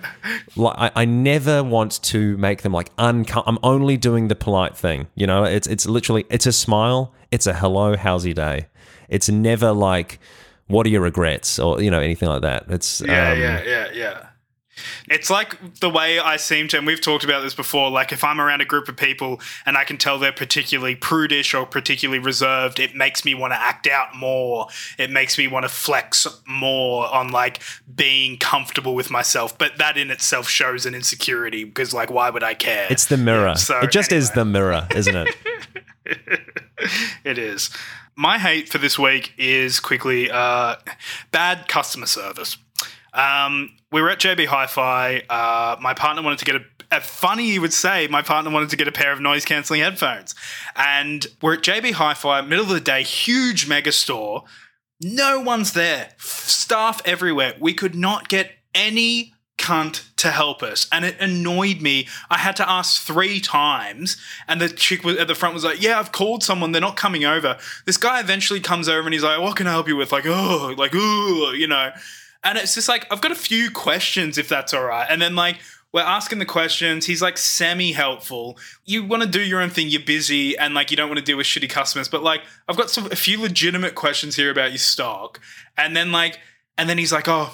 Like, 0.55 0.74
I, 0.76 0.90
I 0.94 1.05
never 1.07 1.64
want 1.64 2.03
to 2.03 2.36
make 2.36 2.61
them 2.61 2.72
like 2.72 2.94
uncom. 2.96 3.42
I'm 3.46 3.59
only 3.62 3.96
doing 3.96 4.28
the 4.28 4.36
polite 4.36 4.76
thing. 4.76 5.07
You 5.14 5.26
know, 5.26 5.44
it's 5.44 5.66
it's 5.66 5.86
literally 5.86 6.26
it's 6.28 6.44
a 6.44 6.53
smile. 6.53 7.14
It's 7.30 7.46
a 7.46 7.55
hello, 7.55 7.96
how's 7.96 8.26
your 8.26 8.34
day. 8.34 8.66
It's 9.09 9.30
never 9.30 9.72
like, 9.72 10.18
what 10.66 10.84
are 10.84 10.90
your 10.90 11.01
regrets 11.01 11.59
or 11.59 11.80
you 11.80 11.90
know 11.90 12.01
anything 12.01 12.28
like 12.28 12.42
that. 12.42 12.64
It's 12.68 13.01
Yeah, 13.01 13.30
um, 13.30 13.40
yeah, 13.40 13.62
yeah, 13.64 13.88
yeah. 13.94 14.26
It's 15.09 15.31
like 15.31 15.81
the 15.81 15.91
way 15.91 16.18
I 16.18 16.37
seem 16.37 16.68
to, 16.68 16.78
and 16.78 16.87
we've 16.87 17.01
talked 17.01 17.24
about 17.24 17.43
this 17.43 17.55
before. 17.55 17.91
Like, 17.91 18.12
if 18.12 18.24
I'm 18.24 18.41
around 18.41 18.61
a 18.61 18.64
group 18.64 18.89
of 18.89 18.97
people 18.97 19.41
and 19.66 19.76
I 19.76 19.85
can 19.85 19.97
tell 19.97 20.18
they're 20.18 20.33
particularly 20.33 20.95
prudish 20.95 21.55
or 21.55 21.66
particularly 21.66 22.18
reserved, 22.18 22.81
it 22.81 22.95
makes 22.95 23.24
me 23.24 23.35
want 23.35 23.53
to 23.53 23.61
act 23.61 23.87
out 23.87 24.14
more. 24.14 24.68
It 24.99 25.11
makes 25.11 25.39
me 25.39 25.49
want 25.49 25.64
to 25.64 25.68
flex 25.68 26.26
more 26.47 27.12
on 27.12 27.28
like 27.28 27.61
being 27.95 28.39
comfortable 28.39 28.95
with 28.95 29.11
myself. 29.11 29.57
But 29.57 29.78
that 29.78 29.97
in 29.97 30.11
itself 30.11 30.49
shows 30.49 30.87
an 30.87 30.95
insecurity 30.95 31.64
because, 31.64 31.93
like, 31.95 32.11
why 32.11 32.31
would 32.31 32.43
I 32.43 32.55
care? 32.55 32.87
It's 32.91 33.07
the 33.07 33.16
mirror. 33.16 33.57
so 33.57 33.81
it 33.81 33.91
just 33.91 34.12
is 34.12 34.33
the 34.33 34.45
mirror, 34.45 34.87
isn't 34.95 35.16
it? 35.16 35.37
it 37.24 37.39
is. 37.39 37.70
My 38.16 38.39
hate 38.39 38.68
for 38.68 38.78
this 38.78 38.99
week 38.99 39.33
is 39.39 39.81
quickly 39.81 40.31
uh, 40.31 40.76
bad 41.31 41.68
customer 41.68 42.07
service. 42.07 42.59
Um, 43.13 43.77
we 43.93 44.03
were 44.03 44.11
at 44.11 44.19
JB 44.19 44.47
Hi-Fi. 44.47 45.23
Uh, 45.29 45.77
my 45.81 45.95
partner 45.95 46.23
wanted 46.23 46.39
to 46.41 46.45
get 46.45 46.57
a. 46.57 46.65
Uh, 46.93 46.99
funny 46.99 47.53
you 47.53 47.61
would 47.61 47.73
say, 47.73 48.09
my 48.09 48.21
partner 48.21 48.51
wanted 48.51 48.71
to 48.71 48.77
get 48.77 48.89
a 48.89 48.93
pair 48.93 49.13
of 49.13 49.21
noise 49.21 49.45
cancelling 49.45 49.81
headphones, 49.81 50.35
and 50.75 51.27
we're 51.41 51.55
at 51.55 51.63
JB 51.63 51.93
Hi-Fi, 51.93 52.41
middle 52.43 52.65
of 52.65 52.71
the 52.71 52.81
day, 52.81 53.03
huge 53.03 53.69
mega 53.69 53.93
store. 53.93 54.45
No 55.01 55.41
one's 55.41 55.73
there. 55.73 56.11
Staff 56.19 57.01
everywhere. 57.05 57.55
We 57.59 57.73
could 57.75 57.95
not 57.95 58.29
get 58.29 58.51
any 58.75 59.35
cunt 59.61 60.09
to 60.17 60.31
help 60.31 60.63
us. 60.63 60.89
And 60.91 61.05
it 61.05 61.17
annoyed 61.21 61.81
me. 61.81 62.09
I 62.31 62.39
had 62.39 62.57
to 62.57 62.69
ask 62.69 63.01
three 63.01 63.41
times. 63.41 64.17
And 64.49 64.61
the 64.61 64.69
chick 64.69 65.07
at 65.07 65.29
the 65.29 65.35
front 65.35 65.55
was 65.55 65.65
like, 65.65 65.83
Yeah, 65.83 65.99
I've 65.99 66.13
called 66.13 66.43
someone. 66.43 66.73
They're 66.73 66.81
not 66.81 66.97
coming 66.97 67.25
over. 67.25 67.59
This 67.85 67.97
guy 67.97 68.21
eventually 68.21 68.61
comes 68.61 68.89
over 68.89 69.03
and 69.03 69.13
he's 69.13 69.23
like, 69.23 69.41
What 69.41 69.57
can 69.57 69.67
I 69.67 69.71
help 69.71 69.87
you 69.87 69.97
with? 69.97 70.13
Like, 70.13 70.25
oh, 70.27 70.75
like, 70.77 70.93
oh, 70.95 71.53
you 71.57 71.67
know. 71.69 71.91
And 72.43 72.57
it's 72.57 72.74
just 72.74 72.88
like, 72.88 73.07
I've 73.11 73.20
got 73.20 73.32
a 73.32 73.36
few 73.36 73.70
questions 73.70 74.38
if 74.38 74.49
that's 74.49 74.72
all 74.72 74.84
right. 74.84 75.07
And 75.09 75.20
then, 75.20 75.34
like, 75.36 75.59
we're 75.93 76.03
asking 76.03 76.38
the 76.38 76.47
questions. 76.47 77.07
He's 77.07 77.20
like 77.20 77.36
semi 77.36 77.93
helpful. 77.93 78.59
You 78.84 79.05
want 79.05 79.22
to 79.22 79.28
do 79.28 79.41
your 79.41 79.61
own 79.61 79.70
thing. 79.70 79.88
You're 79.88 80.03
busy 80.03 80.57
and 80.57 80.72
like 80.72 80.91
you 80.91 80.97
don't 80.97 81.09
want 81.09 81.18
to 81.18 81.24
deal 81.24 81.36
with 81.36 81.47
shitty 81.47 81.68
customers. 81.68 82.09
But 82.09 82.22
like, 82.22 82.43
I've 82.68 82.76
got 82.76 82.91
some 82.91 83.07
a 83.07 83.16
few 83.16 83.41
legitimate 83.41 83.95
questions 83.95 84.36
here 84.36 84.51
about 84.51 84.70
your 84.70 84.78
stock. 84.78 85.41
And 85.76 85.97
then 85.97 86.12
like, 86.12 86.38
and 86.78 86.88
then 86.88 86.97
he's 86.97 87.12
like, 87.12 87.26
oh, 87.26 87.51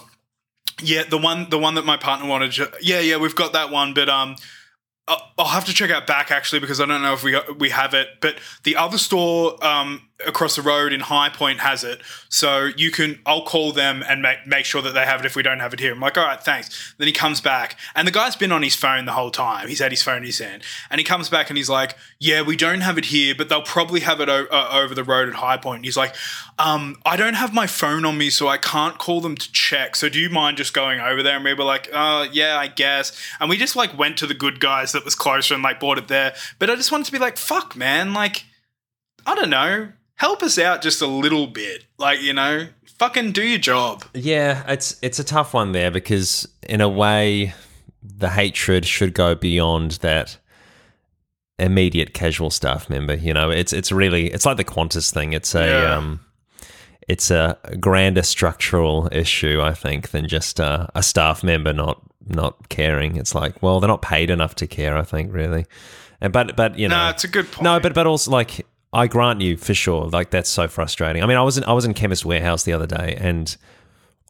yeah, 0.82 1.04
the 1.04 1.18
one 1.18 1.48
the 1.48 1.58
one 1.58 1.76
that 1.76 1.86
my 1.86 1.96
partner 1.96 2.28
wanted. 2.28 2.56
Yeah, 2.82 3.00
yeah, 3.00 3.16
we've 3.16 3.34
got 3.34 3.52
that 3.54 3.70
one, 3.70 3.94
but 3.94 4.08
um. 4.08 4.36
I'll 5.38 5.46
have 5.46 5.66
to 5.66 5.72
check 5.72 5.92
out 5.92 6.08
back 6.08 6.32
actually 6.32 6.58
because 6.58 6.80
I 6.80 6.84
don't 6.84 7.00
know 7.00 7.12
if 7.12 7.22
we 7.22 7.38
we 7.60 7.70
have 7.70 7.94
it. 7.94 8.08
But 8.20 8.38
the 8.64 8.74
other 8.74 8.98
store 8.98 9.64
um, 9.64 10.02
across 10.26 10.56
the 10.56 10.62
road 10.62 10.92
in 10.92 11.00
High 11.00 11.28
Point 11.28 11.60
has 11.60 11.84
it, 11.84 12.00
so 12.28 12.70
you 12.76 12.90
can. 12.90 13.18
I'll 13.26 13.44
call 13.44 13.72
them 13.72 14.02
and 14.08 14.22
make 14.22 14.46
make 14.46 14.64
sure 14.64 14.80
that 14.82 14.94
they 14.94 15.04
have 15.04 15.20
it 15.20 15.26
if 15.26 15.36
we 15.36 15.42
don't 15.42 15.60
have 15.60 15.74
it 15.74 15.80
here. 15.80 15.92
I'm 15.92 16.00
like, 16.00 16.16
all 16.16 16.24
right, 16.24 16.40
thanks. 16.40 16.94
Then 16.98 17.06
he 17.06 17.12
comes 17.12 17.40
back, 17.40 17.78
and 17.94 18.06
the 18.06 18.12
guy's 18.12 18.36
been 18.36 18.52
on 18.52 18.62
his 18.62 18.74
phone 18.74 19.04
the 19.04 19.12
whole 19.12 19.30
time. 19.30 19.68
He's 19.68 19.80
had 19.80 19.92
his 19.92 20.02
phone 20.02 20.18
in 20.18 20.24
his 20.24 20.38
hand, 20.38 20.62
and 20.90 20.98
he 20.98 21.04
comes 21.04 21.28
back 21.28 21.50
and 21.50 21.56
he's 21.56 21.68
like, 21.68 21.96
yeah, 22.18 22.42
we 22.42 22.56
don't 22.56 22.80
have 22.80 22.96
it 22.98 23.06
here, 23.06 23.34
but 23.36 23.48
they'll 23.48 23.62
probably 23.62 24.00
have 24.00 24.20
it 24.20 24.28
o- 24.28 24.46
uh, 24.50 24.70
over 24.72 24.94
the 24.94 25.04
road 25.04 25.28
at 25.28 25.34
High 25.34 25.56
Point. 25.56 25.76
And 25.76 25.84
he's 25.84 25.96
like, 25.96 26.14
um, 26.58 26.96
I 27.04 27.16
don't 27.16 27.34
have 27.34 27.52
my 27.52 27.66
phone 27.66 28.04
on 28.04 28.16
me, 28.16 28.30
so 28.30 28.48
I 28.48 28.56
can't 28.56 28.98
call 28.98 29.20
them 29.20 29.36
to 29.36 29.52
check. 29.52 29.96
So 29.96 30.08
do 30.08 30.18
you 30.18 30.30
mind 30.30 30.56
just 30.56 30.72
going 30.72 31.00
over 31.00 31.22
there? 31.22 31.36
And 31.36 31.44
we 31.44 31.52
were 31.52 31.64
like, 31.64 31.90
uh, 31.92 32.26
yeah, 32.32 32.56
I 32.58 32.68
guess. 32.68 33.18
And 33.40 33.50
we 33.50 33.56
just 33.56 33.76
like 33.76 33.96
went 33.98 34.16
to 34.18 34.26
the 34.26 34.34
good 34.34 34.60
guys 34.60 34.92
that 34.92 35.04
was 35.04 35.14
closer 35.14 35.54
and 35.54 35.62
like 35.62 35.80
bought 35.80 35.98
it 35.98 36.08
there. 36.08 36.34
But 36.58 36.70
I 36.70 36.76
just 36.76 36.90
wanted 36.90 37.06
to 37.06 37.12
be 37.12 37.18
like, 37.18 37.36
fuck, 37.36 37.76
man, 37.76 38.14
like, 38.14 38.44
I 39.26 39.34
don't 39.34 39.50
know, 39.50 39.92
help 40.16 40.42
us 40.42 40.58
out 40.58 40.82
just 40.82 41.00
a 41.00 41.06
little 41.06 41.46
bit. 41.46 41.84
Like, 41.98 42.20
you 42.20 42.32
know, 42.32 42.66
fucking 42.98 43.32
do 43.32 43.42
your 43.42 43.58
job. 43.58 44.04
Yeah, 44.14 44.64
it's 44.70 44.96
it's 45.02 45.18
a 45.18 45.24
tough 45.24 45.54
one 45.54 45.72
there 45.72 45.90
because 45.90 46.46
in 46.68 46.80
a 46.80 46.88
way 46.88 47.54
the 48.02 48.30
hatred 48.30 48.84
should 48.86 49.14
go 49.14 49.34
beyond 49.34 49.92
that 50.02 50.38
immediate 51.58 52.12
casual 52.14 52.50
staff 52.50 52.90
member, 52.90 53.14
you 53.14 53.32
know. 53.32 53.50
It's 53.50 53.72
it's 53.72 53.90
really 53.92 54.26
it's 54.30 54.44
like 54.46 54.56
the 54.58 54.64
Qantas 54.64 55.12
thing. 55.12 55.32
It's 55.32 55.54
a 55.54 55.66
Yeah. 55.66 55.96
um 55.96 56.20
it's 57.08 57.30
a 57.30 57.56
grander 57.78 58.22
structural 58.22 59.08
issue, 59.12 59.60
I 59.62 59.74
think, 59.74 60.10
than 60.10 60.26
just 60.26 60.58
uh, 60.60 60.88
a 60.96 61.02
staff 61.04 61.44
member 61.44 61.72
not 61.72 62.02
not 62.28 62.68
caring. 62.68 63.16
It's 63.16 63.32
like, 63.34 63.62
well, 63.62 63.78
they're 63.78 63.86
not 63.88 64.02
paid 64.02 64.28
enough 64.28 64.56
to 64.56 64.66
care, 64.66 64.96
I 64.98 65.02
think, 65.02 65.32
really. 65.32 65.66
And 66.20 66.32
but 66.32 66.56
but 66.56 66.78
you 66.78 66.88
know, 66.88 67.04
No, 67.04 67.10
it's 67.10 67.22
a 67.24 67.28
good 67.28 67.50
point. 67.50 67.62
no, 67.62 67.78
but 67.80 67.94
but 67.94 68.06
also 68.06 68.30
like 68.32 68.66
I 68.96 69.06
grant 69.08 69.42
you 69.42 69.58
for 69.58 69.74
sure, 69.74 70.06
like 70.06 70.30
that's 70.30 70.48
so 70.48 70.68
frustrating. 70.68 71.22
I 71.22 71.26
mean, 71.26 71.36
I 71.36 71.42
was 71.42 71.58
in 71.58 71.64
I 71.64 71.72
was 71.74 71.84
in 71.84 71.92
Chemist 71.92 72.24
Warehouse 72.24 72.64
the 72.64 72.72
other 72.72 72.86
day, 72.86 73.14
and 73.20 73.54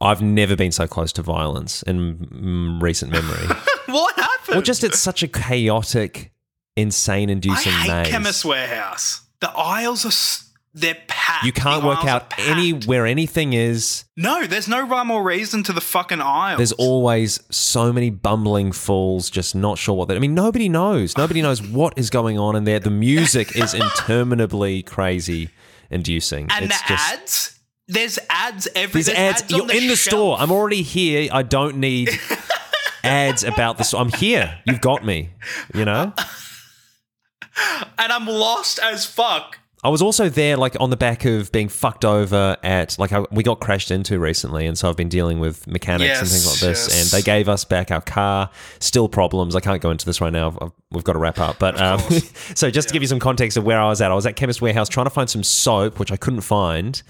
I've 0.01 0.21
never 0.21 0.57
been 0.57 0.73
so 0.73 0.89
close 0.89 1.13
to 1.15 1.23
violence 1.23 1.83
in 1.85 2.79
recent 2.83 3.13
memory. 3.13 3.47
what 3.87 4.15
happened? 4.17 4.55
well, 4.57 4.63
just 4.63 4.83
it's 4.83 4.99
such 4.99 5.23
a 5.23 5.29
chaotic, 5.29 6.33
insane 6.77 7.31
inducing 7.31 7.73
I 7.73 7.77
hate 7.77 7.93
maze. 7.93 8.09
Chemist 8.09 8.45
Warehouse. 8.45 9.21
The 9.41 9.51
aisles 9.51 10.05
are 10.05 10.09
s- 10.09 10.46
they're 10.77 10.97
packed. 11.09 11.45
you 11.47 11.53
can't 11.53 11.81
The 11.81 11.89
work 11.89 12.05
out 12.05 12.33
any 12.39 12.71
where 12.73 13.07
anything 13.07 13.55
is. 13.55 14.05
No, 14.15 14.47
there's 14.47 14.69
no 14.69 14.87
rhyme 14.87 15.11
or 15.11 15.23
reason 15.23 15.63
to 15.65 15.73
the 15.73 15.81
fucking 15.81 16.21
aisles. 16.21 16.59
There's 16.59 16.73
always 16.73 17.41
so 17.51 17.93
many 17.95 18.11
bumbling 18.11 18.73
fools 18.73 19.31
just 19.31 19.55
not 19.55 19.79
sure 19.79 19.95
what 19.95 20.09
they 20.09 20.15
I 20.17 20.19
mean, 20.19 20.35
nobody 20.35 20.69
knows. 20.69 21.17
Nobody 21.17 21.41
knows 21.41 21.63
what 21.63 21.95
is 21.99 22.11
going 22.11 22.39
on 22.39 22.57
in 22.57 22.65
there. 22.65 22.79
The 22.79 22.91
music 22.91 23.57
is 23.57 23.73
interminably 23.85 24.83
crazy 24.83 25.49
inducing. 25.91 26.49
and 26.51 26.67
it's 26.67 26.83
the 26.83 26.89
just 26.89 27.13
ads. 27.13 27.59
There's 27.89 28.19
ads 28.29 28.69
every. 28.75 28.99
These 28.99 29.07
there's 29.07 29.19
ads, 29.19 29.43
ads 29.43 29.51
you're 29.51 29.71
in 29.71 29.87
the 29.89 29.97
shelf. 29.97 29.99
store. 29.99 30.37
I'm 30.39 30.51
already 30.53 30.83
here. 30.83 31.31
I 31.33 31.43
don't 31.43 31.77
need 31.79 32.11
ads 33.03 33.45
about 33.45 33.79
the 33.79 33.85
store. 33.85 34.03
I'm 34.03 34.13
here. 34.13 34.59
You've 34.67 34.81
got 34.83 35.05
me. 35.07 35.31
You 35.73 35.85
know? 35.87 36.13
and 37.99 38.13
I'm 38.13 38.27
lost 38.27 38.79
as 38.79 39.07
fuck. 39.07 39.59
I 39.87 39.89
was 39.89 40.03
also 40.03 40.29
there, 40.29 40.57
like 40.57 40.77
on 40.81 40.91
the 40.91 40.97
back 40.97 41.25
of 41.25 41.53
being 41.53 41.69
fucked 41.69 42.05
over 42.05 42.57
at, 42.63 42.99
like 42.99 43.13
I, 43.13 43.25
we 43.31 43.43
got 43.43 43.61
crashed 43.61 43.91
into 43.91 44.19
recently, 44.19 44.67
and 44.67 44.77
so 44.77 44.89
I've 44.89 44.97
been 44.97 45.09
dealing 45.09 45.39
with 45.39 45.67
mechanics 45.67 46.19
and 46.21 46.29
things 46.29 46.47
like 46.47 46.59
this. 46.61 46.89
yes. 46.91 47.01
And 47.03 47.11
they 47.11 47.25
gave 47.25 47.49
us 47.49 47.65
back 47.65 47.91
our 47.91 48.01
car. 48.01 48.51
Still 48.81 49.09
problems. 49.09 49.55
I 49.55 49.61
can't 49.61 49.81
go 49.81 49.91
into 49.91 50.05
this 50.05 50.21
right 50.21 50.33
now. 50.33 50.57
I've- 50.61 50.73
We've 50.93 51.05
got 51.05 51.15
to 51.15 51.19
wrap 51.19 51.39
up. 51.41 51.59
But 51.59 51.81
um, 51.81 51.99
so 52.55 52.71
just 52.71 52.89
to 52.89 52.93
give 52.93 53.03
you 53.03 53.09
some 53.09 53.19
context 53.19 53.57
of 53.57 53.65
where 53.65 53.79
I 53.81 53.89
was 53.89 54.01
at, 54.01 54.11
I 54.11 54.15
was 54.15 54.25
at 54.25 54.37
Chemist 54.37 54.63
Warehouse 54.63 54.89
trying 54.89 55.07
to 55.07 55.11
find 55.11 55.29
some 55.29 55.43
soap, 55.43 55.99
which 55.99 56.11
I 56.13 56.17
couldn't 56.17 56.41
find. 56.43 57.03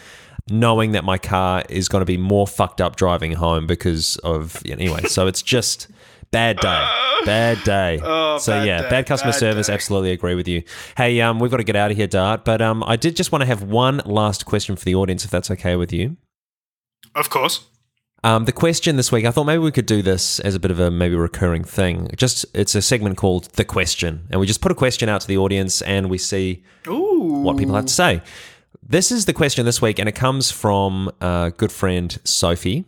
knowing 0.50 0.92
that 0.92 1.04
my 1.04 1.18
car 1.18 1.62
is 1.68 1.88
going 1.88 2.00
to 2.00 2.06
be 2.06 2.16
more 2.16 2.46
fucked 2.46 2.80
up 2.80 2.96
driving 2.96 3.32
home 3.32 3.66
because 3.66 4.16
of 4.18 4.62
anyway. 4.66 5.02
So 5.02 5.26
it's 5.26 5.42
just 5.42 5.88
bad 6.30 6.58
day, 6.58 6.88
bad 7.24 7.62
day. 7.64 8.00
Oh, 8.02 8.38
so 8.38 8.52
bad 8.52 8.66
yeah, 8.66 8.82
day, 8.82 8.90
bad 8.90 9.06
customer 9.06 9.32
bad 9.32 9.38
service. 9.38 9.66
day. 9.66 9.74
Absolutely 9.74 10.10
agree 10.12 10.34
with 10.34 10.48
you. 10.48 10.62
Hey, 10.96 11.20
um, 11.20 11.38
we've 11.38 11.50
got 11.50 11.58
to 11.58 11.64
get 11.64 11.76
out 11.76 11.90
of 11.90 11.96
here, 11.96 12.06
Dart. 12.06 12.44
But 12.44 12.62
um, 12.62 12.84
I 12.86 12.96
did 12.96 13.16
just 13.16 13.32
want 13.32 13.42
to 13.42 13.46
have 13.46 13.62
one 13.62 14.02
last 14.04 14.46
question 14.46 14.76
for 14.76 14.84
the 14.84 14.94
audience, 14.94 15.24
if 15.24 15.30
that's 15.30 15.50
okay 15.50 15.76
with 15.76 15.92
you. 15.92 16.16
Of 17.14 17.30
course. 17.30 17.64
Um, 18.24 18.44
the 18.44 18.52
question 18.52 18.96
this 18.96 19.12
week, 19.12 19.24
I 19.24 19.30
thought 19.30 19.44
maybe 19.44 19.62
we 19.62 19.70
could 19.70 19.86
do 19.86 20.02
this 20.02 20.40
as 20.40 20.56
a 20.56 20.58
bit 20.58 20.72
of 20.72 20.80
a 20.80 20.90
maybe 20.90 21.14
recurring 21.14 21.62
thing. 21.62 22.10
Just 22.16 22.44
it's 22.54 22.74
a 22.74 22.82
segment 22.82 23.16
called 23.16 23.44
the 23.52 23.64
question, 23.64 24.26
and 24.30 24.40
we 24.40 24.46
just 24.46 24.60
put 24.60 24.72
a 24.72 24.74
question 24.74 25.08
out 25.08 25.20
to 25.20 25.28
the 25.28 25.38
audience, 25.38 25.80
and 25.82 26.10
we 26.10 26.18
see 26.18 26.64
what 26.86 27.56
people 27.56 27.74
have 27.76 27.86
to 27.86 27.92
say. 27.92 28.22
This 28.82 29.12
is 29.12 29.26
the 29.26 29.32
question 29.32 29.64
this 29.64 29.80
week, 29.80 30.00
and 30.00 30.08
it 30.08 30.16
comes 30.16 30.50
from 30.50 31.10
uh, 31.20 31.50
good 31.50 31.70
friend 31.70 32.18
Sophie. 32.24 32.84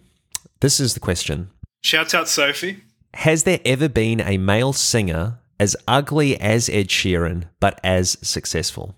This 0.61 0.80
is 0.80 0.95
the 0.95 1.01
question: 1.01 1.51
Shouts 1.82 2.14
out 2.14 2.28
Sophie. 2.28 2.82
Has 3.14 3.44
there 3.44 3.61
ever 3.64 3.88
been 3.88 4.20
a 4.20 4.38
male 4.38 4.72
singer 4.72 5.38
as 5.59 5.76
ugly 5.86 6.38
as 6.40 6.68
Ed 6.68 6.88
Sheeran 6.88 7.44
but 7.61 7.80
as 7.82 8.16
successful? 8.22 8.96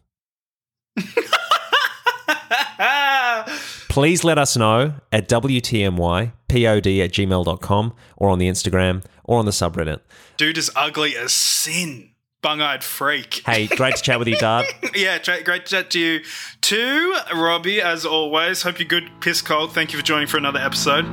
Please 3.89 4.23
let 4.23 4.39
us 4.39 4.57
know 4.57 4.95
at 5.11 5.29
WTMYPOD 5.29 7.05
at 7.05 7.13
gmail.com 7.13 7.95
or 8.17 8.29
on 8.29 8.39
the 8.39 8.49
Instagram 8.49 9.05
or 9.25 9.39
on 9.39 9.47
the 9.47 9.51
subreddit. 9.51 10.01
Dude 10.37 10.59
is 10.59 10.71
ugly 10.77 11.17
as 11.17 11.33
sin. 11.33 12.11
Bung 12.43 12.61
eyed 12.63 12.83
freak. 12.83 13.43
Hey, 13.45 13.67
great 13.67 13.97
to 13.97 14.03
chat 14.03 14.19
with 14.19 14.29
you, 14.29 14.37
Dart. 14.41 14.67
yeah, 14.95 15.19
tra- 15.19 15.43
great 15.43 15.67
to 15.67 15.71
chat 15.71 15.91
to 15.91 15.99
you 15.99 16.21
too, 16.63 17.15
Robbie, 17.35 17.83
as 17.83 18.07
always. 18.07 18.63
Hope 18.63 18.79
you're 18.79 18.89
good, 18.89 19.11
piss 19.21 19.43
cold. 19.43 19.75
Thank 19.75 19.93
you 19.93 19.99
for 19.99 20.05
joining 20.05 20.27
for 20.29 20.39
another 20.39 20.61
episode. 20.61 21.05